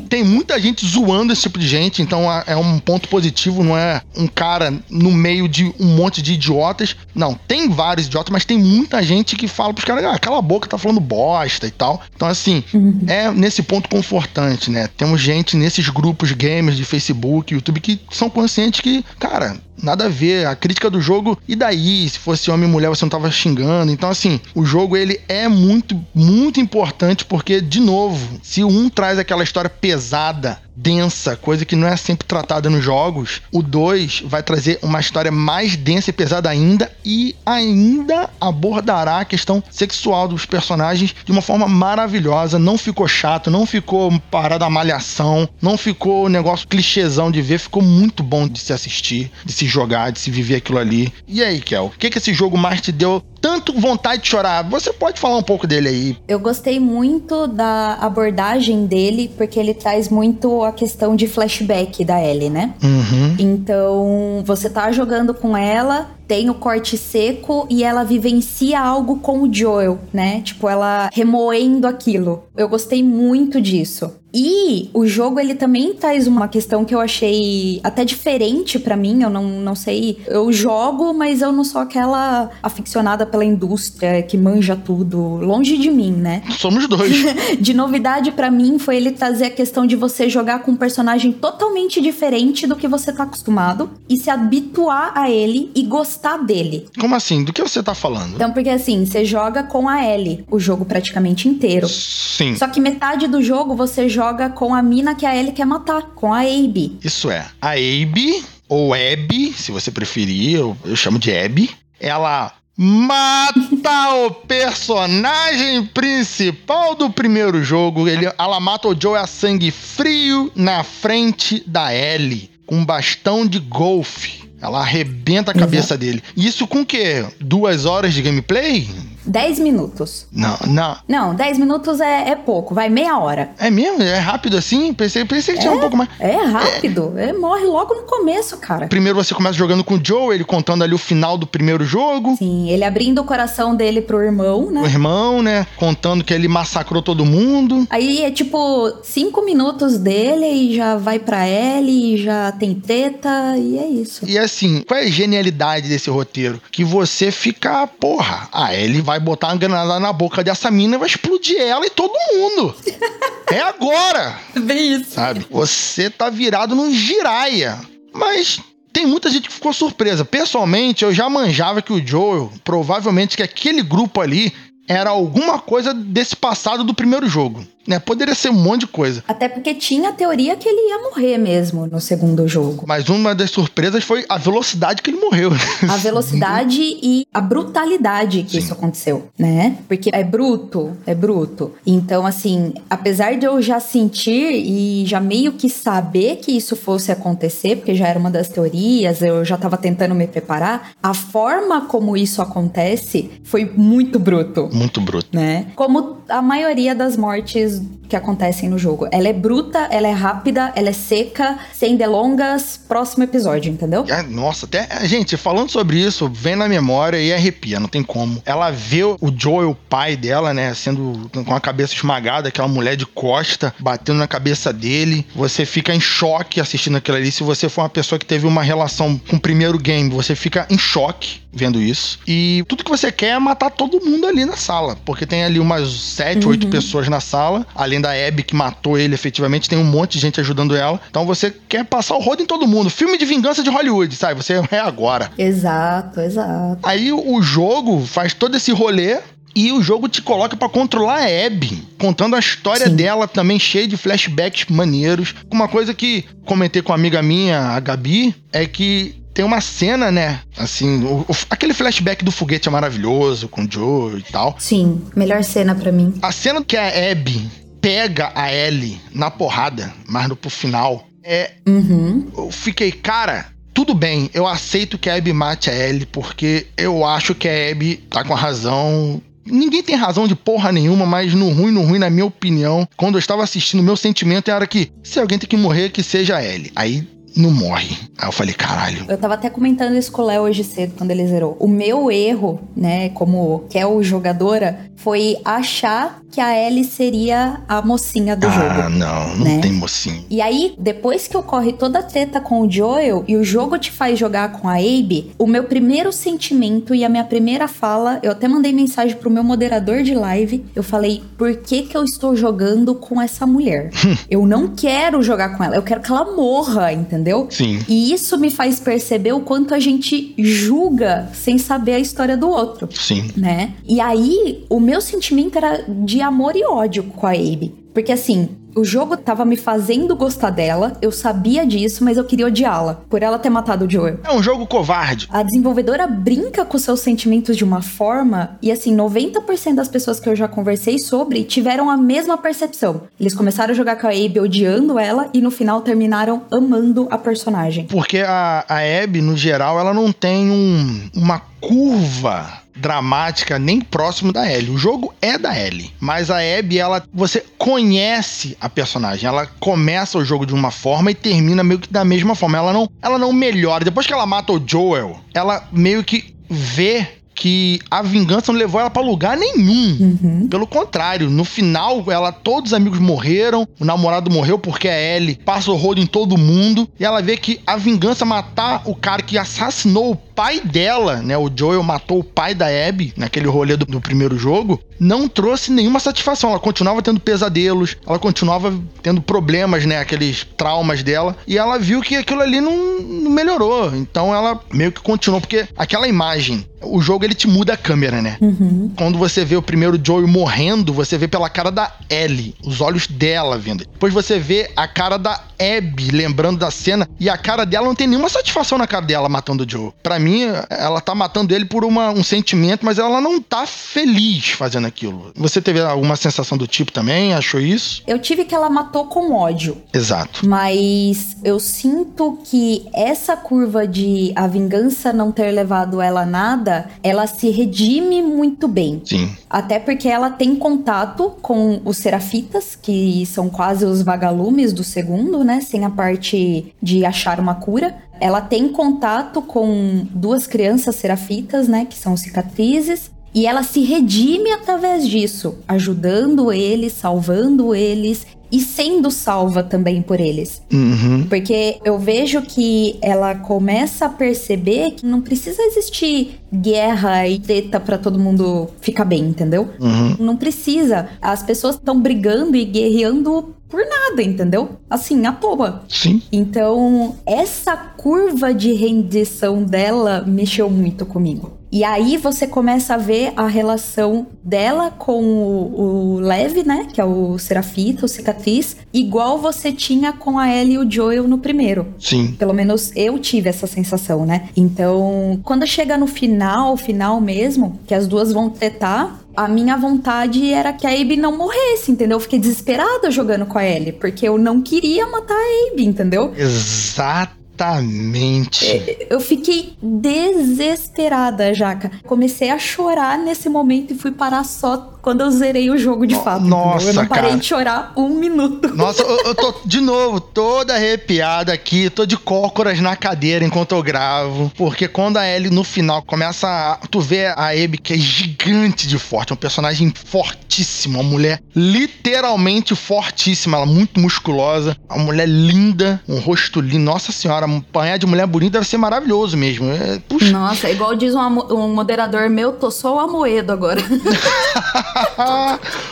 tem 0.09 0.23
muita 0.23 0.59
gente 0.59 0.85
zoando 0.85 1.31
esse 1.31 1.43
tipo 1.43 1.59
de 1.59 1.67
gente, 1.67 2.01
então 2.01 2.23
é- 2.45 2.55
um 2.55 2.79
ponto 2.79 3.07
positivo, 3.07 3.63
não 3.63 3.77
é 3.77 4.01
um 4.15 4.27
cara 4.27 4.73
no 4.89 5.11
meio 5.11 5.47
de 5.47 5.71
um 5.79 5.85
monte 5.95 6.21
de 6.21 6.33
idiotas. 6.33 6.95
Não, 7.13 7.33
tem 7.47 7.69
vários 7.69 8.07
idiotas, 8.07 8.31
mas 8.31 8.43
tem 8.45 8.57
muita 8.57 9.01
gente 9.03 9.35
que 9.35 9.47
fala 9.47 9.73
pros 9.73 9.85
caras, 9.85 10.03
ah, 10.05 10.17
cala 10.19 10.39
a 10.39 10.41
boca, 10.41 10.67
tá 10.67 10.77
falando 10.77 10.99
bosta 10.99 11.67
e 11.67 11.71
tal. 11.71 12.01
Então, 12.15 12.27
assim, 12.27 12.63
é 13.07 13.31
nesse 13.31 13.61
ponto 13.61 13.87
confortante, 13.89 14.71
né? 14.71 14.87
Temos 14.97 15.21
gente 15.21 15.55
nesses 15.55 15.87
grupos 15.89 16.31
gamers 16.31 16.75
de 16.77 16.83
Facebook, 16.85 17.53
YouTube, 17.53 17.79
que 17.79 17.99
são 18.11 18.29
conscientes 18.29 18.81
que, 18.81 19.03
cara, 19.19 19.57
nada 19.81 20.05
a 20.05 20.09
ver. 20.09 20.47
A 20.47 20.55
crítica 20.55 20.89
do 20.89 21.01
jogo, 21.01 21.39
e 21.47 21.55
daí? 21.55 22.09
Se 22.09 22.19
fosse 22.19 22.49
homem 22.51 22.67
e 22.67 22.71
mulher, 22.71 22.89
você 22.89 23.05
não 23.05 23.09
tava 23.09 23.31
xingando. 23.31 23.91
Então, 23.91 24.09
assim, 24.09 24.39
o 24.53 24.65
jogo 24.65 24.97
ele 24.97 25.19
é 25.27 25.47
muito, 25.47 25.99
muito 26.13 26.59
importante 26.59 27.25
porque, 27.25 27.61
de 27.61 27.79
novo, 27.79 28.39
se 28.41 28.63
um 28.63 28.89
traz 28.89 29.19
aquela 29.19 29.43
história 29.43 29.69
pesada, 29.69 30.59
densa, 30.77 31.35
coisa 31.35 31.65
que 31.65 31.75
não 31.75 31.87
é 31.87 31.97
sempre 31.97 32.27
tratada 32.27 32.69
nos 32.69 32.83
jogos, 32.83 33.41
o 33.51 33.63
2 33.63 34.23
vai 34.25 34.43
trazer 34.43 34.77
uma 34.83 34.99
história 34.99 35.31
mais 35.31 35.75
densa 35.75 36.11
e 36.11 36.13
pesada 36.13 36.49
ainda 36.49 36.91
e 37.03 37.35
ainda 37.43 38.29
abordará 38.39 39.19
a 39.19 39.25
questão 39.25 39.63
sexual 39.71 40.27
dos 40.27 40.45
personagens 40.45 41.15
de 41.25 41.31
uma 41.31 41.41
forma 41.41 41.67
maravilhosa. 41.67 42.59
Não 42.59 42.77
ficou 42.77 43.07
chato, 43.07 43.49
não 43.49 43.65
ficou 43.65 44.11
parada 44.29 44.69
malhação, 44.69 45.49
não 45.61 45.77
ficou 45.77 46.29
negócio 46.29 46.67
clichêzão 46.67 47.31
de 47.31 47.41
ver, 47.41 47.57
ficou 47.57 47.81
muito 47.81 48.21
bom 48.21 48.47
de 48.47 48.59
se 48.59 48.71
assistir, 48.71 49.31
de 49.43 49.51
se 49.51 49.65
jogar, 49.65 50.11
de 50.11 50.19
se 50.19 50.29
viver 50.29 50.57
aquilo 50.57 50.77
ali. 50.77 51.11
E 51.27 51.43
aí, 51.43 51.59
Kel, 51.59 51.85
o 51.85 51.89
que, 51.89 52.09
que 52.09 52.19
esse 52.19 52.33
jogo 52.33 52.57
mais 52.57 52.81
te 52.81 52.91
deu 52.91 53.23
tanto 53.41 53.73
vontade 53.79 54.21
de 54.21 54.27
chorar? 54.27 54.63
Você 54.69 54.91
pode 54.93 55.19
falar 55.19 55.37
um 55.37 55.43
pouco 55.43 55.65
dele 55.65 55.87
aí. 55.87 56.17
Eu 56.27 56.39
gostei 56.39 56.79
muito 56.79 57.47
da 57.47 57.93
abordagem 57.95 58.85
dele, 58.85 59.31
porque 59.37 59.59
ele 59.59 59.73
traz 59.73 60.09
muito 60.09 60.63
a 60.67 60.71
questão 60.71 61.15
de 61.15 61.27
flashback 61.27 62.03
da 62.03 62.21
Ellie, 62.23 62.49
né? 62.49 62.73
Uhum. 62.83 63.35
Então, 63.39 64.43
você 64.45 64.69
tá 64.69 64.91
jogando 64.91 65.33
com 65.33 65.55
ela 65.55 66.17
tem 66.27 66.49
o 66.49 66.53
corte 66.53 66.97
seco 66.97 67.65
e 67.69 67.83
ela 67.83 68.03
vivencia 68.03 68.79
algo 68.79 69.19
com 69.19 69.43
o 69.43 69.53
Joel, 69.53 69.97
né? 70.11 70.41
Tipo, 70.41 70.67
ela 70.67 71.09
remoendo 71.13 71.87
aquilo. 71.87 72.43
Eu 72.55 72.67
gostei 72.67 73.01
muito 73.01 73.61
disso. 73.61 74.11
E 74.39 74.91
o 74.93 75.07
jogo 75.07 75.39
ele 75.39 75.55
também 75.55 75.95
traz 75.95 76.27
uma 76.27 76.47
questão 76.47 76.85
que 76.85 76.93
eu 76.93 76.99
achei 76.99 77.79
até 77.83 78.05
diferente 78.05 78.77
para 78.77 78.95
mim. 78.95 79.23
Eu 79.23 79.31
não, 79.31 79.43
não 79.43 79.73
sei. 79.73 80.19
Eu 80.27 80.53
jogo, 80.53 81.11
mas 81.11 81.41
eu 81.41 81.51
não 81.51 81.63
sou 81.63 81.81
aquela 81.81 82.51
aficionada 82.61 83.25
pela 83.25 83.43
indústria 83.43 84.21
que 84.21 84.37
manja 84.37 84.75
tudo. 84.75 85.37
Longe 85.37 85.75
de 85.79 85.89
mim, 85.89 86.11
né? 86.11 86.43
Somos 86.59 86.87
dois. 86.87 87.15
de 87.59 87.73
novidade 87.73 88.31
para 88.31 88.51
mim 88.51 88.77
foi 88.77 88.97
ele 88.97 89.09
trazer 89.09 89.45
a 89.45 89.49
questão 89.49 89.87
de 89.87 89.95
você 89.95 90.29
jogar 90.29 90.59
com 90.59 90.69
um 90.73 90.75
personagem 90.75 91.31
totalmente 91.31 91.99
diferente 91.99 92.67
do 92.67 92.75
que 92.75 92.87
você 92.87 93.11
tá 93.11 93.23
acostumado 93.23 93.89
e 94.07 94.17
se 94.17 94.29
habituar 94.29 95.13
a 95.15 95.31
ele 95.31 95.71
e 95.73 95.81
gostar 95.81 96.37
dele. 96.45 96.85
Como 96.99 97.15
assim? 97.15 97.43
Do 97.43 97.51
que 97.51 97.63
você 97.63 97.81
tá 97.81 97.95
falando? 97.95 98.35
Então, 98.35 98.51
porque 98.51 98.69
assim, 98.69 99.03
você 99.03 99.25
joga 99.25 99.63
com 99.63 99.89
a 99.89 100.05
Ellie 100.05 100.45
o 100.51 100.59
jogo 100.59 100.85
praticamente 100.85 101.49
inteiro. 101.49 101.87
Sim. 101.89 102.55
Só 102.55 102.67
que 102.67 102.79
metade 102.79 103.25
do 103.27 103.41
jogo 103.41 103.75
você 103.75 104.07
joga 104.07 104.26
com 104.55 104.73
a 104.73 104.81
mina 104.81 105.15
que 105.15 105.25
a 105.25 105.35
Ellie 105.35 105.51
quer 105.51 105.65
matar, 105.65 106.01
com 106.15 106.33
a 106.33 106.41
Abe. 106.41 106.97
Isso 107.03 107.29
é. 107.29 107.45
A 107.61 107.71
Abe, 107.71 108.43
ou 108.67 108.93
Abby, 108.93 109.53
se 109.53 109.71
você 109.71 109.91
preferir, 109.91 110.59
eu, 110.59 110.77
eu 110.85 110.95
chamo 110.95 111.19
de 111.19 111.35
Abby, 111.35 111.69
ela 111.99 112.53
mata 112.77 114.13
o 114.25 114.31
personagem 114.31 115.85
principal 115.87 116.93
do 116.93 117.09
primeiro 117.09 117.63
jogo. 117.63 118.07
Ele, 118.07 118.31
ela 118.37 118.59
mata 118.59 118.87
o 118.87 118.99
Joe 118.99 119.17
a 119.17 119.25
sangue 119.25 119.71
frio 119.71 120.51
na 120.55 120.83
frente 120.83 121.63
da 121.65 121.93
Ellie, 121.93 122.51
com 122.65 122.77
um 122.77 122.85
bastão 122.85 123.47
de 123.47 123.59
golfe. 123.59 124.47
Ela 124.61 124.79
arrebenta 124.79 125.51
a 125.51 125.53
cabeça 125.53 125.93
Exato. 125.93 125.99
dele. 125.99 126.23
Isso 126.35 126.67
com 126.67 126.81
o 126.81 126.85
quê? 126.85 127.25
Duas 127.39 127.85
horas 127.85 128.13
de 128.13 128.21
gameplay? 128.21 128.89
10 129.27 129.59
minutos. 129.59 130.25
Não, 130.31 130.57
não. 130.67 130.97
Não, 131.07 131.35
10 131.35 131.57
minutos 131.59 131.99
é, 131.99 132.29
é 132.29 132.35
pouco, 132.35 132.73
vai 132.73 132.89
meia 132.89 133.17
hora. 133.19 133.51
É 133.59 133.69
mesmo? 133.69 134.01
É 134.01 134.17
rápido 134.19 134.57
assim? 134.57 134.93
Pensei, 134.93 135.25
pensei 135.25 135.55
que 135.55 135.61
tinha 135.61 135.71
um 135.73 135.79
pouco 135.79 135.97
mais. 135.97 136.09
É 136.19 136.35
rápido, 136.35 137.13
é, 137.17 137.33
morre 137.33 137.65
logo 137.65 137.93
no 137.93 138.03
começo, 138.03 138.57
cara. 138.57 138.87
Primeiro 138.87 139.17
você 139.23 139.33
começa 139.33 139.57
jogando 139.57 139.83
com 139.83 139.95
o 139.95 139.99
Joe, 140.03 140.33
ele 140.33 140.43
contando 140.43 140.83
ali 140.83 140.93
o 140.93 140.97
final 140.97 141.37
do 141.37 141.45
primeiro 141.45 141.83
jogo. 141.83 142.35
Sim, 142.37 142.69
ele 142.69 142.83
abrindo 142.83 143.19
o 143.19 143.23
coração 143.25 143.75
dele 143.75 144.01
pro 144.01 144.21
irmão, 144.21 144.67
O 144.67 144.71
né? 144.71 144.83
irmão, 144.83 145.41
né? 145.41 145.67
Contando 145.75 146.23
que 146.23 146.33
ele 146.33 146.47
massacrou 146.47 147.01
todo 147.01 147.25
mundo. 147.25 147.85
Aí 147.89 148.23
é 148.23 148.31
tipo 148.31 148.91
cinco 149.03 149.43
minutos 149.43 149.97
dele 149.97 150.45
e 150.45 150.75
já 150.75 150.95
vai 150.97 151.19
pra 151.19 151.47
Ellie, 151.47 152.15
e 152.15 152.17
já 152.23 152.51
tem 152.51 152.73
treta 152.75 153.55
e 153.57 153.77
é 153.77 153.87
isso. 153.87 154.25
E 154.27 154.37
assim, 154.37 154.81
qual 154.87 154.99
é 154.99 155.03
a 155.03 155.09
genialidade 155.09 155.87
desse 155.89 156.09
roteiro? 156.09 156.61
Que 156.71 156.83
você 156.83 157.31
fica, 157.31 157.85
porra, 157.87 158.47
ah, 158.51 158.73
ele 158.73 159.01
vai 159.01 159.16
botar 159.19 159.47
uma 159.47 159.57
granada 159.57 159.99
na 159.99 160.13
boca 160.13 160.43
dessa 160.43 160.69
mina 160.71 160.95
e 160.95 160.99
vai 160.99 161.07
explodir 161.07 161.59
ela 161.59 161.85
e 161.85 161.89
todo 161.89 162.13
mundo. 162.33 162.75
é 163.51 163.61
agora, 163.61 164.39
Bem 164.55 164.93
isso. 164.93 165.11
sabe? 165.11 165.45
Você 165.49 166.09
tá 166.09 166.29
virado 166.29 166.75
num 166.75 166.93
giraia. 166.93 167.79
Mas 168.13 168.59
tem 168.91 169.05
muita 169.05 169.29
gente 169.29 169.47
que 169.47 169.53
ficou 169.53 169.71
surpresa. 169.73 170.25
Pessoalmente, 170.25 171.03
eu 171.03 171.13
já 171.13 171.29
manjava 171.29 171.81
que 171.81 171.93
o 171.93 172.05
Joel, 172.05 172.51
provavelmente 172.63 173.37
que 173.37 173.43
aquele 173.43 173.83
grupo 173.83 174.19
ali 174.21 174.51
era 174.87 175.09
alguma 175.09 175.59
coisa 175.59 175.93
desse 175.93 176.35
passado 176.35 176.83
do 176.83 176.93
primeiro 176.93 177.27
jogo. 177.27 177.65
Né? 177.87 177.99
Poderia 177.99 178.35
ser 178.35 178.49
um 178.49 178.53
monte 178.53 178.81
de 178.81 178.87
coisa. 178.87 179.23
Até 179.27 179.47
porque 179.47 179.73
tinha 179.73 180.09
a 180.09 180.13
teoria 180.13 180.55
que 180.55 180.67
ele 180.67 180.89
ia 180.89 181.09
morrer 181.09 181.37
mesmo 181.37 181.87
no 181.87 182.01
segundo 182.01 182.47
jogo. 182.47 182.83
Mas 182.87 183.09
uma 183.09 183.33
das 183.33 183.49
surpresas 183.49 184.03
foi 184.03 184.25
a 184.27 184.37
velocidade 184.37 185.01
que 185.01 185.09
ele 185.09 185.19
morreu. 185.19 185.51
A 185.87 185.97
velocidade 185.97 186.81
e 187.01 187.25
a 187.33 187.41
brutalidade 187.41 188.43
que 188.43 188.57
isso 188.57 188.73
aconteceu, 188.73 189.29
né? 189.37 189.77
Porque 189.87 190.09
é 190.13 190.23
bruto, 190.23 190.95
é 191.05 191.15
bruto. 191.15 191.73
Então, 191.85 192.25
assim, 192.25 192.73
apesar 192.89 193.37
de 193.37 193.45
eu 193.45 193.61
já 193.61 193.79
sentir 193.79 194.51
e 194.53 195.05
já 195.05 195.19
meio 195.19 195.53
que 195.53 195.69
saber 195.69 196.37
que 196.37 196.51
isso 196.51 196.75
fosse 196.75 197.11
acontecer, 197.11 197.77
porque 197.77 197.95
já 197.95 198.07
era 198.07 198.19
uma 198.19 198.29
das 198.29 198.49
teorias, 198.49 199.21
eu 199.21 199.45
já 199.45 199.57
tava 199.57 199.77
tentando 199.77 200.13
me 200.13 200.27
preparar, 200.27 200.91
a 201.01 201.13
forma 201.13 201.81
como 201.81 202.17
isso 202.17 202.41
acontece 202.41 203.31
foi 203.43 203.65
muito 203.65 204.19
bruto. 204.19 204.69
Muito 204.73 204.99
bruto. 204.99 205.27
Né? 205.31 205.67
Como 205.75 206.16
a 206.29 206.41
maioria 206.41 206.93
das 206.93 207.17
mortes 207.17 207.81
que 208.07 208.15
acontecem 208.15 208.69
no 208.69 208.77
jogo. 208.77 209.07
Ela 209.11 209.27
é 209.27 209.33
bruta, 209.33 209.79
ela 209.91 210.07
é 210.07 210.11
rápida, 210.11 210.71
ela 210.75 210.89
é 210.89 210.93
seca, 210.93 211.59
sem 211.73 211.97
delongas. 211.97 212.79
Próximo 212.87 213.23
episódio, 213.23 213.71
entendeu? 213.71 214.05
Ah, 214.09 214.23
Nossa, 214.23 214.65
até. 214.65 214.87
Gente, 215.05 215.35
falando 215.35 215.69
sobre 215.69 215.97
isso, 215.97 216.29
vem 216.29 216.55
na 216.55 216.67
memória 216.69 217.17
e 217.17 217.33
arrepia, 217.33 217.79
não 217.79 217.89
tem 217.89 218.03
como. 218.03 218.41
Ela 218.45 218.71
vê 218.71 219.03
o 219.03 219.17
Joel, 219.35 219.71
o 219.71 219.75
pai 219.75 220.15
dela, 220.15 220.53
né, 220.53 220.73
sendo 220.73 221.29
com 221.43 221.53
a 221.53 221.59
cabeça 221.59 221.93
esmagada, 221.93 222.47
aquela 222.47 222.67
mulher 222.67 222.95
de 222.95 223.05
costa, 223.05 223.73
batendo 223.79 224.19
na 224.19 224.27
cabeça 224.27 224.71
dele. 224.71 225.25
Você 225.35 225.65
fica 225.65 225.93
em 225.93 225.99
choque 225.99 226.61
assistindo 226.61 226.97
aquilo 226.97 227.17
ali. 227.17 227.31
Se 227.31 227.43
você 227.43 227.67
for 227.67 227.81
uma 227.81 227.89
pessoa 227.89 228.17
que 228.17 228.25
teve 228.25 228.47
uma 228.47 228.63
relação 228.63 229.17
com 229.17 229.35
o 229.35 229.39
primeiro 229.39 229.77
game, 229.77 230.09
você 230.09 230.35
fica 230.35 230.65
em 230.69 230.77
choque 230.77 231.46
vendo 231.51 231.81
isso. 231.81 232.19
E 232.27 232.63
tudo 232.67 232.83
que 232.83 232.89
você 232.89 233.11
quer 233.11 233.35
é 233.35 233.39
matar 233.39 233.69
todo 233.69 234.03
mundo 234.03 234.27
ali 234.27 234.45
na 234.45 234.55
sala. 234.55 234.97
Porque 235.05 235.25
tem 235.25 235.43
ali 235.43 235.59
umas 235.59 235.89
sete, 235.89 236.47
oito 236.47 236.67
pessoas 236.67 237.07
na 237.07 237.19
sala. 237.19 237.65
Além 237.75 237.99
da 237.99 238.11
Abby 238.11 238.43
que 238.43 238.55
matou 238.55 238.97
ele 238.97 239.15
efetivamente, 239.15 239.69
tem 239.69 239.77
um 239.77 239.83
monte 239.83 240.13
de 240.13 240.19
gente 240.19 240.39
ajudando 240.39 240.75
ela. 240.75 240.99
Então 241.09 241.25
você 241.25 241.53
quer 241.67 241.83
passar 241.85 242.15
o 242.15 242.21
rodo 242.21 242.41
em 242.41 242.45
todo 242.45 242.67
mundo. 242.67 242.89
Filme 242.89 243.17
de 243.17 243.25
vingança 243.25 243.63
de 243.63 243.69
Hollywood, 243.69 244.15
sabe? 244.15 244.41
Você 244.41 244.61
é 244.71 244.79
agora. 244.79 245.31
Exato, 245.37 246.19
exato. 246.19 246.79
Aí 246.83 247.11
o 247.11 247.41
jogo 247.41 248.05
faz 248.05 248.33
todo 248.33 248.55
esse 248.55 248.71
rolê. 248.71 249.19
E 249.55 249.71
o 249.71 249.81
jogo 249.81 250.07
te 250.07 250.21
coloca 250.21 250.55
pra 250.55 250.69
controlar 250.69 251.21
a 251.21 251.47
Abby, 251.47 251.83
contando 251.97 252.35
a 252.35 252.39
história 252.39 252.89
Sim. 252.89 252.95
dela 252.95 253.27
também, 253.27 253.57
cheia 253.57 253.87
de 253.87 253.97
flashbacks 253.97 254.67
maneiros. 254.69 255.33
Uma 255.51 255.67
coisa 255.67 255.95
que 255.95 256.25
comentei 256.45 256.79
com 256.83 256.91
uma 256.91 256.95
amiga 256.95 257.23
minha, 257.23 257.59
a 257.59 257.79
Gabi, 257.79 258.35
é 258.53 258.67
que 258.67 259.15
tem 259.37 259.45
uma 259.45 259.61
cena, 259.61 260.09
né? 260.11 260.39
Assim, 260.57 261.03
o- 261.03 261.19
o- 261.21 261.35
aquele 261.51 261.71
flashback 261.71 262.25
do 262.25 262.31
foguete 262.31 262.67
é 262.67 262.71
maravilhoso, 262.71 263.47
com 263.47 263.61
o 263.65 263.71
Joe 263.71 264.17
e 264.19 264.23
tal. 264.31 264.55
Sim, 264.57 265.03
melhor 265.15 265.43
cena 265.43 265.75
pra 265.75 265.91
mim. 265.91 266.11
A 266.23 266.31
cena 266.31 266.63
que 266.65 266.75
a 266.75 266.87
Abby 267.11 267.47
pega 267.79 268.31
a 268.33 268.51
Ellie 268.51 268.99
na 269.13 269.29
porrada, 269.29 269.93
mas 270.07 270.27
no 270.27 270.35
pro 270.35 270.49
final, 270.49 271.07
é. 271.23 271.51
Uhum. 271.67 272.25
Eu 272.35 272.49
fiquei, 272.49 272.91
cara, 272.91 273.45
tudo 273.75 273.93
bem, 273.93 274.27
eu 274.33 274.47
aceito 274.47 274.97
que 274.97 275.07
a 275.07 275.13
Abby 275.17 275.31
mate 275.33 275.69
a 275.69 275.75
Ellie, 275.75 276.07
porque 276.07 276.65
eu 276.75 277.05
acho 277.05 277.35
que 277.35 277.47
a 277.47 277.71
Abby 277.71 277.97
tá 278.09 278.23
com 278.23 278.33
a 278.33 278.37
razão. 278.37 279.21
Ninguém 279.45 279.83
tem 279.83 279.95
razão 279.95 280.27
de 280.27 280.35
porra 280.35 280.71
nenhuma, 280.71 281.05
mas 281.05 281.35
no 281.35 281.49
ruim, 281.51 281.69
no 281.71 281.83
ruim, 281.83 281.99
na 281.99 282.09
minha 282.09 282.25
opinião, 282.25 282.89
quando 282.97 283.15
eu 283.15 283.19
estava 283.19 283.43
assistindo, 283.43 283.83
meu 283.83 283.95
sentimento 283.95 284.49
era 284.49 284.65
que 284.65 284.91
se 285.03 285.19
alguém 285.19 285.37
tem 285.37 285.47
que 285.47 285.55
morrer, 285.55 285.89
que 285.91 286.01
seja 286.01 286.37
a 286.37 286.43
Ellie. 286.43 286.71
Aí 286.75 287.07
não 287.37 287.51
morre. 287.51 287.95
Aí 288.17 288.27
eu 288.27 288.31
falei, 288.31 288.53
caralho. 288.53 289.05
Eu 289.07 289.17
tava 289.17 289.35
até 289.35 289.49
comentando 289.49 289.95
isso 289.95 290.11
com 290.11 290.21
o 290.21 290.25
Léo 290.25 290.43
hoje 290.43 290.63
cedo, 290.63 290.93
quando 290.97 291.11
ele 291.11 291.27
zerou. 291.27 291.55
O 291.59 291.67
meu 291.67 292.11
erro, 292.11 292.59
né, 292.75 293.09
como 293.09 293.65
que 293.69 293.77
é 293.77 293.85
o 293.85 294.01
jogadora, 294.01 294.87
foi 294.95 295.37
achar 295.45 296.21
que 296.31 296.41
a 296.41 296.57
Ellie 296.59 296.83
seria 296.83 297.61
a 297.67 297.81
mocinha 297.81 298.35
do 298.35 298.47
ah, 298.47 298.49
jogo. 298.49 298.89
não, 298.89 299.35
não 299.37 299.45
né? 299.45 299.59
tem 299.61 299.71
mocinho. 299.71 300.25
E 300.29 300.41
aí, 300.41 300.75
depois 300.77 301.27
que 301.27 301.37
ocorre 301.37 301.73
toda 301.73 301.99
a 301.99 302.03
treta 302.03 302.41
com 302.41 302.61
o 302.61 302.69
Joel 302.69 303.23
e 303.27 303.37
o 303.37 303.43
jogo 303.43 303.77
te 303.77 303.91
faz 303.91 304.19
jogar 304.19 304.51
com 304.53 304.67
a 304.67 304.73
Abe, 304.73 305.31
o 305.37 305.47
meu 305.47 305.63
primeiro 305.65 306.11
sentimento 306.11 306.93
e 306.93 307.05
a 307.05 307.09
minha 307.09 307.23
primeira 307.23 307.67
fala, 307.67 308.19
eu 308.21 308.31
até 308.31 308.47
mandei 308.47 308.73
mensagem 308.73 309.15
pro 309.15 309.29
meu 309.29 309.43
moderador 309.43 310.03
de 310.03 310.13
live, 310.13 310.65
eu 310.75 310.83
falei, 310.83 311.23
por 311.37 311.55
que 311.57 311.83
que 311.83 311.95
eu 311.95 312.03
estou 312.03 312.35
jogando 312.35 312.93
com 312.95 313.21
essa 313.21 313.45
mulher? 313.45 313.91
eu 314.29 314.45
não 314.45 314.75
quero 314.75 315.21
jogar 315.21 315.55
com 315.55 315.63
ela, 315.63 315.75
eu 315.75 315.83
quero 315.83 316.01
que 316.01 316.11
ela 316.11 316.35
morra, 316.35 316.91
entendeu? 316.91 317.26
Sim. 317.49 317.79
E 317.87 318.13
isso 318.13 318.37
me 318.37 318.49
faz 318.49 318.79
perceber 318.79 319.33
o 319.33 319.41
quanto 319.41 319.73
a 319.73 319.79
gente 319.79 320.33
julga 320.37 321.29
sem 321.33 321.57
saber 321.57 321.93
a 321.93 321.99
história 321.99 322.37
do 322.37 322.49
outro 322.49 322.89
Sim. 322.91 323.31
né? 323.35 323.73
E 323.87 323.99
aí, 323.99 324.65
o 324.69 324.79
meu 324.79 325.01
sentimento 325.01 325.57
era 325.57 325.85
de 325.87 326.21
amor 326.21 326.55
e 326.55 326.63
ódio 326.63 327.03
com 327.03 327.25
a 327.25 327.31
Abe. 327.31 327.73
Porque 327.93 328.11
assim, 328.11 328.49
o 328.77 328.83
jogo 328.83 329.17
tava 329.17 329.43
me 329.43 329.57
fazendo 329.57 330.15
gostar 330.15 330.51
dela, 330.51 330.95
eu 331.01 331.11
sabia 331.11 331.65
disso, 331.65 332.03
mas 332.03 332.15
eu 332.15 332.23
queria 332.23 332.45
odiá-la, 332.45 333.01
por 333.09 333.23
ela 333.23 333.39
ter 333.39 333.49
matado 333.49 333.85
o 333.85 333.89
Joel. 333.89 334.19
É 334.23 334.31
um 334.31 334.43
jogo 334.43 334.67
covarde. 334.67 335.27
A 335.31 335.41
desenvolvedora 335.41 336.05
brinca 336.05 336.63
com 336.63 336.77
seus 336.77 336.99
sentimentos 336.99 337.57
de 337.57 337.63
uma 337.63 337.81
forma, 337.81 338.57
e 338.61 338.71
assim, 338.71 338.95
90% 338.95 339.73
das 339.73 339.87
pessoas 339.87 340.19
que 340.19 340.29
eu 340.29 340.35
já 340.35 340.47
conversei 340.47 340.99
sobre 340.99 341.43
tiveram 341.43 341.89
a 341.89 341.97
mesma 341.97 342.37
percepção. 342.37 343.01
Eles 343.19 343.33
começaram 343.33 343.71
a 343.71 343.75
jogar 343.75 343.95
com 343.95 344.05
a 344.05 344.11
Abe 344.11 344.39
odiando 344.39 344.99
ela 344.99 345.29
e 345.33 345.41
no 345.41 345.49
final 345.49 345.81
terminaram 345.81 346.43
amando 346.51 347.07
a 347.09 347.17
personagem. 347.17 347.85
Porque 347.87 348.19
a, 348.19 348.63
a 348.69 349.03
Abby, 349.03 349.21
no 349.21 349.35
geral, 349.35 349.79
ela 349.79 349.93
não 349.93 350.11
tem 350.11 350.51
um, 350.51 351.09
uma 351.15 351.41
curva 351.59 352.66
dramática 352.77 353.59
nem 353.59 353.81
próximo 353.81 354.31
da 354.31 354.51
Ellie. 354.51 354.71
O 354.71 354.77
jogo 354.77 355.13
é 355.21 355.37
da 355.37 355.57
Ellie, 355.57 355.91
mas 355.99 356.29
a 356.29 356.37
Abby, 356.37 356.79
ela, 356.79 357.03
você 357.13 357.43
conhece 357.57 358.57
a 358.59 358.69
personagem. 358.69 359.27
Ela 359.27 359.47
começa 359.59 360.17
o 360.17 360.25
jogo 360.25 360.45
de 360.45 360.53
uma 360.53 360.71
forma 360.71 361.11
e 361.11 361.15
termina 361.15 361.63
meio 361.63 361.79
que 361.79 361.91
da 361.91 362.05
mesma 362.05 362.35
forma. 362.35 362.57
Ela 362.57 362.73
não, 362.73 362.89
ela 363.01 363.17
não 363.17 363.33
melhora. 363.33 363.83
Depois 363.83 364.05
que 364.05 364.13
ela 364.13 364.25
mata 364.25 364.53
o 364.53 364.63
Joel, 364.65 365.19
ela 365.33 365.67
meio 365.71 366.03
que 366.03 366.35
vê 366.49 367.16
que 367.37 367.79
a 367.89 368.01
vingança 368.01 368.51
não 368.51 368.59
levou 368.59 368.81
ela 368.81 368.89
para 368.89 369.05
lugar 369.05 369.37
nenhum. 369.37 370.17
Uhum. 370.21 370.47
Pelo 370.49 370.65
contrário, 370.65 371.29
no 371.29 371.45
final, 371.45 372.03
ela 372.11 372.31
todos 372.31 372.71
os 372.71 372.73
amigos 372.73 372.99
morreram, 372.99 373.67
o 373.79 373.85
namorado 373.85 374.31
morreu 374.31 374.57
porque 374.57 374.89
a 374.89 374.99
Ellie 374.99 375.39
passa 375.45 375.71
o 375.71 375.75
rodo 375.75 376.01
em 376.01 376.07
todo 376.07 376.37
mundo 376.37 376.89
e 376.99 377.05
ela 377.05 377.21
vê 377.21 377.37
que 377.37 377.61
a 377.65 377.77
vingança 377.77 378.25
matar 378.25 378.81
o 378.85 378.95
cara 378.95 379.21
que 379.21 379.37
assassinou 379.37 380.11
o 380.11 380.15
pai 380.15 380.59
dela, 380.59 381.17
né? 381.17 381.37
O 381.37 381.49
Joel 381.55 381.83
matou 381.83 382.19
o 382.19 382.23
pai 382.23 382.55
da 382.55 382.67
Abby 382.67 383.13
naquele 383.15 383.47
rolê 383.47 383.77
do, 383.77 383.85
do 383.85 384.01
primeiro 384.01 384.37
jogo, 384.37 384.81
não 384.99 385.27
trouxe 385.27 385.71
nenhuma 385.71 385.99
satisfação. 385.99 386.51
Ela 386.51 386.59
continuava 386.59 387.01
tendo 387.01 387.19
pesadelos, 387.19 387.95
ela 388.05 388.19
continuava 388.19 388.73
tendo 389.01 389.21
problemas, 389.21 389.85
né? 389.85 389.99
Aqueles 389.99 390.45
traumas 390.55 391.03
dela. 391.03 391.35
E 391.47 391.57
ela 391.57 391.77
viu 391.77 392.01
que 392.01 392.15
aquilo 392.15 392.41
ali 392.41 392.61
não, 392.61 392.99
não 393.01 393.31
melhorou. 393.31 393.95
Então 393.95 394.33
ela 394.33 394.59
meio 394.71 394.91
que 394.91 395.01
continuou, 395.01 395.41
porque 395.41 395.67
aquela 395.77 396.07
imagem 396.07 396.65
o 396.81 397.01
jogo 397.01 397.25
ele 397.25 397.33
te 397.33 397.47
muda 397.47 397.73
a 397.73 397.77
câmera, 397.77 398.21
né? 398.21 398.37
Uhum. 398.39 398.91
Quando 398.95 399.17
você 399.17 399.43
vê 399.43 399.55
o 399.55 399.61
primeiro 399.61 399.99
Joey 400.01 400.27
morrendo, 400.27 400.93
você 400.93 401.17
vê 401.17 401.27
pela 401.27 401.49
cara 401.49 401.71
da 401.71 401.91
Ellie, 402.09 402.55
os 402.63 402.81
olhos 402.81 403.07
dela 403.07 403.57
vindo. 403.57 403.79
Depois 403.79 404.13
você 404.13 404.39
vê 404.39 404.69
a 404.75 404.87
cara 404.87 405.17
da 405.17 405.41
Abby 405.59 406.11
lembrando 406.11 406.57
da 406.57 406.71
cena 406.71 407.07
e 407.19 407.29
a 407.29 407.37
cara 407.37 407.65
dela 407.65 407.87
não 407.87 407.95
tem 407.95 408.07
nenhuma 408.07 408.29
satisfação 408.29 408.77
na 408.77 408.87
cara 408.87 409.05
dela 409.05 409.29
matando 409.29 409.63
o 409.63 409.69
Joe. 409.69 409.91
Para 410.01 410.19
mim, 410.19 410.43
ela 410.69 411.01
tá 411.01 411.13
matando 411.15 411.53
ele 411.53 411.65
por 411.65 411.83
uma, 411.83 412.09
um 412.11 412.23
sentimento, 412.23 412.85
mas 412.85 412.97
ela 412.97 413.19
não 413.21 413.41
tá 413.41 413.65
feliz 413.65 414.49
fazendo 414.49 414.87
aquilo. 414.87 415.31
Você 415.35 415.61
teve 415.61 415.79
alguma 415.81 416.15
sensação 416.15 416.57
do 416.57 416.67
tipo 416.67 416.91
também? 416.91 417.33
Achou 417.33 417.59
isso? 417.59 418.03
Eu 418.07 418.19
tive 418.19 418.45
que 418.45 418.55
ela 418.55 418.69
matou 418.69 419.05
com 419.05 419.33
ódio. 419.33 419.77
Exato. 419.93 420.47
Mas 420.47 421.37
eu 421.43 421.59
sinto 421.59 422.39
que 422.43 422.87
essa 422.93 423.35
curva 423.35 423.87
de 423.87 424.31
a 424.35 424.47
vingança 424.47 425.13
não 425.13 425.31
ter 425.31 425.51
levado 425.51 426.01
ela 426.01 426.21
a 426.21 426.25
nada, 426.25 426.89
ela 427.03 427.27
se 427.27 427.49
redime 427.49 428.21
muito 428.21 428.67
bem. 428.67 429.01
Sim. 429.05 429.35
Até 429.49 429.79
porque 429.79 430.07
ela 430.07 430.29
tem 430.29 430.55
contato 430.55 431.31
com 431.41 431.81
os 431.85 431.97
serafitas, 431.97 432.77
que 432.79 433.25
são 433.25 433.49
quase 433.49 433.85
os 433.85 434.01
vagalumes 434.01 434.73
do 434.73 434.83
segundo, 434.83 435.43
né? 435.47 435.61
Sem 435.61 435.85
a 435.85 435.89
parte 435.89 436.75
de 436.81 437.05
achar 437.05 437.39
uma 437.39 437.55
cura. 437.55 437.95
Ela 438.19 438.41
tem 438.41 438.67
contato 438.69 439.41
com 439.41 440.05
duas 440.11 440.45
crianças 440.45 440.95
serafitas, 440.95 441.67
né? 441.67 441.85
Que 441.89 441.97
são 441.97 442.15
cicatrizes. 442.15 443.09
E 443.33 443.45
ela 443.45 443.63
se 443.63 443.81
redime 443.81 444.51
através 444.51 445.07
disso, 445.07 445.59
ajudando 445.67 446.51
eles, 446.51 446.93
salvando 446.93 447.75
eles 447.75 448.25
e 448.51 448.59
sendo 448.59 449.11
salva 449.11 449.61
também 449.61 450.01
por 450.01 450.19
eles. 450.19 450.61
Uhum. 450.71 451.25
Porque 451.27 451.77
eu 451.83 451.99
vejo 451.99 452.41
que 452.41 452.97
ela 453.01 453.35
começa 453.35 454.05
a 454.05 454.09
perceber 454.09 454.91
que 454.91 455.05
não 455.05 455.21
precisa 455.21 455.61
existir 455.61 456.39
guerra 456.53 457.27
e 457.27 457.39
treta 457.39 457.79
para 457.79 457.97
todo 457.97 458.19
mundo 458.19 458.69
ficar 458.79 459.05
bem, 459.05 459.25
entendeu? 459.25 459.69
Uhum. 459.79 460.15
Não 460.19 460.37
precisa. 460.37 461.09
As 461.21 461.43
pessoas 461.43 461.75
estão 461.75 461.99
brigando 461.99 462.55
e 462.55 462.63
guerreando 462.63 463.55
por 463.69 463.81
nada, 463.85 464.21
entendeu? 464.21 464.77
Assim, 464.89 465.25
à 465.25 465.31
toa. 465.31 465.83
Sim. 465.89 466.21
Então, 466.31 467.15
essa 467.25 467.75
curva 467.75 468.53
de 468.53 468.73
rendição 468.73 469.63
dela 469.63 470.23
mexeu 470.25 470.69
muito 470.69 471.05
comigo. 471.05 471.57
E 471.71 471.83
aí 471.83 472.17
você 472.17 472.47
começa 472.47 472.93
a 472.93 472.97
ver 472.97 473.33
a 473.35 473.47
relação 473.47 474.27
dela 474.43 474.89
com 474.91 475.21
o, 475.21 476.15
o 476.15 476.19
Lev, 476.19 476.65
né? 476.65 476.87
Que 476.91 477.01
é 477.01 477.05
o 477.05 477.37
Serafita, 477.37 478.05
o 478.05 478.09
cicatriz, 478.09 478.77
igual 478.93 479.37
você 479.37 479.71
tinha 479.71 480.13
com 480.13 480.39
a 480.39 480.49
Ellie 480.53 480.75
e 480.75 480.77
o 480.77 480.89
Joel 480.89 481.27
no 481.27 481.37
primeiro. 481.37 481.87
Sim. 481.99 482.35
Pelo 482.39 482.53
menos 482.53 482.91
eu 482.95 483.19
tive 483.19 483.49
essa 483.49 483.67
sensação, 483.67 484.25
né? 484.25 484.49
Então, 484.55 485.39
quando 485.43 485.67
chega 485.67 485.97
no 485.97 486.07
final, 486.07 486.77
final 486.77 487.19
mesmo, 487.19 487.79
que 487.85 487.93
as 487.93 488.07
duas 488.07 488.31
vão 488.31 488.49
tretar, 488.49 489.19
a 489.35 489.47
minha 489.47 489.77
vontade 489.77 490.51
era 490.51 490.73
que 490.73 490.87
a 490.87 490.89
Abe 490.89 491.15
não 491.15 491.37
morresse, 491.37 491.91
entendeu? 491.91 492.15
Eu 492.15 492.19
fiquei 492.19 492.39
desesperada 492.39 493.11
jogando 493.11 493.45
com 493.45 493.59
a 493.59 493.63
Ellie, 493.63 493.91
porque 493.91 494.27
eu 494.27 494.37
não 494.37 494.61
queria 494.61 495.05
matar 495.05 495.35
a 495.35 495.71
Abe, 495.71 495.85
entendeu? 495.85 496.33
Exato. 496.35 497.37
Exatamente. 497.57 498.65
É, 498.65 499.07
eu 499.09 499.19
fiquei 499.19 499.75
desesperada, 499.81 501.53
Jaca. 501.53 501.91
Comecei 502.05 502.51
a 502.51 502.59
chorar 502.59 503.17
nesse 503.17 503.49
momento 503.49 503.93
e 503.93 503.97
fui 503.97 504.11
parar 504.11 504.43
só 504.43 504.97
quando 505.07 505.21
eu 505.21 505.31
zerei 505.31 505.69
o 505.69 505.77
jogo 505.77 506.05
de 506.05 506.15
fato. 506.15 506.43
Nossa? 506.43 506.89
Eu 506.89 506.93
não 506.93 507.07
parei 507.07 507.29
cara. 507.29 507.39
de 507.39 507.45
chorar 507.45 507.93
um 507.95 508.09
minuto. 508.09 508.75
Nossa, 508.75 509.01
eu, 509.01 509.17
eu 509.27 509.33
tô 509.33 509.55
de 509.65 509.79
novo 509.79 510.19
toda 510.19 510.75
arrepiada 510.75 511.53
aqui, 511.53 511.89
tô 511.89 512.05
de 512.05 512.17
cócoras 512.17 512.81
na 512.81 512.93
cadeira 512.93 513.45
enquanto 513.45 513.71
eu 513.71 513.81
gravo, 513.81 514.51
porque 514.57 514.85
quando 514.85 515.15
a 515.15 515.25
Ellie 515.25 515.49
no 515.49 515.63
final 515.63 516.01
começa 516.01 516.47
a, 516.47 516.75
tu 516.87 516.99
vê 516.99 517.27
a 517.27 517.51
Abby 517.51 517.77
que 517.77 517.93
é 517.93 517.97
gigante 517.97 518.85
de 518.85 518.99
forte, 518.99 519.31
um 519.31 519.37
personagem 519.37 519.93
fortíssimo, 519.95 520.99
uma 520.99 521.09
mulher 521.09 521.41
literalmente 521.55 522.75
fortíssima, 522.75 523.55
ela 523.55 523.65
muito 523.65 524.01
musculosa, 524.01 524.75
uma 524.89 525.05
mulher 525.05 525.27
linda, 525.27 526.01
um 526.05 526.19
rosto 526.19 526.59
lindo, 526.59 526.83
nossa 526.83 527.13
senhora, 527.13 527.46
apanhar 527.47 527.97
de 527.97 528.05
mulher 528.05 528.27
bonita 528.27 528.59
deve 528.59 528.67
ser 528.67 528.77
maravilhoso 528.77 529.37
mesmo. 529.37 529.71
É, 529.71 529.99
puxa. 530.07 530.31
Nossa, 530.31 530.69
igual 530.69 530.95
diz 530.95 531.15
um, 531.15 531.19
um 531.19 531.73
moderador 531.73 532.29
meu, 532.29 532.53
tô 532.53 532.69
só 532.69 532.95
o 532.95 532.99
Amoedo 532.99 533.51
agora. 533.51 533.81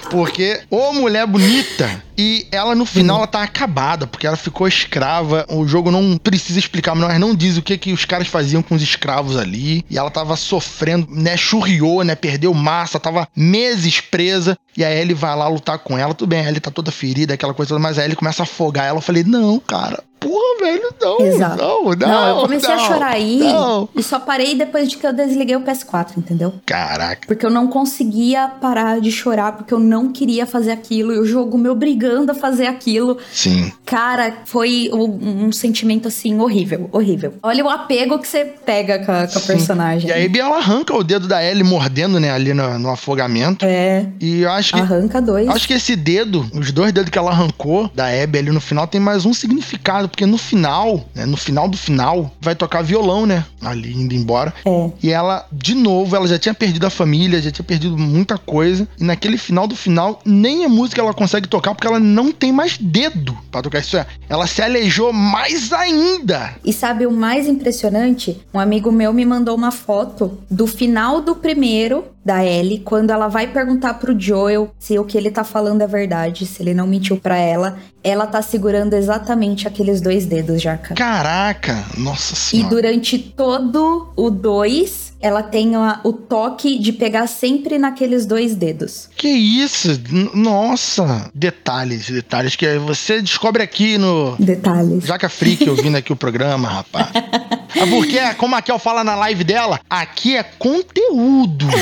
porque, 0.10 0.62
ô 0.70 0.94
mulher 0.94 1.26
bonita, 1.26 2.04
e 2.18 2.48
ela 2.52 2.76
no 2.76 2.86
final 2.86 3.18
ela 3.18 3.28
tá 3.28 3.44
acabada, 3.44 4.08
porque 4.08 4.26
ela 4.26 4.38
ficou 4.38 4.68
escrava. 4.68 5.46
O 5.50 5.68
jogo 5.68 5.92
não 5.92 6.18
precisa 6.18 6.58
explicar, 6.58 6.96
mas 6.96 7.20
não 7.20 7.36
diz 7.36 7.58
o 7.58 7.62
que 7.62 7.78
que 7.78 7.94
os 7.94 8.06
caras 8.06 8.28
faziam 8.28 8.62
com 8.62 8.76
os 8.76 8.82
escravos 8.82 9.36
ali. 9.36 9.86
E 9.90 9.98
ela 9.98 10.10
tava 10.10 10.36
sofrendo, 10.36 11.08
né? 11.10 11.36
Churriou, 11.36 12.04
né? 12.04 12.16
Perdeu 12.16 12.54
massa, 12.54 13.00
tava 13.00 13.28
meses 13.36 14.00
presa. 14.00 14.58
E 14.78 14.84
aí 14.84 14.98
ele 14.98 15.14
vai 15.14 15.36
lá 15.36 15.48
lutar 15.48 15.80
com 15.80 15.98
ela. 15.98 16.14
Tudo 16.14 16.30
bem, 16.30 16.46
a 16.46 16.48
Ellie 16.48 16.60
tá 16.60 16.72
toda 16.72 16.92
ferida, 16.92 17.34
aquela 17.34 17.54
coisa 17.54 17.70
toda, 17.70 17.80
mas 17.80 17.98
aí 17.98 18.06
ele 18.06 18.16
começa 18.16 18.44
a 18.44 18.46
afogar 18.46 18.86
ela. 18.86 18.98
Eu 18.98 19.02
falei, 19.02 19.24
não, 19.24 19.60
cara, 19.60 20.02
porra, 20.20 20.60
velho, 20.60 20.94
não, 21.02 21.22
Exato. 21.22 21.58
não, 21.58 21.84
não. 21.84 21.96
Não, 21.96 22.28
eu 22.28 22.42
comecei 22.44 22.76
não, 22.76 22.84
a 22.84 22.88
chorar 22.88 23.12
aí 23.12 23.40
não. 23.40 23.90
e 23.96 24.04
só 24.04 24.20
parei 24.20 24.56
depois 24.56 24.90
de 24.90 24.98
que 24.98 25.06
eu 25.06 25.14
desliguei 25.14 25.56
o 25.56 25.62
PS4, 25.62 26.18
entendeu? 26.18 26.54
Caraca. 26.66 27.28
Porque 27.28 27.46
eu 27.46 27.50
não 27.50 27.68
conseguia 27.68 28.48
parar 28.48 29.00
de 29.00 29.12
chorar, 29.12 29.54
porque 29.54 29.74
eu 29.74 29.80
não 29.80 30.12
queria 30.12 30.46
fazer 30.46 30.72
aquilo 30.72 31.14
e 31.14 31.20
o 31.20 31.26
jogo 31.26 31.58
me 31.58 31.70
obrigando 31.70 32.32
a 32.32 32.36
fazer 32.36 32.68
aquilo. 32.68 33.18
Sim. 33.32 33.72
Cara, 33.86 34.38
foi 34.46 34.90
um, 34.94 35.46
um 35.46 35.52
sentimento 35.52 36.08
assim 36.08 36.40
horrível, 36.40 36.90
horrível. 36.92 37.34
Olha 37.44 37.64
o 37.64 37.70
apego 37.70 38.20
que 38.20 38.28
você 38.28 38.46
pega 38.46 39.00
com 39.06 39.12
a, 39.12 39.28
com 39.28 39.40
a 39.40 39.42
personagem. 39.42 40.10
E 40.10 40.14
aí 40.14 40.32
ela 40.38 40.58
arranca 40.58 40.94
o 40.96 41.04
dedo 41.04 41.28
da 41.28 41.44
Ellie 41.44 41.64
mordendo, 41.64 42.20
né, 42.20 42.32
ali 42.32 42.54
no, 42.54 42.80
no 42.80 42.90
afogamento. 42.90 43.66
É. 43.66 44.06
E 44.20 44.42
eu 44.42 44.52
acho 44.52 44.74
que. 44.74 44.80
Arranca 44.80 45.22
dois. 45.22 45.48
Acho 45.48 45.68
que 45.68 45.74
esse 45.74 45.96
dedo, 45.96 46.46
os 46.54 46.72
dois 46.72 46.92
dedos 46.92 47.10
que 47.10 47.18
ela 47.18 47.32
arrancou 47.32 47.90
da 47.94 48.08
Abby 48.08 48.40
ali 48.40 48.52
no 48.52 48.62
final, 48.62 48.88
tem 48.88 49.00
mais 49.00 49.26
um 49.26 49.34
significado, 49.34 50.10
porque 50.16 50.26
no 50.26 50.38
final, 50.38 51.04
né, 51.14 51.26
no 51.26 51.36
final 51.36 51.68
do 51.68 51.76
final, 51.76 52.32
vai 52.40 52.56
tocar 52.56 52.82
violão, 52.82 53.26
né, 53.26 53.46
ali 53.62 53.94
indo 53.94 54.16
embora. 54.16 54.54
É. 54.66 54.92
E 55.04 55.12
ela, 55.12 55.46
de 55.52 55.76
novo, 55.76 56.16
ela 56.16 56.26
já 56.26 56.40
tinha 56.40 56.54
perdido 56.54 56.88
a 56.88 56.90
família, 56.90 57.42
já 57.42 57.52
tinha 57.52 57.66
perdido 57.66 57.98
muita 57.98 58.38
coisa. 58.38 58.88
E 58.98 59.04
naquele 59.04 59.38
final 59.38 59.68
do 59.68 59.76
final, 59.76 60.22
nem 60.24 60.64
a 60.64 60.70
música 60.70 61.02
ela 61.02 61.14
consegue 61.14 61.50
tocar, 61.50 61.76
porque 61.76 61.86
ela 61.86 62.00
não 62.00 62.32
tem 62.32 62.54
mais 62.54 62.78
dedo 62.78 63.38
pra 63.52 63.62
tocar. 63.62 63.80
Isso 63.80 63.98
é, 63.98 64.08
ela 64.30 64.48
se 64.48 64.62
aleijou 64.62 65.12
mais 65.12 65.74
ainda. 65.74 66.56
E 66.64 66.72
sabe 66.72 67.06
o 67.06 67.12
mais 67.12 67.46
impressionante? 67.46 68.40
Um 68.54 68.60
amigo 68.60 68.94
meu 68.94 69.12
me 69.12 69.26
mandou 69.26 69.54
uma 69.54 69.72
foto 69.72 70.40
do 70.50 70.66
final 70.66 71.20
do 71.20 71.36
primeiro 71.36 72.06
da 72.26 72.44
Ellie, 72.44 72.80
quando 72.80 73.12
ela 73.12 73.28
vai 73.28 73.46
perguntar 73.46 73.94
pro 73.94 74.20
Joel 74.20 74.72
se 74.80 74.98
o 74.98 75.06
que 75.06 75.16
ele 75.16 75.30
tá 75.30 75.44
falando 75.44 75.82
é 75.84 75.88
verdade, 75.88 76.46
se 76.48 76.64
ele 76.64 76.74
não 76.74 76.88
mentiu 76.88 77.18
pra 77.18 77.38
ela. 77.38 77.78
Ela 78.04 78.26
tá 78.26 78.42
segurando 78.42 78.94
exatamente 78.96 79.68
aqueles 79.68 80.02
dois 80.02 80.26
dedos, 80.26 80.60
Jaca. 80.62 80.96
Caraca, 80.96 81.86
nossa 81.98 82.34
E 82.34 82.38
senhora. 82.38 82.70
durante 82.70 83.20
todo 83.20 84.12
o 84.16 84.30
2, 84.32 85.14
ela 85.22 85.42
tem 85.44 85.76
a- 85.76 86.00
o 86.04 86.14
toque 86.14 86.78
de 86.80 86.92
pegar 86.94 87.28
sempre 87.28 87.78
naqueles 87.80 88.26
dois 88.26 88.56
dedos. 88.56 89.10
Que 89.16 89.28
isso? 89.28 90.00
Nossa! 90.34 91.30
Detalhes, 91.34 92.10
detalhes 92.10 92.56
que 92.56 92.78
você 92.80 93.22
descobre 93.22 93.64
aqui 93.64 93.98
no 93.98 94.36
Detalhes. 94.38 95.06
Jaca 95.06 95.30
Freak 95.30 95.68
ouvindo 95.70 95.96
aqui 95.98 96.12
o 96.14 96.16
programa, 96.16 96.68
rapaz. 96.68 97.08
É 97.76 97.86
porque, 97.88 98.20
como 98.36 98.56
a 98.56 98.62
Kel 98.62 98.80
fala 98.80 99.04
na 99.04 99.16
live 99.16 99.44
dela, 99.44 99.80
aqui 99.90 100.36
é 100.38 100.44
conteúdo. 100.44 101.66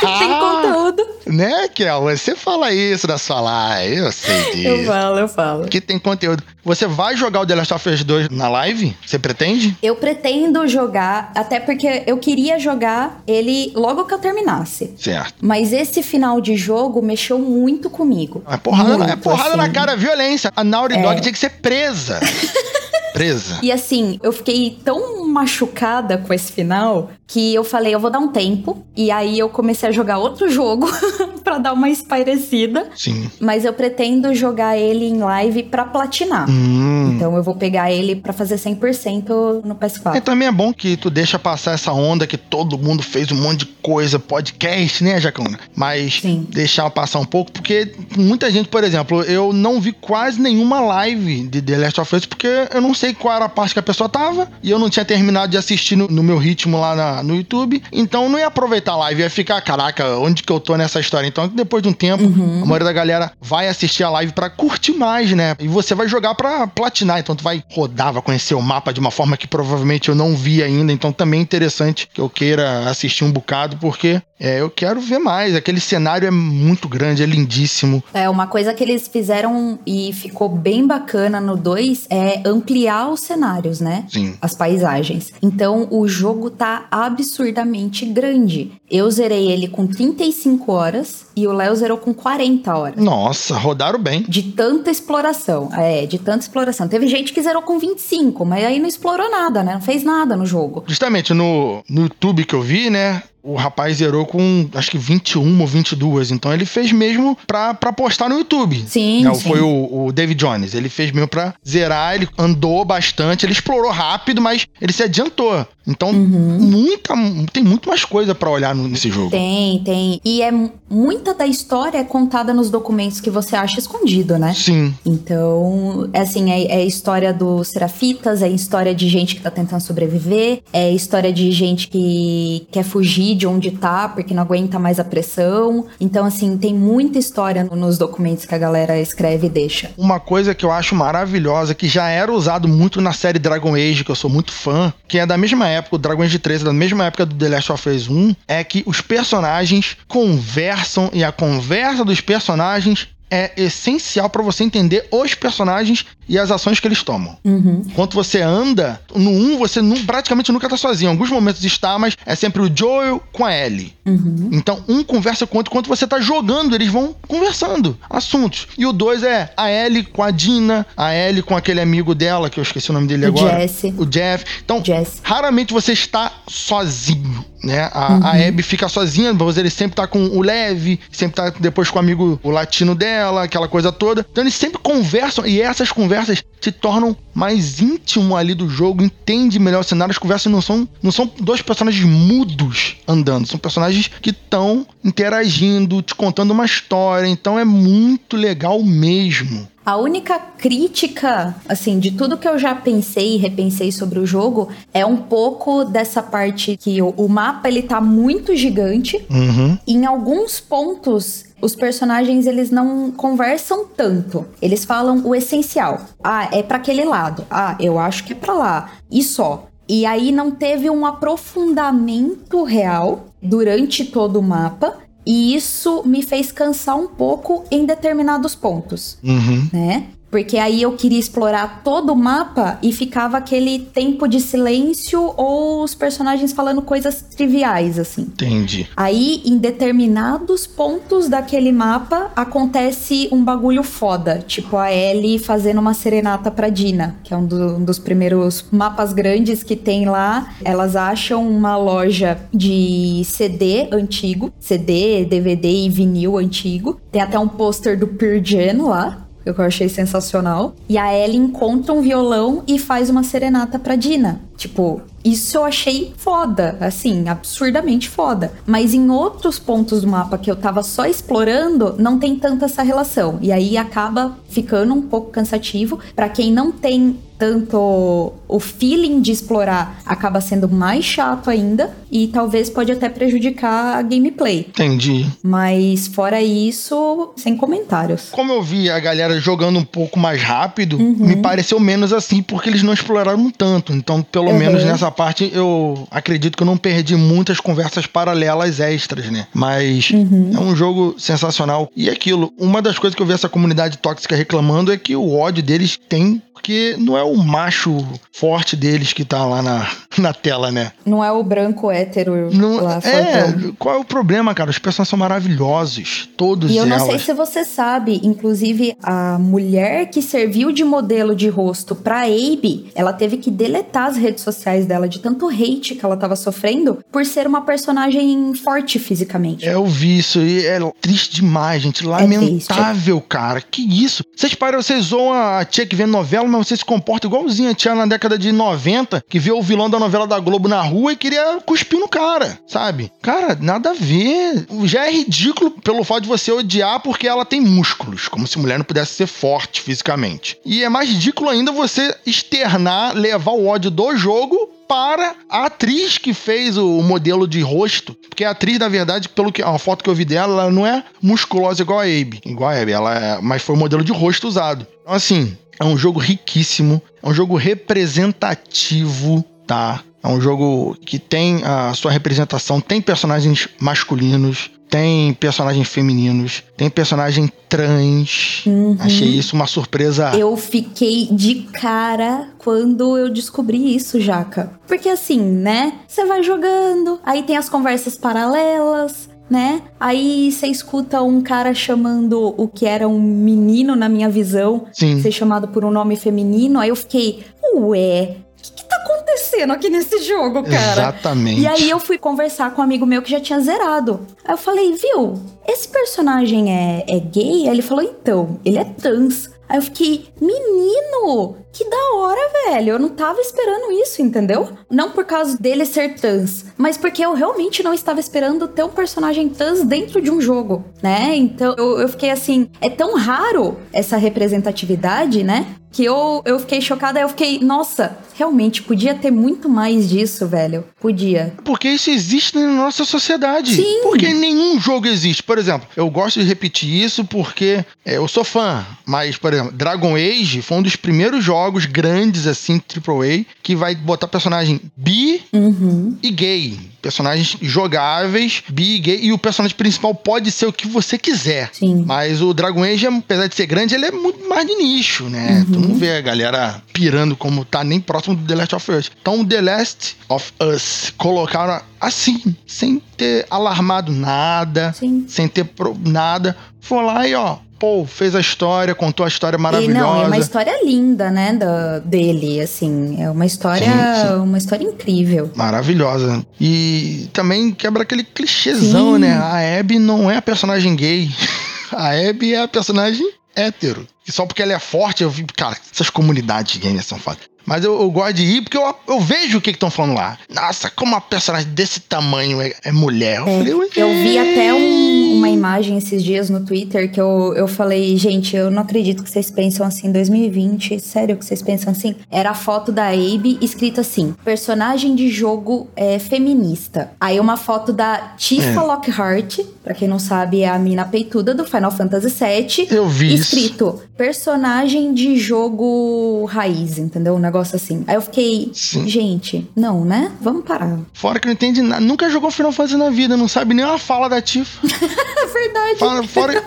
tem 0.00 0.38
conteúdo. 0.38 1.06
Né, 1.26 1.68
Kel? 1.68 2.02
Você 2.02 2.36
fala 2.36 2.72
isso 2.72 3.06
da 3.06 3.16
sua 3.18 3.40
live, 3.40 3.96
eu 3.96 4.12
sei 4.12 4.44
disso. 4.52 4.68
Eu 4.68 4.84
falo, 4.84 5.18
eu 5.18 5.28
falo. 5.28 5.64
Que 5.68 5.80
tem 5.80 5.98
conteúdo. 5.98 6.42
Você 6.64 6.86
vai 6.86 7.16
jogar 7.16 7.40
o 7.40 7.46
The 7.46 7.54
Last 7.54 7.74
of 7.74 7.88
Us 7.88 8.04
2 8.04 8.28
na 8.30 8.48
live? 8.48 8.96
Você 9.04 9.18
pretende? 9.18 9.76
Eu 9.82 9.96
pretendo 9.96 10.66
jogar, 10.66 11.30
até 11.34 11.60
porque 11.60 12.02
eu 12.06 12.16
queria 12.18 12.58
jogar 12.58 13.22
ele 13.26 13.72
logo 13.74 14.04
que 14.04 14.14
eu 14.14 14.18
terminasse. 14.18 14.94
Certo. 14.98 15.34
Mas 15.42 15.72
esse 15.72 16.02
final 16.02 16.40
de 16.40 16.56
jogo 16.56 17.02
mexeu 17.02 17.38
muito 17.38 17.90
comigo. 17.90 18.42
É 18.48 18.56
porrada, 18.56 18.96
na, 18.96 19.04
é 19.04 19.08
Muito, 19.08 19.22
porrada 19.22 19.56
na 19.56 19.64
assim. 19.64 19.72
cara, 19.72 19.96
violência. 19.96 20.50
A 20.56 20.64
Naughty 20.64 20.94
É. 20.96 21.02
Dog 21.02 21.20
tinha 21.20 21.32
que 21.32 21.38
ser 21.38 21.50
presa. 21.50 22.20
presa. 23.12 23.58
E 23.62 23.70
assim, 23.70 24.18
eu 24.22 24.32
fiquei 24.32 24.78
tão 24.84 25.23
machucada 25.34 26.16
com 26.16 26.32
esse 26.32 26.52
final 26.52 27.10
que 27.26 27.54
eu 27.54 27.64
falei, 27.64 27.94
eu 27.94 27.98
vou 27.98 28.10
dar 28.10 28.18
um 28.20 28.28
tempo. 28.28 28.84
E 28.96 29.10
aí 29.10 29.38
eu 29.38 29.48
comecei 29.48 29.88
a 29.88 29.92
jogar 29.92 30.18
outro 30.18 30.48
jogo 30.48 30.86
pra 31.42 31.58
dar 31.58 31.72
uma 31.72 31.88
espairecida. 31.90 32.88
Sim. 32.94 33.28
Mas 33.40 33.64
eu 33.64 33.72
pretendo 33.72 34.32
jogar 34.34 34.76
ele 34.78 35.06
em 35.06 35.18
live 35.18 35.64
pra 35.64 35.84
platinar. 35.84 36.48
Hum. 36.48 37.12
Então 37.16 37.34
eu 37.36 37.42
vou 37.42 37.56
pegar 37.56 37.90
ele 37.90 38.14
pra 38.14 38.32
fazer 38.32 38.56
100% 38.56 39.64
no 39.64 39.74
E 39.74 39.76
PS4. 39.76 40.20
também 40.20 40.46
é 40.46 40.52
bom 40.52 40.72
que 40.72 40.96
tu 40.96 41.10
deixa 41.10 41.38
passar 41.38 41.72
essa 41.72 41.92
onda 41.92 42.26
que 42.26 42.36
todo 42.36 42.78
mundo 42.78 43.02
fez 43.02 43.32
um 43.32 43.36
monte 43.36 43.60
de 43.60 43.66
coisa, 43.82 44.18
podcast, 44.18 45.02
né, 45.02 45.20
Jacona? 45.20 45.58
Mas 45.74 46.20
Sim. 46.20 46.46
deixar 46.50 46.88
passar 46.90 47.18
um 47.18 47.24
pouco, 47.24 47.50
porque 47.52 47.92
muita 48.16 48.50
gente, 48.50 48.68
por 48.68 48.84
exemplo, 48.84 49.22
eu 49.22 49.52
não 49.52 49.80
vi 49.80 49.92
quase 49.92 50.40
nenhuma 50.40 50.80
live 50.80 51.48
de 51.48 51.60
The 51.60 51.78
Last 51.78 52.00
of 52.00 52.14
Us, 52.14 52.26
porque 52.26 52.48
eu 52.72 52.80
não 52.80 52.94
sei 52.94 53.12
qual 53.12 53.34
era 53.34 53.46
a 53.46 53.48
parte 53.48 53.72
que 53.72 53.80
a 53.80 53.82
pessoa 53.82 54.08
tava, 54.08 54.48
e 54.62 54.70
eu 54.70 54.78
não 54.78 54.88
tinha 54.88 55.04
terminado 55.04 55.23
de 55.48 55.56
assistir 55.56 55.96
no, 55.96 56.06
no 56.08 56.22
meu 56.22 56.38
ritmo 56.38 56.78
lá 56.80 56.94
na- 56.94 57.22
no 57.22 57.34
YouTube, 57.36 57.82
então 57.92 58.28
não 58.28 58.38
ia 58.38 58.46
aproveitar 58.46 58.92
a 58.92 58.96
live, 58.96 59.22
ia 59.22 59.30
ficar, 59.30 59.60
caraca, 59.60 60.16
onde 60.18 60.42
que 60.42 60.52
eu 60.52 60.60
tô 60.60 60.76
nessa 60.76 61.00
história? 61.00 61.26
Então, 61.26 61.48
depois 61.48 61.82
de 61.82 61.88
um 61.88 61.92
tempo, 61.92 62.24
a 62.62 62.66
maioria 62.66 62.84
da 62.86 62.92
galera 62.92 63.32
vai 63.40 63.68
assistir 63.68 64.02
a 64.04 64.10
live 64.10 64.32
pra 64.32 64.50
curtir 64.50 64.92
mais, 64.92 65.32
né? 65.32 65.54
E 65.58 65.68
você 65.68 65.94
vai 65.94 66.08
jogar 66.08 66.34
pra 66.34 66.66
platinar, 66.66 67.18
então 67.18 67.34
tu 67.36 67.42
vai 67.44 67.62
rodar, 67.72 68.12
vai 68.12 68.22
conhecer 68.22 68.54
o 68.54 68.62
mapa 68.62 68.92
de 68.92 69.00
uma 69.00 69.10
forma 69.10 69.36
que 69.36 69.46
provavelmente 69.46 70.08
eu 70.08 70.14
não 70.14 70.34
vi 70.36 70.62
ainda, 70.62 70.92
então 70.92 71.12
também 71.12 71.40
é 71.40 71.42
interessante 71.42 72.08
que 72.12 72.20
eu 72.20 72.28
queira 72.28 72.88
assistir 72.88 73.24
um 73.24 73.30
bocado, 73.32 73.76
porque 73.78 74.20
é, 74.38 74.60
eu 74.60 74.70
quero 74.70 75.00
ver 75.00 75.18
mais. 75.18 75.54
Aquele 75.54 75.80
cenário 75.80 76.26
é 76.26 76.30
muito 76.30 76.88
grande, 76.88 77.22
é 77.22 77.26
lindíssimo. 77.26 78.02
É, 78.12 78.28
uma 78.28 78.46
coisa 78.46 78.74
que 78.74 78.82
eles 78.82 79.06
fizeram 79.08 79.78
e 79.86 80.12
ficou 80.12 80.48
bem 80.48 80.86
bacana 80.86 81.40
no 81.40 81.56
2 81.56 82.08
é 82.10 82.42
ampliar 82.44 83.10
os 83.10 83.20
cenários, 83.20 83.80
né? 83.80 84.04
Sim. 84.08 84.36
As 84.40 84.54
paisagens. 84.54 85.32
Então 85.40 85.86
o 85.90 86.06
jogo 86.08 86.50
tá 86.50 86.86
absurdamente 86.90 88.04
grande. 88.06 88.72
Eu 88.90 89.10
zerei 89.10 89.50
ele 89.50 89.68
com 89.68 89.86
35 89.86 90.72
horas 90.72 91.26
e 91.36 91.46
o 91.46 91.52
Léo 91.52 91.74
zerou 91.74 91.98
com 91.98 92.12
40 92.12 92.76
horas. 92.76 93.02
Nossa, 93.02 93.56
rodaram 93.56 93.98
bem. 93.98 94.22
De 94.28 94.42
tanta 94.42 94.90
exploração. 94.90 95.70
É, 95.72 96.06
de 96.06 96.18
tanta 96.18 96.40
exploração. 96.40 96.88
Teve 96.88 97.06
gente 97.06 97.32
que 97.32 97.42
zerou 97.42 97.62
com 97.62 97.78
25, 97.78 98.44
mas 98.44 98.64
aí 98.64 98.78
não 98.78 98.88
explorou 98.88 99.30
nada, 99.30 99.62
né? 99.62 99.74
Não 99.74 99.80
fez 99.80 100.02
nada 100.02 100.36
no 100.36 100.44
jogo. 100.44 100.84
Justamente 100.86 101.32
no, 101.32 101.82
no 101.88 102.02
YouTube 102.02 102.44
que 102.44 102.54
eu 102.54 102.62
vi, 102.62 102.90
né? 102.90 103.22
O 103.44 103.56
rapaz 103.56 103.98
zerou 103.98 104.24
com 104.24 104.66
acho 104.74 104.90
que 104.90 104.96
21 104.98 105.60
ou 105.60 105.66
22. 105.66 106.30
Então 106.30 106.52
ele 106.52 106.64
fez 106.64 106.90
mesmo 106.92 107.36
pra, 107.46 107.74
pra 107.74 107.92
postar 107.92 108.28
no 108.28 108.38
YouTube. 108.38 108.82
Sim, 108.88 109.22
Né, 109.24 109.34
sim. 109.34 109.48
Foi 109.48 109.60
o, 109.60 110.06
o 110.06 110.12
David 110.12 110.38
Jones. 110.38 110.74
Ele 110.74 110.88
fez 110.88 111.12
mesmo 111.12 111.28
pra 111.28 111.54
zerar, 111.66 112.14
ele 112.14 112.28
andou 112.38 112.84
bastante, 112.84 113.44
ele 113.44 113.52
explorou 113.52 113.90
rápido, 113.90 114.40
mas 114.40 114.66
ele 114.80 114.92
se 114.92 115.02
adiantou. 115.02 115.66
Então, 115.86 116.08
Uhum. 116.12 116.58
muita, 116.60 117.12
tem 117.52 117.62
muito 117.62 117.90
mais 117.90 118.06
coisa 118.06 118.34
pra 118.34 118.48
olhar 118.48 118.74
nesse 118.74 119.10
jogo. 119.10 119.30
Tem, 119.30 119.80
tem. 119.84 120.18
E 120.24 120.40
é 120.40 120.50
mu- 120.50 120.72
muita 120.88 121.34
da 121.34 121.46
história 121.46 121.98
é 121.98 122.04
contada 122.04 122.54
nos 122.54 122.70
documentos 122.70 123.20
que 123.20 123.28
você 123.28 123.54
acha 123.54 123.78
escondido, 123.78 124.38
né? 124.38 124.54
Sim. 124.54 124.94
Então, 125.04 126.08
é 126.12 126.20
assim, 126.20 126.50
é, 126.50 126.64
é 126.66 126.76
a 126.76 126.84
história 126.84 127.34
dos 127.34 127.68
serafitas, 127.68 128.40
é 128.40 128.46
a 128.46 128.48
história 128.48 128.94
de 128.94 129.08
gente 129.08 129.34
que 129.36 129.42
tá 129.42 129.50
tentando 129.50 129.80
sobreviver, 129.80 130.62
é 130.72 130.86
a 130.86 130.90
história 130.92 131.30
de 131.32 131.50
gente 131.50 131.88
que 131.88 132.66
quer 132.70 132.82
fugir 132.82 133.33
de 133.34 133.46
onde 133.46 133.70
tá 133.72 134.08
porque 134.08 134.32
não 134.34 134.42
aguenta 134.42 134.78
mais 134.78 134.98
a 134.98 135.04
pressão. 135.04 135.86
Então, 136.00 136.24
assim, 136.24 136.56
tem 136.56 136.74
muita 136.74 137.18
história 137.18 137.64
no- 137.64 137.76
nos 137.76 137.98
documentos 137.98 138.44
que 138.44 138.54
a 138.54 138.58
galera 138.58 138.98
escreve 139.00 139.46
e 139.46 139.50
deixa. 139.50 139.90
Uma 139.96 140.18
coisa 140.20 140.54
que 140.54 140.64
eu 140.64 140.70
acho 140.70 140.94
maravilhosa, 140.94 141.74
que 141.74 141.88
já 141.88 142.08
era 142.08 142.32
usado 142.32 142.68
muito 142.68 143.00
na 143.00 143.12
série 143.12 143.38
Dragon 143.38 143.74
Age, 143.74 144.04
que 144.04 144.10
eu 144.10 144.14
sou 144.14 144.30
muito 144.30 144.52
fã, 144.52 144.92
que 145.08 145.18
é 145.18 145.26
da 145.26 145.36
mesma 145.36 145.68
época, 145.68 145.96
o 145.96 145.98
Dragon 145.98 146.22
Age 146.22 146.38
3 146.38 146.62
é 146.62 146.64
da 146.64 146.72
mesma 146.72 147.04
época 147.06 147.26
do 147.26 147.34
The 147.34 147.48
Last 147.48 147.72
of 147.72 147.88
Us 147.88 148.08
1, 148.08 148.34
é 148.48 148.62
que 148.64 148.82
os 148.86 149.00
personagens 149.00 149.96
conversam 150.08 151.10
e 151.12 151.22
a 151.24 151.32
conversa 151.32 152.04
dos 152.04 152.20
personagens 152.20 153.08
é 153.34 153.52
essencial 153.56 154.30
pra 154.30 154.42
você 154.42 154.62
entender 154.64 155.06
os 155.10 155.34
personagens 155.34 156.06
e 156.28 156.38
as 156.38 156.50
ações 156.50 156.80
que 156.80 156.88
eles 156.88 157.02
tomam. 157.02 157.36
Uhum. 157.44 157.82
Enquanto 157.86 158.14
você 158.14 158.40
anda, 158.40 159.00
no 159.14 159.30
1 159.30 159.58
você 159.58 159.82
nu- 159.82 159.98
praticamente 160.04 160.50
nunca 160.52 160.68
tá 160.68 160.76
sozinho. 160.76 161.08
Em 161.08 161.12
alguns 161.12 161.28
momentos 161.30 161.62
está, 161.64 161.98
mas 161.98 162.16
é 162.24 162.34
sempre 162.34 162.62
o 162.62 162.70
Joel 162.74 163.22
com 163.32 163.44
a 163.44 163.54
Ellie. 163.54 163.92
Uhum. 164.06 164.48
Então, 164.52 164.82
um 164.88 165.02
conversa 165.04 165.46
com 165.46 165.56
o 165.56 165.58
outro 165.58 165.70
enquanto 165.72 165.88
você 165.88 166.06
tá 166.06 166.20
jogando, 166.20 166.74
eles 166.74 166.88
vão 166.88 167.14
conversando 167.28 167.98
assuntos. 168.08 168.68
E 168.78 168.86
o 168.86 168.92
dois 168.92 169.22
é 169.22 169.52
a 169.56 169.70
Ellie 169.70 170.04
com 170.04 170.22
a 170.22 170.30
Dina, 170.30 170.86
a 170.96 171.14
Ellie 171.14 171.42
com 171.42 171.56
aquele 171.56 171.80
amigo 171.80 172.14
dela, 172.14 172.48
que 172.48 172.58
eu 172.58 172.62
esqueci 172.62 172.90
o 172.90 172.94
nome 172.94 173.06
dele 173.06 173.26
O 173.26 173.28
agora. 173.28 173.60
Jesse. 173.60 173.94
O 173.98 174.06
Jeff. 174.06 174.44
Então, 174.64 174.82
Jesse. 174.84 175.18
raramente 175.22 175.72
você 175.72 175.92
está 175.92 176.32
sozinho, 176.48 177.44
né? 177.64 177.90
A, 177.92 178.30
a 178.30 178.48
Abby 178.48 178.62
fica 178.62 178.88
sozinha, 178.88 179.32
mas 179.32 179.56
ele 179.56 179.70
sempre 179.70 179.96
tá 179.96 180.06
com 180.06 180.24
o 180.26 180.42
Lev, 180.42 180.98
sempre 181.10 181.36
tá 181.36 181.52
depois 181.58 181.90
com 181.90 181.98
o 181.98 182.00
amigo 182.00 182.38
o 182.42 182.50
latino 182.50 182.94
dela, 182.94 183.44
aquela 183.44 183.66
coisa 183.66 183.90
toda. 183.90 184.24
Então 184.30 184.44
eles 184.44 184.54
sempre 184.54 184.78
conversam 184.78 185.46
e 185.46 185.60
essas 185.60 185.90
conversas 185.90 186.42
te 186.60 186.70
tornam 186.70 187.16
mais 187.34 187.80
íntimo 187.80 188.36
ali 188.36 188.54
do 188.54 188.68
jogo, 188.68 189.02
entende 189.02 189.58
melhor 189.58 189.80
o 189.80 189.84
cenário. 189.84 190.12
As 190.12 190.18
conversas 190.18 190.52
não 190.52 190.60
são, 190.60 190.88
não 191.02 191.10
são 191.10 191.30
dois 191.40 191.62
personagens 191.62 192.04
mudos 192.04 192.96
andando, 193.08 193.46
são 193.46 193.58
personagens 193.58 194.10
que 194.20 194.30
estão 194.30 194.86
interagindo, 195.02 196.02
te 196.02 196.14
contando 196.14 196.52
uma 196.52 196.64
história. 196.64 197.26
Então 197.26 197.58
é 197.58 197.64
muito 197.64 198.36
legal 198.36 198.82
mesmo. 198.82 199.68
A 199.84 199.96
única 199.96 200.38
crítica, 200.38 201.54
assim, 201.68 201.98
de 201.98 202.12
tudo 202.12 202.38
que 202.38 202.48
eu 202.48 202.58
já 202.58 202.74
pensei 202.74 203.34
e 203.34 203.36
repensei 203.36 203.92
sobre 203.92 204.18
o 204.18 204.26
jogo 204.26 204.68
é 204.94 205.04
um 205.04 205.16
pouco 205.16 205.84
dessa 205.84 206.22
parte 206.22 206.76
que 206.76 207.02
o, 207.02 207.10
o 207.10 207.28
mapa 207.28 207.68
ele 207.68 207.82
tá 207.82 208.00
muito 208.00 208.56
gigante. 208.56 209.24
Uhum. 209.28 209.78
Em 209.86 210.06
alguns 210.06 210.58
pontos, 210.58 211.44
os 211.60 211.74
personagens 211.76 212.46
eles 212.46 212.70
não 212.70 213.10
conversam 213.10 213.86
tanto. 213.86 214.46
Eles 214.60 214.86
falam 214.86 215.22
o 215.24 215.34
essencial. 215.34 216.00
Ah, 216.22 216.48
é 216.50 216.62
pra 216.62 216.78
aquele 216.78 217.04
lado. 217.04 217.44
Ah, 217.50 217.76
eu 217.78 217.98
acho 217.98 218.24
que 218.24 218.32
é 218.32 218.36
pra 218.36 218.54
lá. 218.54 218.92
E 219.10 219.22
só. 219.22 219.66
E 219.86 220.06
aí 220.06 220.32
não 220.32 220.50
teve 220.50 220.88
um 220.88 221.04
aprofundamento 221.04 222.64
real 222.64 223.26
durante 223.42 224.04
todo 224.06 224.38
o 224.38 224.42
mapa. 224.42 224.96
E 225.26 225.54
isso 225.54 226.02
me 226.04 226.22
fez 226.22 226.52
cansar 226.52 226.96
um 226.96 227.06
pouco 227.06 227.64
em 227.70 227.84
determinados 227.86 228.54
pontos 228.54 229.16
Uhum. 229.22 229.68
né? 229.72 230.06
Porque 230.34 230.58
aí 230.58 230.82
eu 230.82 230.96
queria 230.96 231.20
explorar 231.20 231.82
todo 231.84 232.12
o 232.12 232.16
mapa 232.16 232.76
e 232.82 232.92
ficava 232.92 233.36
aquele 233.36 233.78
tempo 233.78 234.26
de 234.26 234.40
silêncio 234.40 235.32
ou 235.36 235.84
os 235.84 235.94
personagens 235.94 236.52
falando 236.52 236.82
coisas 236.82 237.22
triviais, 237.22 238.00
assim. 238.00 238.22
Entendi. 238.22 238.88
Aí, 238.96 239.42
em 239.44 239.56
determinados 239.56 240.66
pontos 240.66 241.28
daquele 241.28 241.70
mapa, 241.70 242.32
acontece 242.34 243.28
um 243.30 243.44
bagulho 243.44 243.84
foda. 243.84 244.42
Tipo 244.44 244.76
a 244.76 244.92
Ellie 244.92 245.38
fazendo 245.38 245.78
uma 245.78 245.94
serenata 245.94 246.50
pra 246.50 246.68
Dina, 246.68 247.14
que 247.22 247.32
é 247.32 247.36
um, 247.36 247.46
do- 247.46 247.76
um 247.76 247.84
dos 247.84 248.00
primeiros 248.00 248.64
mapas 248.72 249.12
grandes 249.12 249.62
que 249.62 249.76
tem 249.76 250.04
lá. 250.06 250.52
Elas 250.64 250.96
acham 250.96 251.48
uma 251.48 251.76
loja 251.76 252.40
de 252.52 253.22
CD 253.24 253.86
antigo, 253.92 254.52
CD, 254.58 255.24
DVD 255.26 255.68
e 255.84 255.88
vinil 255.88 256.36
antigo. 256.38 257.00
Tem 257.12 257.22
até 257.22 257.38
um 257.38 257.46
pôster 257.46 257.96
do 257.96 258.08
Pearl 258.08 258.40
Jam 258.42 258.88
lá. 258.88 259.23
Eu 259.44 259.54
achei 259.58 259.88
sensacional. 259.88 260.74
E 260.88 260.96
a 260.96 261.12
Ellie 261.12 261.36
encontra 261.38 261.92
um 261.92 262.00
violão 262.00 262.62
e 262.66 262.78
faz 262.78 263.10
uma 263.10 263.22
serenata 263.22 263.78
pra 263.78 263.96
Dina. 263.96 264.40
Tipo, 264.56 265.02
isso 265.24 265.56
eu 265.56 265.64
achei 265.64 266.12
foda, 266.16 266.76
assim, 266.80 267.28
absurdamente 267.28 268.08
foda. 268.08 268.52
Mas 268.66 268.92
em 268.94 269.10
outros 269.10 269.58
pontos 269.58 270.02
do 270.02 270.08
mapa 270.08 270.36
que 270.38 270.50
eu 270.50 270.56
tava 270.56 270.82
só 270.82 271.06
explorando, 271.06 271.94
não 271.98 272.18
tem 272.18 272.36
tanta 272.36 272.66
essa 272.66 272.82
relação. 272.82 273.38
E 273.40 273.50
aí 273.50 273.76
acaba 273.76 274.36
ficando 274.48 274.92
um 274.94 275.02
pouco 275.02 275.30
cansativo. 275.30 275.98
Pra 276.14 276.28
quem 276.28 276.52
não 276.52 276.70
tem 276.70 277.16
tanto 277.36 278.32
o 278.46 278.60
feeling 278.60 279.20
de 279.20 279.32
explorar, 279.32 279.98
acaba 280.06 280.40
sendo 280.40 280.68
mais 280.68 281.04
chato 281.04 281.50
ainda. 281.50 281.92
E 282.10 282.28
talvez 282.28 282.70
pode 282.70 282.92
até 282.92 283.08
prejudicar 283.08 283.98
a 283.98 284.02
gameplay. 284.02 284.66
Entendi. 284.68 285.26
Mas 285.42 286.06
fora 286.06 286.40
isso, 286.40 287.32
sem 287.36 287.56
comentários. 287.56 288.28
Como 288.30 288.52
eu 288.52 288.62
vi 288.62 288.88
a 288.88 289.00
galera 289.00 289.38
jogando 289.40 289.78
um 289.80 289.84
pouco 289.84 290.18
mais 290.18 290.40
rápido, 290.42 290.96
Uhum. 290.96 291.16
me 291.18 291.36
pareceu 291.36 291.80
menos 291.80 292.12
assim, 292.12 292.40
porque 292.40 292.68
eles 292.68 292.82
não 292.84 292.92
exploraram 292.92 293.50
tanto. 293.50 293.92
Então, 293.92 294.22
pelo 294.22 294.46
Pelo 294.46 294.58
menos 294.58 294.84
nessa 294.84 295.10
parte 295.14 295.50
eu 295.54 296.06
acredito 296.10 296.56
que 296.56 296.62
eu 296.62 296.66
não 296.66 296.76
perdi 296.76 297.16
muitas 297.16 297.60
conversas 297.60 298.06
paralelas 298.06 298.80
extras, 298.80 299.30
né? 299.30 299.46
Mas 299.54 300.10
Uhum. 300.10 300.52
é 300.54 300.60
um 300.60 300.76
jogo 300.76 301.14
sensacional. 301.18 301.90
E 301.96 302.10
aquilo, 302.10 302.52
uma 302.58 302.82
das 302.82 302.98
coisas 302.98 303.14
que 303.14 303.22
eu 303.22 303.26
vi 303.26 303.32
essa 303.32 303.48
comunidade 303.48 303.98
tóxica 303.98 304.36
reclamando 304.36 304.92
é 304.92 304.96
que 304.96 305.16
o 305.16 305.34
ódio 305.38 305.62
deles 305.62 305.98
tem 306.08 306.42
porque 306.64 306.96
não 306.98 307.14
é 307.18 307.22
o 307.22 307.36
macho 307.36 308.02
forte 308.32 308.74
deles 308.74 309.12
que 309.12 309.22
tá 309.22 309.44
lá 309.44 309.60
na, 309.60 309.86
na 310.16 310.32
tela, 310.32 310.70
né? 310.70 310.92
Não 311.04 311.22
é 311.22 311.30
o 311.30 311.42
branco 311.42 311.90
hétero 311.90 312.48
Não, 312.54 312.82
lá, 312.82 313.00
é, 313.04 313.52
qual 313.78 313.96
é 313.96 313.98
o 313.98 314.04
problema, 314.04 314.54
cara? 314.54 314.70
Os 314.70 314.78
personagens 314.78 315.10
são 315.10 315.18
maravilhosos, 315.18 316.26
todos 316.38 316.70
E 316.70 316.76
eu 316.78 316.86
não 316.86 316.98
sei 317.00 317.18
se 317.18 317.34
você 317.34 317.66
sabe, 317.66 318.18
inclusive 318.22 318.96
a 319.02 319.36
mulher 319.38 320.06
que 320.06 320.22
serviu 320.22 320.72
de 320.72 320.84
modelo 320.84 321.36
de 321.36 321.48
rosto 321.48 321.94
pra 321.94 322.22
Abe, 322.22 322.90
ela 322.94 323.12
teve 323.12 323.36
que 323.36 323.50
deletar 323.50 324.06
as 324.06 324.16
redes 324.16 324.42
sociais 324.42 324.86
dela 324.86 325.03
de 325.08 325.18
tanto 325.20 325.48
hate 325.48 325.94
que 325.94 326.04
ela 326.04 326.16
tava 326.16 326.36
sofrendo 326.36 326.98
por 327.10 327.24
ser 327.24 327.46
uma 327.46 327.62
personagem 327.62 328.54
forte 328.54 328.98
fisicamente. 328.98 329.66
É, 329.66 329.74
eu 329.74 329.86
vi 329.86 330.18
isso 330.18 330.40
e 330.40 330.66
é 330.66 330.78
triste 331.00 331.36
demais, 331.36 331.82
gente. 331.82 332.04
Lamentável, 332.04 333.20
cara. 333.20 333.60
Que 333.60 333.82
isso? 333.82 334.24
Vocês 334.34 334.54
param, 334.54 334.80
vocês 334.82 335.06
zoam 335.06 335.32
a 335.32 335.64
tia 335.64 335.86
que 335.86 335.96
vê 335.96 336.06
novela, 336.06 336.46
mas 336.46 336.68
você 336.68 336.76
se 336.76 336.84
comporta 336.84 337.26
igualzinho 337.26 337.70
a 337.70 337.74
tia 337.74 337.94
na 337.94 338.06
década 338.06 338.38
de 338.38 338.52
90, 338.52 339.24
que 339.28 339.38
vê 339.38 339.52
o 339.52 339.62
vilão 339.62 339.88
da 339.88 339.98
novela 339.98 340.26
da 340.26 340.38
Globo 340.38 340.68
na 340.68 340.80
rua 340.82 341.12
e 341.12 341.16
queria 341.16 341.60
cuspir 341.64 341.98
no 341.98 342.08
cara, 342.08 342.58
sabe? 342.66 343.10
Cara, 343.22 343.56
nada 343.60 343.90
a 343.90 343.94
ver. 343.94 344.66
Já 344.84 345.06
é 345.06 345.10
ridículo 345.10 345.70
pelo 345.70 346.04
fato 346.04 346.22
de 346.22 346.28
você 346.28 346.52
odiar 346.52 347.00
porque 347.00 347.26
ela 347.26 347.44
tem 347.44 347.60
músculos, 347.60 348.28
como 348.28 348.46
se 348.46 348.58
mulher 348.58 348.78
não 348.78 348.84
pudesse 348.84 349.14
ser 349.14 349.26
forte 349.26 349.80
fisicamente. 349.80 350.58
E 350.64 350.82
é 350.82 350.88
mais 350.88 351.08
ridículo 351.08 351.50
ainda 351.50 351.72
você 351.72 352.14
externar, 352.26 353.14
levar 353.14 353.52
o 353.52 353.66
ódio 353.66 353.90
do 353.90 354.16
jogo 354.16 354.56
para 354.88 355.34
a 355.48 355.66
atriz 355.66 356.18
que 356.18 356.34
fez 356.34 356.76
o 356.76 357.02
modelo 357.02 357.46
de 357.46 357.60
rosto. 357.60 358.14
Porque 358.28 358.44
a 358.44 358.50
atriz, 358.50 358.78
na 358.78 358.88
verdade, 358.88 359.28
pelo 359.28 359.52
que 359.52 359.62
a 359.62 359.78
foto 359.78 360.02
que 360.02 360.10
eu 360.10 360.14
vi 360.14 360.24
dela, 360.24 360.62
ela 360.62 360.72
não 360.72 360.86
é 360.86 361.04
musculosa 361.22 361.82
igual 361.82 362.00
a 362.00 362.04
Abe. 362.04 362.40
Igual 362.44 362.70
a 362.70 362.80
Abe, 362.80 362.92
ela 362.92 363.14
é, 363.14 363.38
mas 363.40 363.62
foi 363.62 363.74
o 363.74 363.78
modelo 363.78 364.04
de 364.04 364.12
rosto 364.12 364.48
usado. 364.48 364.86
Então, 365.02 365.14
assim, 365.14 365.56
é 365.78 365.84
um 365.84 365.96
jogo 365.96 366.20
riquíssimo, 366.20 367.02
é 367.22 367.28
um 367.28 367.34
jogo 367.34 367.56
representativo, 367.56 369.44
tá? 369.66 370.02
É 370.22 370.28
um 370.28 370.40
jogo 370.40 370.96
que 371.04 371.18
tem 371.18 371.62
a 371.64 371.92
sua 371.92 372.10
representação, 372.10 372.80
tem 372.80 373.00
personagens 373.00 373.68
masculinos, 373.78 374.70
tem 374.94 375.34
personagens 375.34 375.88
femininos, 375.88 376.62
tem 376.76 376.88
personagem 376.88 377.50
trans. 377.68 378.62
Uhum. 378.64 378.96
Achei 379.00 379.26
isso 379.26 379.56
uma 379.56 379.66
surpresa. 379.66 380.30
Eu 380.38 380.56
fiquei 380.56 381.26
de 381.32 381.62
cara 381.72 382.50
quando 382.58 383.18
eu 383.18 383.28
descobri 383.28 383.96
isso, 383.96 384.20
Jaca. 384.20 384.70
Porque 384.86 385.08
assim, 385.08 385.40
né? 385.40 385.94
Você 386.06 386.24
vai 386.24 386.44
jogando, 386.44 387.18
aí 387.24 387.42
tem 387.42 387.56
as 387.56 387.68
conversas 387.68 388.16
paralelas, 388.16 389.28
né? 389.50 389.82
Aí 389.98 390.52
você 390.52 390.68
escuta 390.68 391.20
um 391.22 391.40
cara 391.40 391.74
chamando 391.74 392.54
o 392.56 392.68
que 392.68 392.86
era 392.86 393.08
um 393.08 393.20
menino 393.20 393.96
na 393.96 394.08
minha 394.08 394.28
visão, 394.28 394.86
Sim. 394.92 395.20
ser 395.20 395.32
chamado 395.32 395.66
por 395.66 395.84
um 395.84 395.90
nome 395.90 396.14
feminino. 396.14 396.78
Aí 396.78 396.90
eu 396.90 396.96
fiquei, 396.96 397.42
ué, 397.74 398.36
que, 398.64 398.72
que 398.72 398.84
tá 398.88 398.96
acontecendo 398.96 399.72
aqui 399.72 399.90
nesse 399.90 400.18
jogo, 400.22 400.62
cara? 400.62 401.02
Exatamente. 401.02 401.60
E 401.60 401.66
aí 401.66 401.90
eu 401.90 402.00
fui 402.00 402.16
conversar 402.16 402.70
com 402.72 402.80
um 402.80 402.84
amigo 402.84 403.04
meu 403.04 403.20
que 403.20 403.30
já 403.30 403.40
tinha 403.40 403.60
zerado. 403.60 404.26
Aí 404.44 404.54
eu 404.54 404.58
falei, 404.58 404.94
viu, 404.94 405.34
esse 405.66 405.88
personagem 405.88 406.72
é, 406.72 407.04
é 407.06 407.20
gay? 407.20 407.68
Aí 407.68 407.74
ele 407.74 407.82
falou, 407.82 408.02
então, 408.02 408.58
ele 408.64 408.78
é 408.78 408.84
trans. 408.84 409.50
Aí 409.68 409.78
eu 409.78 409.82
fiquei, 409.82 410.28
menino, 410.40 411.56
que 411.74 411.84
da 411.90 412.14
hora, 412.14 412.40
velho. 412.70 412.90
Eu 412.90 412.98
não 412.98 413.08
tava 413.08 413.40
esperando 413.40 413.92
isso, 414.00 414.22
entendeu? 414.22 414.70
Não 414.88 415.10
por 415.10 415.24
causa 415.24 415.58
dele 415.58 415.84
ser 415.84 416.14
trans, 416.14 416.66
mas 416.78 416.96
porque 416.96 417.24
eu 417.24 417.34
realmente 417.34 417.82
não 417.82 417.92
estava 417.92 418.20
esperando 418.20 418.68
ter 418.68 418.84
um 418.84 418.88
personagem 418.88 419.48
trans 419.48 419.82
dentro 419.82 420.22
de 420.22 420.30
um 420.30 420.40
jogo, 420.40 420.84
né? 421.02 421.34
Então 421.34 421.74
eu, 421.76 421.98
eu 421.98 422.08
fiquei 422.08 422.30
assim, 422.30 422.70
é 422.80 422.88
tão 422.88 423.16
raro 423.16 423.76
essa 423.92 424.16
representatividade, 424.16 425.42
né? 425.42 425.66
Que 425.90 426.04
eu, 426.04 426.42
eu 426.44 426.58
fiquei 426.58 426.80
chocada, 426.80 427.20
eu 427.20 427.28
fiquei, 427.28 427.60
nossa, 427.60 428.18
realmente 428.34 428.82
podia 428.82 429.14
ter 429.14 429.30
muito 429.30 429.68
mais 429.68 430.08
disso, 430.08 430.44
velho. 430.46 430.84
Podia. 431.00 431.54
Porque 431.64 431.88
isso 431.88 432.10
existe 432.10 432.58
na 432.58 432.68
nossa 432.72 433.04
sociedade. 433.04 433.76
Sim. 433.76 434.00
Porque 434.02 434.34
nenhum 434.34 434.80
jogo 434.80 435.06
existe. 435.06 435.40
Por 435.40 435.56
exemplo, 435.56 435.86
eu 435.96 436.10
gosto 436.10 436.40
de 436.40 436.46
repetir 436.46 436.92
isso 436.92 437.24
porque 437.24 437.84
é, 438.04 438.16
eu 438.16 438.26
sou 438.26 438.42
fã. 438.42 438.84
Mas, 439.06 439.36
por 439.36 439.52
exemplo, 439.52 439.70
Dragon 439.70 440.16
Age 440.16 440.62
foi 440.62 440.78
um 440.78 440.82
dos 440.82 440.96
primeiros 440.96 441.44
jogos 441.44 441.63
grandes, 441.86 442.46
assim, 442.46 442.80
AAA, 442.80 443.44
que 443.62 443.74
vai 443.76 443.94
botar 443.94 444.28
personagem 444.28 444.80
bi 444.96 445.42
Uhum. 445.52 446.16
e 446.22 446.30
gay. 446.30 446.78
Personagens 447.02 447.56
jogáveis, 447.60 448.62
bi 448.68 448.94
e 448.96 448.98
gay. 448.98 449.18
E 449.24 449.32
o 449.32 449.38
personagem 449.38 449.76
principal 449.76 450.14
pode 450.14 450.50
ser 450.50 450.66
o 450.66 450.72
que 450.72 450.88
você 450.88 451.18
quiser. 451.18 451.68
Sim. 451.72 452.02
Mas 452.06 452.40
o 452.40 452.54
Dragon 452.54 452.82
Age, 452.82 453.06
apesar 453.06 453.46
de 453.46 453.54
ser 453.54 453.66
grande, 453.66 453.94
ele 453.94 454.06
é 454.06 454.10
muito 454.10 454.48
mais 454.48 454.66
de 454.66 454.74
nicho, 454.76 455.24
né? 455.24 455.64
Tu 455.70 455.78
não 455.78 455.94
vê 455.96 456.16
a 456.16 456.20
galera 456.20 456.82
pirando 456.92 457.36
como 457.36 457.64
tá 457.64 457.84
nem 457.84 458.00
próximo 458.00 458.34
do 458.36 458.46
The 458.46 458.54
Last 458.54 458.74
of 458.74 458.92
Us. 458.92 459.10
Então, 459.20 459.44
The 459.44 459.60
Last 459.60 460.16
of 460.28 460.52
Us 460.62 461.12
colocaram 461.18 461.80
assim, 462.00 462.54
sem 462.66 463.00
ter 463.16 463.46
alarmado 463.50 464.12
nada, 464.12 464.92
Sim. 464.92 465.24
sem 465.28 465.46
ter 465.48 465.64
pro- 465.64 465.96
nada. 466.04 466.56
Foi 466.80 467.02
lá 467.04 467.26
e, 467.28 467.34
ó, 467.34 467.58
pô, 467.84 468.06
fez 468.06 468.34
a 468.34 468.40
história, 468.40 468.94
contou 468.94 469.24
a 469.24 469.28
história 469.28 469.56
E 469.56 469.60
maravilhosa. 469.60 470.00
não, 470.00 470.22
é 470.22 470.26
uma 470.26 470.38
história 470.38 470.82
linda, 470.84 471.30
né, 471.30 471.52
da, 471.52 471.98
dele, 471.98 472.60
assim, 472.60 473.22
é 473.22 473.30
uma 473.30 473.44
história, 473.44 473.86
Sim, 473.86 474.28
sim. 474.28 474.34
uma 474.36 474.56
história 474.56 474.84
incrível. 474.84 475.50
Maravilhosa. 475.54 476.44
E 476.58 477.28
também 477.32 477.72
quebra 477.72 478.02
aquele 478.04 478.24
clichêzão, 478.24 479.14
Sim. 479.14 479.20
né? 479.20 479.34
A 479.34 479.78
Abby 479.80 479.98
não 479.98 480.30
é 480.30 480.36
a 480.38 480.42
personagem 480.42 480.96
gay. 480.96 481.28
A 481.92 482.08
Abby 482.28 482.54
é 482.54 482.62
a 482.62 482.66
personagem 482.66 483.24
hétero. 483.54 484.04
E 484.26 484.32
só 484.32 484.46
porque 484.46 484.62
ela 484.62 484.72
é 484.72 484.78
forte, 484.80 485.22
eu 485.22 485.30
vi, 485.30 485.44
cara, 485.56 485.76
essas 485.92 486.10
comunidades 486.10 486.76
gamers 486.80 487.06
são 487.06 487.18
fodas. 487.18 487.40
Mas 487.66 487.84
eu, 487.84 487.98
eu 488.00 488.10
gosto 488.10 488.34
de 488.34 488.42
ir 488.42 488.62
porque 488.62 488.76
eu, 488.76 488.94
eu 489.08 489.20
vejo 489.20 489.58
o 489.58 489.60
que 489.60 489.70
estão 489.70 489.90
falando 489.90 490.14
lá. 490.16 490.36
Nossa, 490.52 490.90
como 490.90 491.12
uma 491.12 491.20
personagem 491.20 491.68
desse 491.68 492.00
tamanho 492.00 492.60
é, 492.60 492.74
é 492.84 492.90
mulher. 492.92 493.38
Eu, 493.38 493.48
É, 493.48 493.58
falei, 493.58 493.74
"Ué, 493.74 493.88
eu 493.96 494.08
vi 494.22 494.38
até 494.38 494.74
um- 494.74 495.23
uma 495.34 495.48
imagem 495.48 495.98
esses 495.98 496.22
dias 496.22 496.48
no 496.50 496.60
Twitter 496.64 497.10
que 497.10 497.20
eu, 497.20 497.52
eu 497.56 497.66
falei, 497.68 498.16
gente, 498.16 498.56
eu 498.56 498.70
não 498.70 498.82
acredito 498.82 499.22
que 499.22 499.30
vocês 499.30 499.50
pensam 499.50 499.86
assim, 499.86 500.10
2020, 500.12 501.00
sério 501.00 501.36
que 501.36 501.44
vocês 501.44 501.62
pensam 501.62 501.92
assim? 501.92 502.14
Era 502.30 502.50
a 502.50 502.54
foto 502.54 502.90
da 502.92 503.08
Abe 503.08 503.58
escrita 503.60 504.00
assim, 504.00 504.34
personagem 504.44 505.14
de 505.14 505.28
jogo 505.30 505.88
é, 505.96 506.18
feminista. 506.18 507.10
Aí 507.20 507.38
uma 507.40 507.56
foto 507.56 507.92
da 507.92 508.34
Tifa 508.36 508.80
É. 508.80 508.82
Lockhart, 508.82 509.60
pra 509.82 509.94
quem 509.94 510.08
não 510.08 510.18
sabe, 510.18 510.62
é 510.62 510.68
a 510.68 510.78
mina 510.78 511.04
peituda 511.04 511.54
do 511.54 511.64
Final 511.64 511.90
Fantasy 511.90 512.28
VII. 512.28 512.88
Eu 512.90 513.08
vi 513.08 513.34
isso. 513.34 513.54
Escrito, 513.54 514.00
personagem 514.16 515.12
de 515.14 515.36
jogo 515.36 516.44
raiz, 516.46 516.98
entendeu? 516.98 517.34
Um 517.34 517.38
negócio 517.38 517.76
assim. 517.76 518.04
Aí 518.06 518.14
eu 518.14 518.20
fiquei, 518.22 518.70
Sim. 518.72 519.08
gente, 519.08 519.68
não, 519.74 520.04
né? 520.04 520.32
Vamos 520.40 520.64
parar. 520.64 520.98
Fora 521.12 521.38
que 521.38 521.46
não 521.46 521.52
entende 521.52 521.82
nada. 521.82 522.00
Nunca 522.00 522.28
jogou 522.30 522.50
Final 522.50 522.72
Fantasy 522.72 522.96
na 522.96 523.10
vida, 523.10 523.36
não 523.36 523.48
sabe 523.48 523.74
nem 523.74 523.84
uma 523.84 523.98
fala 523.98 524.28
da 524.28 524.40
Tifa. 524.40 524.80
Verdade. 525.52 525.98
Fora, 525.98 526.22
fora- 526.28 526.64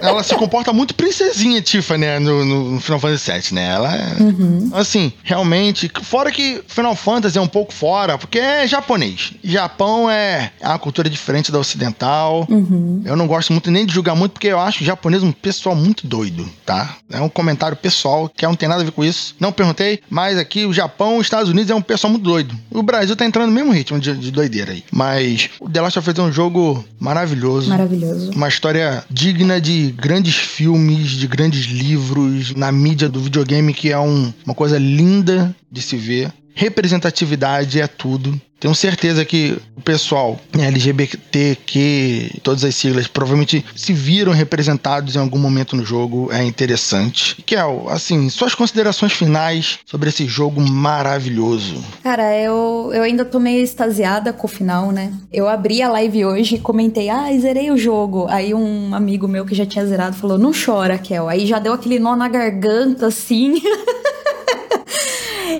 ela 0.00 0.22
se 0.22 0.34
comporta 0.34 0.72
muito 0.72 0.94
princesinha, 0.94 1.60
Tifa, 1.62 1.96
né? 1.98 2.18
No, 2.18 2.44
no- 2.44 2.80
Final 2.80 3.00
Fantasy 3.00 3.30
VII, 3.32 3.54
né? 3.54 3.68
Ela 3.68 3.94
é. 3.96 4.16
Assim, 4.72 5.12
realmente. 5.22 5.90
Fora 6.02 6.30
que 6.30 6.62
Final 6.66 6.94
Fantasy 6.96 7.38
é 7.38 7.40
um 7.40 7.46
pouco 7.48 7.72
fora, 7.72 8.16
porque 8.18 8.38
é 8.38 8.66
japonês. 8.66 9.32
Japão 9.42 10.10
é, 10.10 10.52
é 10.60 10.68
uma 10.68 10.78
cultura 10.78 11.08
diferente 11.10 11.52
da 11.52 11.58
ocidental. 11.58 12.46
Uhum. 12.48 13.02
Eu 13.04 13.16
não 13.16 13.26
gosto 13.26 13.52
muito 13.52 13.70
nem 13.70 13.84
de 13.86 13.92
julgar 13.92 14.14
muito, 14.14 14.32
porque 14.32 14.48
eu 14.48 14.58
acho 14.60 14.82
o 14.82 14.86
japonês 14.86 15.22
um 15.22 15.32
pessoal 15.32 15.74
muito 15.76 16.06
doido, 16.06 16.48
tá? 16.64 16.96
É 17.10 17.20
um 17.20 17.28
comentário 17.28 17.76
pessoal, 17.76 18.28
que 18.28 18.46
não 18.46 18.54
tem 18.54 18.68
nada 18.68 18.82
a 18.82 18.84
ver 18.84 18.92
com 18.92 19.04
isso. 19.04 19.34
Não 19.38 19.52
perguntei, 19.52 20.00
mas 20.08 20.38
aqui 20.38 20.64
o 20.64 20.72
Japão, 20.72 21.16
os 21.18 21.26
Estados 21.26 21.48
Unidos 21.50 21.70
é 21.70 21.74
um 21.74 21.82
pessoal 21.82 22.10
muito 22.10 22.24
doido. 22.24 22.54
O 22.70 22.82
Brasil 22.82 23.14
tá 23.16 23.24
entrando 23.24 23.48
no 23.48 23.52
mesmo 23.54 23.72
ritmo 23.72 23.98
de, 23.98 24.16
de 24.16 24.30
doideira 24.30 24.72
aí. 24.72 24.84
Mas 24.90 25.50
o 25.60 25.68
The 25.68 25.80
Last 25.80 25.98
of 25.98 26.10
Us 26.10 26.18
é 26.18 26.22
um 26.22 26.32
jogo 26.32 26.84
maravilhoso. 26.98 27.68
Maravilhoso. 27.68 28.30
Uma 28.32 28.48
história 28.48 29.04
digna 29.10 29.60
de 29.60 29.89
grandes 29.90 30.36
filmes, 30.36 31.10
de 31.10 31.26
grandes 31.26 31.66
livros, 31.66 32.54
na 32.54 32.70
mídia 32.72 33.08
do 33.08 33.20
videogame, 33.20 33.72
que 33.74 33.90
é 33.90 33.98
um- 33.98 34.32
uma 34.44 34.54
coisa 34.54 34.78
linda 34.78 35.54
de 35.70 35.82
se 35.82 35.96
ver. 35.96 36.32
Representatividade 36.54 37.80
é 37.80 37.86
tudo. 37.86 38.40
Tenho 38.60 38.74
certeza 38.74 39.24
que 39.24 39.56
o 39.74 39.80
pessoal 39.80 40.38
né, 40.54 40.66
LGBTQ, 40.66 42.40
todas 42.42 42.62
as 42.62 42.74
siglas, 42.74 43.06
provavelmente 43.06 43.64
se 43.74 43.94
viram 43.94 44.32
representados 44.32 45.16
em 45.16 45.18
algum 45.18 45.38
momento 45.38 45.74
no 45.74 45.84
jogo. 45.84 46.30
É 46.30 46.44
interessante. 46.44 47.42
Kel, 47.46 47.86
assim, 47.88 48.28
suas 48.28 48.54
considerações 48.54 49.12
finais 49.12 49.78
sobre 49.86 50.10
esse 50.10 50.26
jogo 50.26 50.60
maravilhoso. 50.60 51.82
Cara, 52.02 52.36
eu, 52.36 52.90
eu 52.92 53.02
ainda 53.02 53.24
tô 53.24 53.40
meio 53.40 53.64
extasiada 53.64 54.32
com 54.32 54.46
o 54.46 54.50
final, 54.50 54.92
né? 54.92 55.10
Eu 55.32 55.48
abri 55.48 55.80
a 55.80 55.88
live 55.88 56.26
hoje 56.26 56.56
e 56.56 56.60
comentei, 56.60 57.08
ah, 57.08 57.26
zerei 57.40 57.70
o 57.70 57.78
jogo. 57.78 58.26
Aí 58.28 58.52
um 58.52 58.94
amigo 58.94 59.26
meu 59.26 59.46
que 59.46 59.54
já 59.54 59.64
tinha 59.64 59.86
zerado 59.86 60.16
falou, 60.16 60.38
não 60.38 60.52
chora, 60.52 60.98
Kel. 60.98 61.28
Aí 61.28 61.46
já 61.46 61.58
deu 61.58 61.72
aquele 61.72 61.98
nó 61.98 62.14
na 62.14 62.28
garganta, 62.28 63.06
assim. 63.06 63.62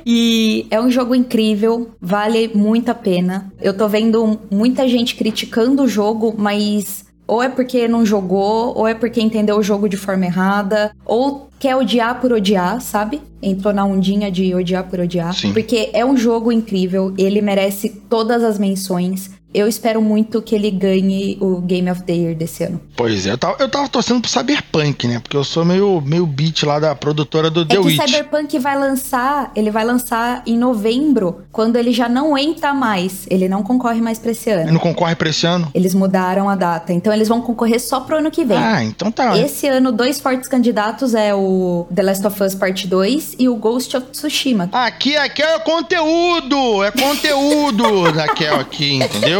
e 0.04 0.66
é 0.70 0.80
um 0.80 0.90
jogo 0.90 1.14
incrível, 1.14 1.90
vale 2.00 2.50
muito 2.54 2.90
a 2.90 2.94
pena. 2.94 3.52
Eu 3.60 3.76
tô 3.76 3.88
vendo 3.88 4.38
muita 4.50 4.88
gente 4.88 5.14
criticando 5.14 5.82
o 5.82 5.88
jogo, 5.88 6.34
mas 6.36 7.04
ou 7.30 7.40
é 7.40 7.48
porque 7.48 7.86
não 7.86 8.04
jogou, 8.04 8.76
ou 8.76 8.88
é 8.88 8.94
porque 8.94 9.20
entendeu 9.20 9.56
o 9.56 9.62
jogo 9.62 9.88
de 9.88 9.96
forma 9.96 10.26
errada, 10.26 10.90
ou 11.06 11.48
quer 11.60 11.76
odiar 11.76 12.20
por 12.20 12.32
odiar, 12.32 12.80
sabe? 12.80 13.22
Entrou 13.40 13.72
na 13.72 13.84
ondinha 13.84 14.32
de 14.32 14.52
odiar 14.52 14.82
por 14.90 14.98
odiar. 14.98 15.32
Sim. 15.32 15.52
Porque 15.52 15.90
é 15.92 16.04
um 16.04 16.16
jogo 16.16 16.50
incrível, 16.50 17.14
ele 17.16 17.40
merece 17.40 17.88
todas 18.08 18.42
as 18.42 18.58
menções. 18.58 19.30
Eu 19.52 19.66
espero 19.66 20.00
muito 20.00 20.40
que 20.40 20.54
ele 20.54 20.70
ganhe 20.70 21.36
o 21.40 21.60
Game 21.60 21.90
of 21.90 22.02
the 22.02 22.12
Year 22.12 22.34
desse 22.36 22.62
ano. 22.64 22.80
Pois 22.96 23.26
é, 23.26 23.32
eu 23.32 23.38
tava, 23.38 23.56
eu 23.58 23.68
tava 23.68 23.88
torcendo 23.88 24.20
pro 24.20 24.30
Cyberpunk, 24.30 25.08
né? 25.08 25.18
Porque 25.18 25.36
eu 25.36 25.42
sou 25.44 25.64
meio, 25.64 26.00
meio 26.00 26.26
beat 26.26 26.62
lá 26.62 26.78
da 26.78 26.94
produtora 26.94 27.50
do 27.50 27.64
The 27.66 27.76
é 27.76 27.78
Witch. 27.78 28.00
Cyberpunk 28.00 28.58
vai 28.58 28.78
lançar, 28.78 29.50
ele 29.56 29.70
vai 29.70 29.84
lançar 29.84 30.42
em 30.46 30.56
novembro, 30.56 31.42
quando 31.50 31.76
ele 31.76 31.92
já 31.92 32.08
não 32.08 32.36
entra 32.38 32.72
mais. 32.72 33.26
Ele 33.28 33.48
não 33.48 33.62
concorre 33.62 34.00
mais 34.00 34.18
pra 34.18 34.30
esse 34.30 34.48
Ele 34.50 34.62
ano. 34.62 34.72
não 34.72 34.80
concorre 34.80 35.14
pra 35.16 35.28
esse 35.30 35.46
ano? 35.46 35.68
Eles 35.74 35.94
mudaram 35.94 36.48
a 36.48 36.54
data, 36.54 36.92
então 36.92 37.12
eles 37.12 37.28
vão 37.28 37.40
concorrer 37.40 37.80
só 37.80 38.00
pro 38.00 38.18
ano 38.18 38.30
que 38.30 38.44
vem. 38.44 38.56
Ah, 38.56 38.84
então 38.84 39.10
tá. 39.10 39.36
Esse 39.38 39.66
ano, 39.66 39.90
dois 39.90 40.20
fortes 40.20 40.48
candidatos 40.48 41.14
é 41.14 41.34
o 41.34 41.86
The 41.94 42.02
Last 42.02 42.26
of 42.26 42.42
Us 42.42 42.54
Part 42.54 42.86
2 42.86 43.36
e 43.38 43.48
o 43.48 43.56
Ghost 43.56 43.96
of 43.96 44.06
Tsushima. 44.08 44.68
Aqui, 44.72 45.16
aqui 45.16 45.42
é 45.42 45.58
conteúdo! 45.58 46.84
É 46.84 46.90
conteúdo 46.90 48.12
da 48.12 48.28
Kel 48.28 48.60
aqui, 48.60 48.94
entendeu? 48.94 49.39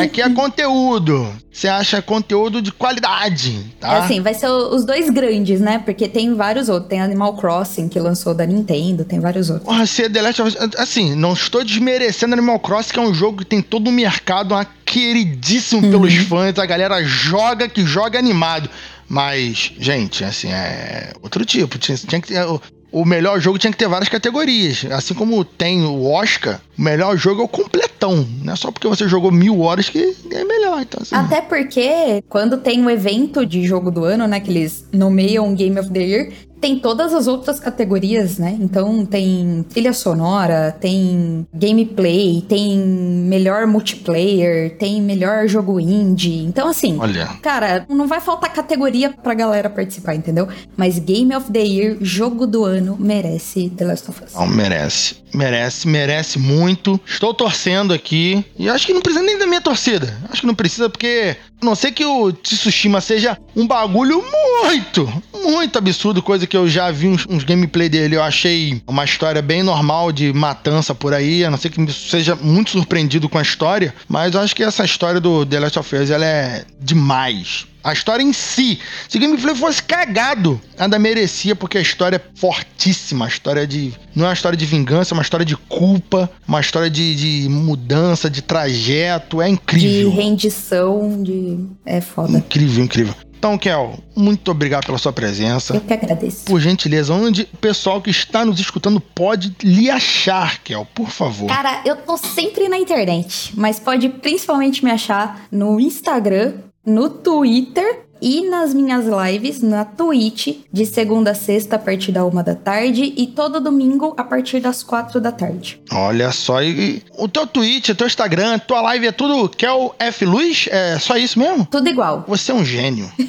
Aqui 0.00 0.22
é 0.22 0.30
conteúdo. 0.30 1.28
Você 1.52 1.68
acha 1.68 2.00
conteúdo 2.00 2.62
de 2.62 2.72
qualidade, 2.72 3.60
tá? 3.80 3.94
É 3.94 3.98
assim, 4.00 4.20
vai 4.20 4.32
ser 4.32 4.48
o- 4.48 4.74
os 4.74 4.84
dois 4.84 5.10
grandes, 5.10 5.60
né? 5.60 5.78
Porque 5.84 6.08
tem 6.08 6.34
vários 6.34 6.68
outros. 6.68 6.88
Tem 6.88 7.00
Animal 7.00 7.34
Crossing, 7.36 7.88
que 7.88 7.98
lançou 7.98 8.32
da 8.34 8.46
Nintendo, 8.46 9.04
tem 9.04 9.18
vários 9.20 9.50
outros. 9.50 9.66
Porra, 9.66 9.84
se 9.86 10.08
The 10.08 10.22
Last 10.22 10.42
of 10.42 10.56
Us... 10.56 10.74
Assim, 10.78 11.14
não 11.14 11.32
estou 11.34 11.64
desmerecendo 11.64 12.32
Animal 12.34 12.60
Crossing, 12.60 12.92
que 12.92 12.98
é 12.98 13.02
um 13.02 13.12
jogo 13.12 13.38
que 13.38 13.44
tem 13.44 13.60
todo 13.60 13.88
um 13.88 13.92
mercado, 13.92 14.52
uma 14.54 14.64
queridíssimo 14.86 15.82
pelos 15.82 16.14
fãs, 16.28 16.58
a 16.58 16.66
galera 16.66 17.02
joga 17.04 17.68
que 17.68 17.84
joga 17.84 18.18
animado. 18.18 18.70
Mas, 19.08 19.72
gente, 19.78 20.22
assim, 20.24 20.52
é 20.52 21.12
outro 21.20 21.44
tipo. 21.44 21.78
Tinha, 21.78 21.98
tinha 21.98 22.20
que 22.20 22.28
ter... 22.28 22.46
O, 22.92 23.02
o 23.02 23.04
melhor 23.04 23.40
jogo 23.40 23.58
tinha 23.58 23.70
que 23.70 23.78
ter 23.78 23.88
várias 23.88 24.08
categorias. 24.08 24.84
Assim 24.90 25.14
como 25.14 25.44
tem 25.44 25.84
o 25.84 26.04
Oscar, 26.10 26.60
o 26.78 26.82
melhor 26.82 27.16
jogo 27.16 27.42
é 27.42 27.44
o 27.44 27.48
completão. 27.48 28.26
Não 28.42 28.52
é 28.52 28.56
só 28.56 28.70
porque 28.70 28.88
você 28.88 29.08
jogou 29.08 29.30
mil 29.30 29.60
horas 29.60 29.88
que 29.88 30.16
é 30.30 30.44
melhor. 30.44 30.80
Então, 30.82 31.00
assim, 31.02 31.14
Até 31.14 31.40
porque, 31.40 32.22
quando 32.28 32.58
tem 32.58 32.80
um 32.80 32.90
evento 32.90 33.44
de 33.44 33.64
jogo 33.64 33.90
do 33.90 34.04
ano, 34.04 34.26
né? 34.26 34.40
Que 34.40 34.50
eles 34.50 34.86
nomeiam 34.92 35.54
Game 35.54 35.78
of 35.78 35.90
the 35.90 36.00
Year, 36.00 36.32
tem 36.60 36.78
todas 36.78 37.14
as 37.14 37.26
outras 37.26 37.58
categorias, 37.58 38.38
né? 38.38 38.56
Então 38.60 39.04
tem 39.06 39.64
trilha 39.68 39.92
sonora, 39.92 40.76
tem 40.78 41.46
gameplay, 41.54 42.44
tem 42.48 42.78
melhor 42.78 43.66
multiplayer, 43.66 44.76
tem 44.76 45.00
melhor 45.00 45.48
jogo 45.48 45.80
indie. 45.80 46.44
Então, 46.44 46.68
assim, 46.68 46.98
olha... 46.98 47.26
Cara, 47.42 47.86
não 47.88 48.06
vai 48.06 48.20
faltar 48.20 48.52
categoria 48.52 49.10
pra 49.10 49.34
galera 49.34 49.70
participar, 49.70 50.14
entendeu? 50.14 50.48
Mas 50.76 50.98
Game 50.98 51.34
of 51.34 51.50
the 51.50 51.62
Year, 51.62 51.96
jogo 52.00 52.46
do 52.46 52.64
ano, 52.64 52.96
merece 52.98 53.70
The 53.70 53.84
Last 53.84 54.10
of 54.10 54.24
Us. 54.24 54.34
Não, 54.34 54.46
merece. 54.46 55.16
Merece, 55.34 55.86
merece 55.86 56.38
muito. 56.38 57.00
Estou 57.06 57.32
torcendo 57.32 57.94
aqui. 57.94 58.44
E 58.58 58.68
acho 58.68 58.86
que 58.86 58.92
não 58.92 59.00
precisa 59.00 59.24
nem 59.24 59.38
da 59.38 59.46
minha 59.46 59.60
torcida. 59.60 60.12
Acho 60.28 60.40
que 60.40 60.46
não 60.46 60.54
precisa, 60.54 60.90
porque. 60.90 61.36
A 61.60 61.64
não 61.64 61.74
ser 61.74 61.92
que 61.92 62.04
o 62.04 62.32
Tsushima 62.32 63.00
seja 63.02 63.36
um 63.54 63.66
bagulho 63.66 64.24
muito, 64.62 65.22
muito 65.44 65.78
absurdo, 65.78 66.22
coisa 66.22 66.46
que 66.46 66.56
eu 66.56 66.66
já 66.66 66.90
vi 66.90 67.06
uns, 67.06 67.26
uns 67.28 67.44
gameplay 67.44 67.88
dele. 67.88 68.16
Eu 68.16 68.22
achei 68.22 68.82
uma 68.86 69.04
história 69.04 69.42
bem 69.42 69.62
normal 69.62 70.10
de 70.10 70.32
matança 70.32 70.94
por 70.94 71.12
aí. 71.12 71.44
A 71.44 71.50
não 71.50 71.58
ser 71.58 71.68
que 71.68 71.92
seja 71.92 72.34
muito 72.34 72.70
surpreendido 72.70 73.28
com 73.28 73.36
a 73.36 73.42
história. 73.42 73.94
Mas 74.08 74.34
eu 74.34 74.40
acho 74.40 74.56
que 74.56 74.62
essa 74.62 74.84
história 74.84 75.20
do 75.20 75.44
The 75.44 75.60
Last 75.60 75.78
of 75.78 75.96
Us 75.96 76.10
ela 76.10 76.24
é 76.24 76.64
demais. 76.80 77.66
A 77.82 77.92
história 77.92 78.22
em 78.22 78.32
si. 78.32 78.78
Se 79.08 79.16
o 79.16 79.20
gameplay 79.20 79.54
fosse 79.54 79.82
cagado, 79.82 80.60
ainda 80.78 80.98
merecia, 80.98 81.56
porque 81.56 81.78
a 81.78 81.80
história 81.80 82.16
é 82.16 82.38
fortíssima. 82.38 83.24
A 83.24 83.28
história 83.28 83.66
de. 83.66 83.92
Não 84.14 84.24
é 84.24 84.28
uma 84.28 84.34
história 84.34 84.56
de 84.56 84.66
vingança, 84.66 85.12
é 85.12 85.16
uma 85.16 85.22
história 85.22 85.46
de 85.46 85.56
culpa, 85.56 86.30
uma 86.46 86.60
história 86.60 86.90
de, 86.90 87.14
de 87.42 87.48
mudança, 87.48 88.28
de 88.28 88.42
trajeto. 88.42 89.40
É 89.40 89.46
De 89.46 89.52
incrível. 89.52 90.10
rendição, 90.10 91.22
de. 91.22 91.58
É 91.86 92.00
foda. 92.00 92.36
Incrível, 92.38 92.84
incrível. 92.84 93.14
Então, 93.38 93.56
Kel, 93.56 93.98
muito 94.14 94.50
obrigado 94.50 94.84
pela 94.84 94.98
sua 94.98 95.14
presença. 95.14 95.74
Eu 95.74 95.80
que 95.80 95.94
agradeço. 95.94 96.44
Por 96.44 96.60
gentileza, 96.60 97.14
onde 97.14 97.48
o 97.50 97.56
pessoal 97.56 98.02
que 98.02 98.10
está 98.10 98.44
nos 98.44 98.60
escutando 98.60 99.00
pode 99.00 99.56
lhe 99.62 99.88
achar, 99.88 100.58
Kel, 100.62 100.86
por 100.94 101.08
favor. 101.08 101.46
Cara, 101.48 101.80
eu 101.86 101.96
tô 101.96 102.18
sempre 102.18 102.68
na 102.68 102.76
internet, 102.76 103.52
mas 103.56 103.80
pode 103.80 104.10
principalmente 104.10 104.84
me 104.84 104.90
achar 104.90 105.46
no 105.50 105.80
Instagram, 105.80 106.52
no 106.90 107.08
Twitter 107.22 108.09
e 108.20 108.48
nas 108.48 108.74
minhas 108.74 109.04
lives 109.06 109.60
na 109.62 109.84
Twitch, 109.84 110.58
de 110.72 110.86
segunda 110.86 111.30
a 111.30 111.34
sexta 111.34 111.76
a 111.76 111.78
partir 111.78 112.12
da 112.12 112.24
uma 112.24 112.42
da 112.42 112.54
tarde 112.54 113.12
e 113.16 113.26
todo 113.26 113.60
domingo 113.60 114.14
a 114.16 114.24
partir 114.24 114.60
das 114.60 114.82
quatro 114.82 115.20
da 115.20 115.32
tarde. 115.32 115.80
Olha 115.92 116.30
só, 116.32 116.62
e 116.62 117.02
o 117.18 117.28
teu 117.28 117.46
Twitch, 117.46 117.88
o 117.90 117.94
teu 117.94 118.06
Instagram, 118.06 118.58
tua 118.58 118.80
live 118.82 119.06
é 119.06 119.12
tudo 119.12 119.48
Kel 119.48 119.94
F. 119.98 120.24
Luz? 120.24 120.68
É 120.70 120.98
só 120.98 121.16
isso 121.16 121.38
mesmo? 121.38 121.66
Tudo 121.70 121.88
igual. 121.88 122.24
Você 122.26 122.52
é 122.52 122.54
um 122.54 122.64
gênio. 122.64 123.10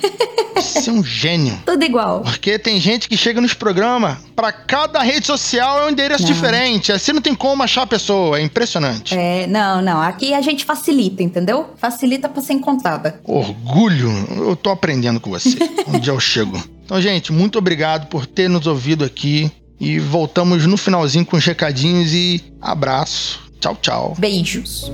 Você 0.56 0.90
é 0.92 0.94
um 0.94 1.04
gênio. 1.04 1.58
Tudo 1.66 1.84
igual. 1.84 2.22
Porque 2.22 2.60
tem 2.60 2.80
gente 2.80 3.10
que 3.10 3.18
chega 3.18 3.42
nos 3.42 3.54
programas, 3.54 4.18
pra 4.36 4.52
cada 4.52 5.02
rede 5.02 5.26
social 5.26 5.80
é 5.80 5.86
um 5.88 5.90
endereço 5.90 6.24
Não. 6.24 6.32
diferente. 6.32 6.92
Assim 6.92 7.14
não 7.14 7.22
tem 7.22 7.34
como 7.34 7.64
achar 7.64 7.82
a 7.82 7.88
pessoa. 7.88 8.40
É 8.40 8.44
impressionante. 8.44 9.16
É, 9.18 9.48
não, 9.48 9.82
não. 9.82 10.00
Aqui 10.00 10.34
a 10.36 10.42
gente 10.42 10.64
facilita, 10.64 11.24
entendeu? 11.24 11.72
Facilita 11.78 12.30
pra 12.30 12.42
ser 12.44 12.54
encontrada. 12.54 13.20
Orgulho. 13.24 14.12
Eu 14.38 14.56
tô 14.56 14.70
aprendendo 14.82 15.20
com 15.20 15.30
você. 15.30 15.58
Um 15.88 16.00
dia 16.00 16.14
eu 16.14 16.20
chego. 16.20 16.62
Então, 16.86 17.02
gente, 17.02 17.32
muito 17.32 17.58
obrigado 17.58 18.08
por 18.08 18.26
ter 18.26 18.50
nos 18.50 18.66
ouvido 18.66 19.04
aqui. 19.04 19.52
E 19.80 19.98
voltamos 20.00 20.66
no 20.68 20.78
finalzinho 20.78 21.26
com 21.26 21.38
os 21.38 21.44
recadinhos 21.44 22.14
e 22.14 22.42
abraço. 22.62 23.40
Tchau, 23.60 23.76
tchau. 23.82 24.16
Beijos. 24.18 24.92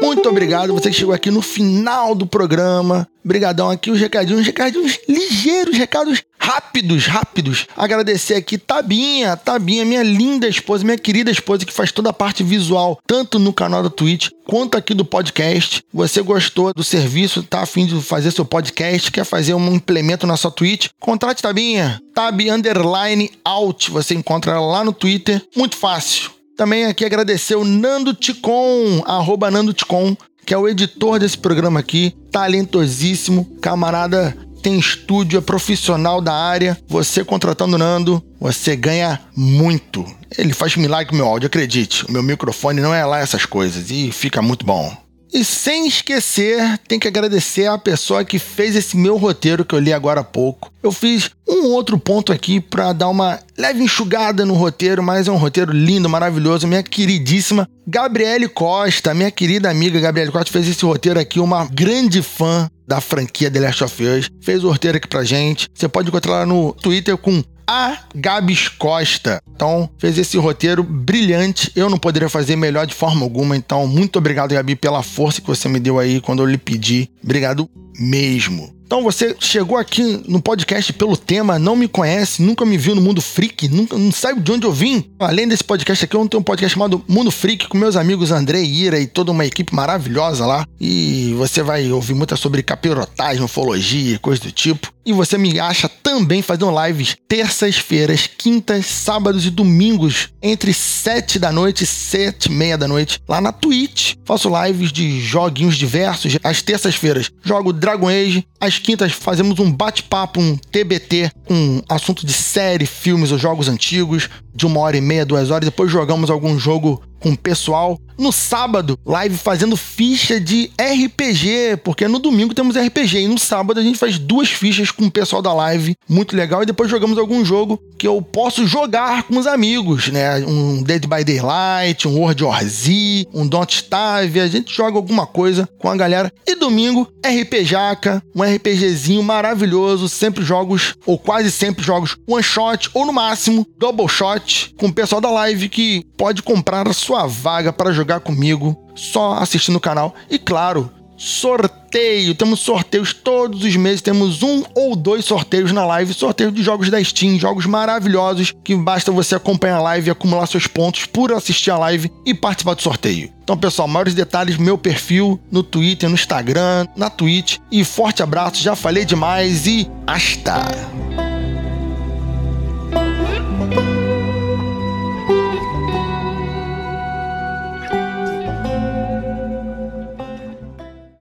Muito 0.00 0.28
obrigado 0.28 0.74
você 0.74 0.90
que 0.90 0.96
chegou 0.96 1.14
aqui 1.14 1.30
no 1.30 1.40
final 1.40 2.14
do 2.14 2.26
programa. 2.26 3.08
Brigadão 3.24 3.70
aqui 3.70 3.90
os 3.90 3.98
recadinhos, 3.98 4.46
recadinhos 4.46 4.98
ligeiros, 5.08 5.76
recados 5.76 6.22
rápidos, 6.48 7.06
rápidos. 7.06 7.66
Agradecer 7.76 8.34
aqui 8.34 8.56
Tabinha, 8.56 9.36
Tabinha, 9.36 9.84
minha 9.84 10.02
linda 10.02 10.48
esposa, 10.48 10.82
minha 10.82 10.96
querida 10.96 11.30
esposa 11.30 11.66
que 11.66 11.72
faz 11.72 11.92
toda 11.92 12.08
a 12.08 12.12
parte 12.12 12.42
visual, 12.42 12.98
tanto 13.06 13.38
no 13.38 13.52
canal 13.52 13.82
da 13.82 13.90
Twitch 13.90 14.30
quanto 14.46 14.78
aqui 14.78 14.94
do 14.94 15.04
podcast. 15.04 15.82
Você 15.92 16.22
gostou 16.22 16.72
do 16.72 16.82
serviço, 16.82 17.42
tá 17.42 17.60
afim 17.60 17.84
de 17.84 18.00
fazer 18.00 18.30
seu 18.30 18.46
podcast, 18.46 19.12
quer 19.12 19.24
fazer 19.24 19.52
um 19.52 19.74
implemento 19.74 20.26
na 20.26 20.38
sua 20.38 20.50
Twitch? 20.50 20.88
Contrate 20.98 21.42
Tabinha, 21.42 22.00
Tab 22.14 22.40
underline 22.40 23.30
out. 23.44 23.90
Você 23.90 24.14
encontra 24.14 24.52
ela 24.52 24.66
lá 24.66 24.82
no 24.82 24.94
Twitter, 24.94 25.44
muito 25.54 25.76
fácil. 25.76 26.30
Também 26.56 26.86
aqui 26.86 27.04
agradecer 27.04 27.56
o 27.56 27.64
Nando 27.64 28.14
Ticon, 28.14 29.02
arroba 29.04 29.50
Nando 29.50 29.74
Ticon, 29.74 30.16
que 30.46 30.54
é 30.54 30.56
o 30.56 30.66
editor 30.66 31.18
desse 31.18 31.36
programa 31.36 31.80
aqui, 31.80 32.14
talentosíssimo, 32.32 33.44
camarada 33.60 34.34
tem 34.62 34.78
estúdio, 34.78 35.38
é 35.38 35.40
profissional 35.40 36.20
da 36.20 36.34
área. 36.34 36.78
Você 36.88 37.24
contratando 37.24 37.76
o 37.76 37.78
Nando, 37.78 38.22
você 38.40 38.76
ganha 38.76 39.20
muito. 39.36 40.04
Ele 40.36 40.52
faz 40.52 40.76
milagre 40.76 41.10
com 41.10 41.16
meu 41.16 41.26
áudio, 41.26 41.46
acredite. 41.46 42.04
O 42.06 42.12
meu 42.12 42.22
microfone 42.22 42.80
não 42.80 42.94
é 42.94 43.04
lá 43.04 43.20
essas 43.20 43.46
coisas 43.46 43.90
e 43.90 44.12
fica 44.12 44.42
muito 44.42 44.66
bom. 44.66 45.07
E 45.32 45.44
sem 45.44 45.86
esquecer, 45.86 46.78
tem 46.88 46.98
que 46.98 47.08
agradecer 47.08 47.66
a 47.66 47.76
pessoa 47.76 48.24
que 48.24 48.38
fez 48.38 48.74
esse 48.74 48.96
meu 48.96 49.16
roteiro 49.16 49.64
que 49.64 49.74
eu 49.74 49.78
li 49.78 49.92
agora 49.92 50.20
há 50.20 50.24
pouco. 50.24 50.72
Eu 50.82 50.90
fiz 50.90 51.30
um 51.46 51.66
outro 51.66 51.98
ponto 51.98 52.32
aqui 52.32 52.60
para 52.60 52.92
dar 52.92 53.08
uma 53.08 53.38
leve 53.56 53.82
enxugada 53.82 54.46
no 54.46 54.54
roteiro, 54.54 55.02
mas 55.02 55.28
é 55.28 55.30
um 55.30 55.36
roteiro 55.36 55.72
lindo, 55.72 56.08
maravilhoso. 56.08 56.66
Minha 56.66 56.82
queridíssima 56.82 57.68
Gabriele 57.86 58.48
Costa, 58.48 59.14
minha 59.14 59.30
querida 59.30 59.70
amiga 59.70 60.00
Gabriele 60.00 60.32
Costa, 60.32 60.52
fez 60.52 60.68
esse 60.68 60.84
roteiro 60.84 61.20
aqui, 61.20 61.40
uma 61.40 61.66
grande 61.66 62.22
fã 62.22 62.70
da 62.86 63.00
franquia 63.00 63.50
The 63.50 63.60
Last 63.60 63.84
of 63.84 64.02
Us. 64.02 64.30
Fez 64.40 64.64
o 64.64 64.70
roteiro 64.70 64.96
aqui 64.96 65.06
pra 65.06 65.24
gente. 65.24 65.68
Você 65.74 65.88
pode 65.88 66.08
encontrar 66.08 66.36
ela 66.36 66.46
no 66.46 66.72
Twitter 66.72 67.16
com 67.18 67.42
a 67.68 67.98
Gabs 68.14 68.68
Costa. 68.68 69.42
Então, 69.54 69.90
fez 69.98 70.16
esse 70.16 70.38
roteiro 70.38 70.82
brilhante. 70.82 71.70
Eu 71.76 71.90
não 71.90 71.98
poderia 71.98 72.30
fazer 72.30 72.56
melhor 72.56 72.86
de 72.86 72.94
forma 72.94 73.22
alguma. 73.22 73.54
Então, 73.54 73.86
muito 73.86 74.18
obrigado, 74.18 74.54
Gabi, 74.54 74.74
pela 74.74 75.02
força 75.02 75.42
que 75.42 75.46
você 75.46 75.68
me 75.68 75.78
deu 75.78 75.98
aí 75.98 76.20
quando 76.20 76.42
eu 76.42 76.46
lhe 76.46 76.56
pedi. 76.56 77.10
Obrigado 77.22 77.68
mesmo. 77.98 78.78
Então 78.88 79.02
você 79.02 79.36
chegou 79.38 79.76
aqui 79.76 80.22
no 80.26 80.40
podcast 80.40 80.94
pelo 80.94 81.14
tema, 81.14 81.58
não 81.58 81.76
me 81.76 81.86
conhece, 81.86 82.40
nunca 82.40 82.64
me 82.64 82.78
viu 82.78 82.94
no 82.94 83.02
Mundo 83.02 83.20
Freak, 83.20 83.68
nunca, 83.68 83.98
não 83.98 84.10
sabe 84.10 84.40
de 84.40 84.50
onde 84.50 84.66
eu 84.66 84.72
vim. 84.72 85.04
Além 85.18 85.46
desse 85.46 85.62
podcast 85.62 86.06
aqui, 86.06 86.16
eu 86.16 86.26
tenho 86.26 86.40
um 86.40 86.42
podcast 86.42 86.72
chamado 86.72 87.04
Mundo 87.06 87.30
Freak 87.30 87.68
com 87.68 87.76
meus 87.76 87.96
amigos 87.96 88.30
André 88.30 88.62
e 88.62 88.84
Ira 88.84 88.98
e 88.98 89.06
toda 89.06 89.30
uma 89.30 89.44
equipe 89.44 89.74
maravilhosa 89.74 90.46
lá. 90.46 90.64
E 90.80 91.34
você 91.36 91.62
vai 91.62 91.92
ouvir 91.92 92.14
muito 92.14 92.34
sobre 92.38 92.62
capirotagem, 92.62 93.44
ufologia, 93.44 94.18
coisa 94.20 94.40
do 94.40 94.50
tipo. 94.50 94.90
E 95.08 95.12
você 95.14 95.38
me 95.38 95.58
acha 95.58 95.88
também 95.88 96.42
fazendo 96.42 96.70
lives 96.84 97.16
terças-feiras, 97.26 98.26
quintas, 98.26 98.84
sábados 98.84 99.46
e 99.46 99.50
domingos, 99.50 100.28
entre 100.42 100.74
7 100.74 101.38
da 101.38 101.50
noite 101.50 101.84
e 101.84 101.86
7 101.86 102.44
e 102.44 102.52
meia 102.52 102.76
da 102.76 102.86
noite, 102.86 103.18
lá 103.26 103.40
na 103.40 103.50
Twitch. 103.50 104.16
Faço 104.26 104.50
lives 104.64 104.92
de 104.92 105.18
joguinhos 105.18 105.78
diversos. 105.78 106.36
Às 106.44 106.60
terças-feiras 106.60 107.30
jogo 107.42 107.72
Dragon 107.72 108.06
Age. 108.06 108.46
Às 108.60 108.78
quintas 108.78 109.12
fazemos 109.12 109.58
um 109.58 109.72
bate-papo, 109.72 110.42
um 110.42 110.58
TBT, 110.58 111.32
um 111.48 111.80
assunto 111.88 112.26
de 112.26 112.32
série, 112.34 112.84
filmes 112.84 113.32
ou 113.32 113.38
jogos 113.38 113.66
antigos, 113.66 114.28
de 114.54 114.66
uma 114.66 114.80
hora 114.80 114.98
e 114.98 115.00
meia, 115.00 115.24
duas 115.24 115.50
horas. 115.50 115.64
Depois 115.64 115.90
jogamos 115.90 116.28
algum 116.28 116.58
jogo 116.58 117.02
com 117.20 117.30
o 117.30 117.36
pessoal. 117.36 117.98
No 118.18 118.32
sábado, 118.32 118.98
live 119.06 119.36
fazendo 119.36 119.76
ficha 119.76 120.40
de 120.40 120.72
RPG, 120.76 121.76
porque 121.84 122.08
no 122.08 122.18
domingo 122.18 122.52
temos 122.52 122.76
RPG 122.76 123.18
e 123.18 123.28
no 123.28 123.38
sábado 123.38 123.78
a 123.78 123.82
gente 123.82 123.96
faz 123.96 124.18
duas 124.18 124.48
fichas 124.48 124.90
com 124.90 125.06
o 125.06 125.10
pessoal 125.10 125.40
da 125.40 125.52
live, 125.54 125.94
muito 126.08 126.34
legal. 126.34 126.62
E 126.62 126.66
depois 126.66 126.90
jogamos 126.90 127.16
algum 127.16 127.44
jogo 127.44 127.80
que 127.96 128.08
eu 128.08 128.20
posso 128.20 128.66
jogar 128.66 129.22
com 129.22 129.38
os 129.38 129.46
amigos, 129.46 130.08
né? 130.08 130.38
Um 130.44 130.82
Dead 130.82 131.06
by 131.06 131.22
Daylight, 131.22 132.08
um 132.08 132.18
World 132.18 132.42
War 132.42 132.64
Z, 132.64 133.28
um 133.32 133.46
Don't 133.46 133.72
Starve. 133.72 134.40
A 134.40 134.48
gente 134.48 134.74
joga 134.74 134.96
alguma 134.96 135.24
coisa 135.24 135.68
com 135.78 135.88
a 135.88 135.96
galera. 135.96 136.32
E 136.44 136.56
domingo, 136.56 137.08
RPJaca, 137.24 138.20
um 138.34 138.42
RPGzinho 138.42 139.22
maravilhoso, 139.22 140.08
sempre 140.08 140.44
jogos, 140.44 140.94
ou 141.06 141.16
quase 141.16 141.52
sempre 141.52 141.84
jogos 141.84 142.16
one 142.26 142.42
shot, 142.42 142.90
ou 142.94 143.06
no 143.06 143.12
máximo 143.12 143.64
double 143.78 144.08
shot, 144.08 144.74
com 144.76 144.86
o 144.86 144.92
pessoal 144.92 145.20
da 145.20 145.30
live 145.30 145.68
que 145.68 146.04
pode 146.16 146.42
comprar 146.42 146.88
a 146.88 146.92
sua 147.08 147.26
vaga 147.26 147.72
para 147.72 147.90
jogar 147.90 148.20
comigo 148.20 148.76
só 148.94 149.34
assistindo 149.34 149.76
o 149.76 149.80
canal. 149.80 150.14
E 150.28 150.38
claro, 150.38 150.92
sorteio. 151.16 152.34
Temos 152.34 152.60
sorteios 152.60 153.14
todos 153.14 153.64
os 153.64 153.76
meses. 153.76 154.02
Temos 154.02 154.42
um 154.42 154.62
ou 154.74 154.94
dois 154.94 155.24
sorteios 155.24 155.72
na 155.72 155.86
live. 155.86 156.12
Sorteio 156.12 156.52
de 156.52 156.62
jogos 156.62 156.90
da 156.90 157.02
Steam, 157.02 157.38
jogos 157.38 157.64
maravilhosos 157.64 158.52
que 158.62 158.74
basta 158.74 159.10
você 159.10 159.34
acompanhar 159.34 159.78
a 159.78 159.82
live 159.82 160.08
e 160.08 160.10
acumular 160.10 160.46
seus 160.46 160.66
pontos 160.66 161.06
por 161.06 161.32
assistir 161.32 161.70
a 161.70 161.78
live 161.78 162.12
e 162.26 162.34
participar 162.34 162.74
do 162.74 162.82
sorteio. 162.82 163.32
Então, 163.42 163.56
pessoal, 163.56 163.88
maiores 163.88 164.12
detalhes, 164.12 164.58
meu 164.58 164.76
perfil 164.76 165.40
no 165.50 165.62
Twitter, 165.62 166.10
no 166.10 166.14
Instagram, 166.14 166.86
na 166.94 167.08
Twitch. 167.08 167.56
E 167.72 167.84
forte 167.84 168.22
abraço, 168.22 168.62
já 168.62 168.76
falei 168.76 169.06
demais 169.06 169.66
e 169.66 169.90
hasta! 170.06 171.27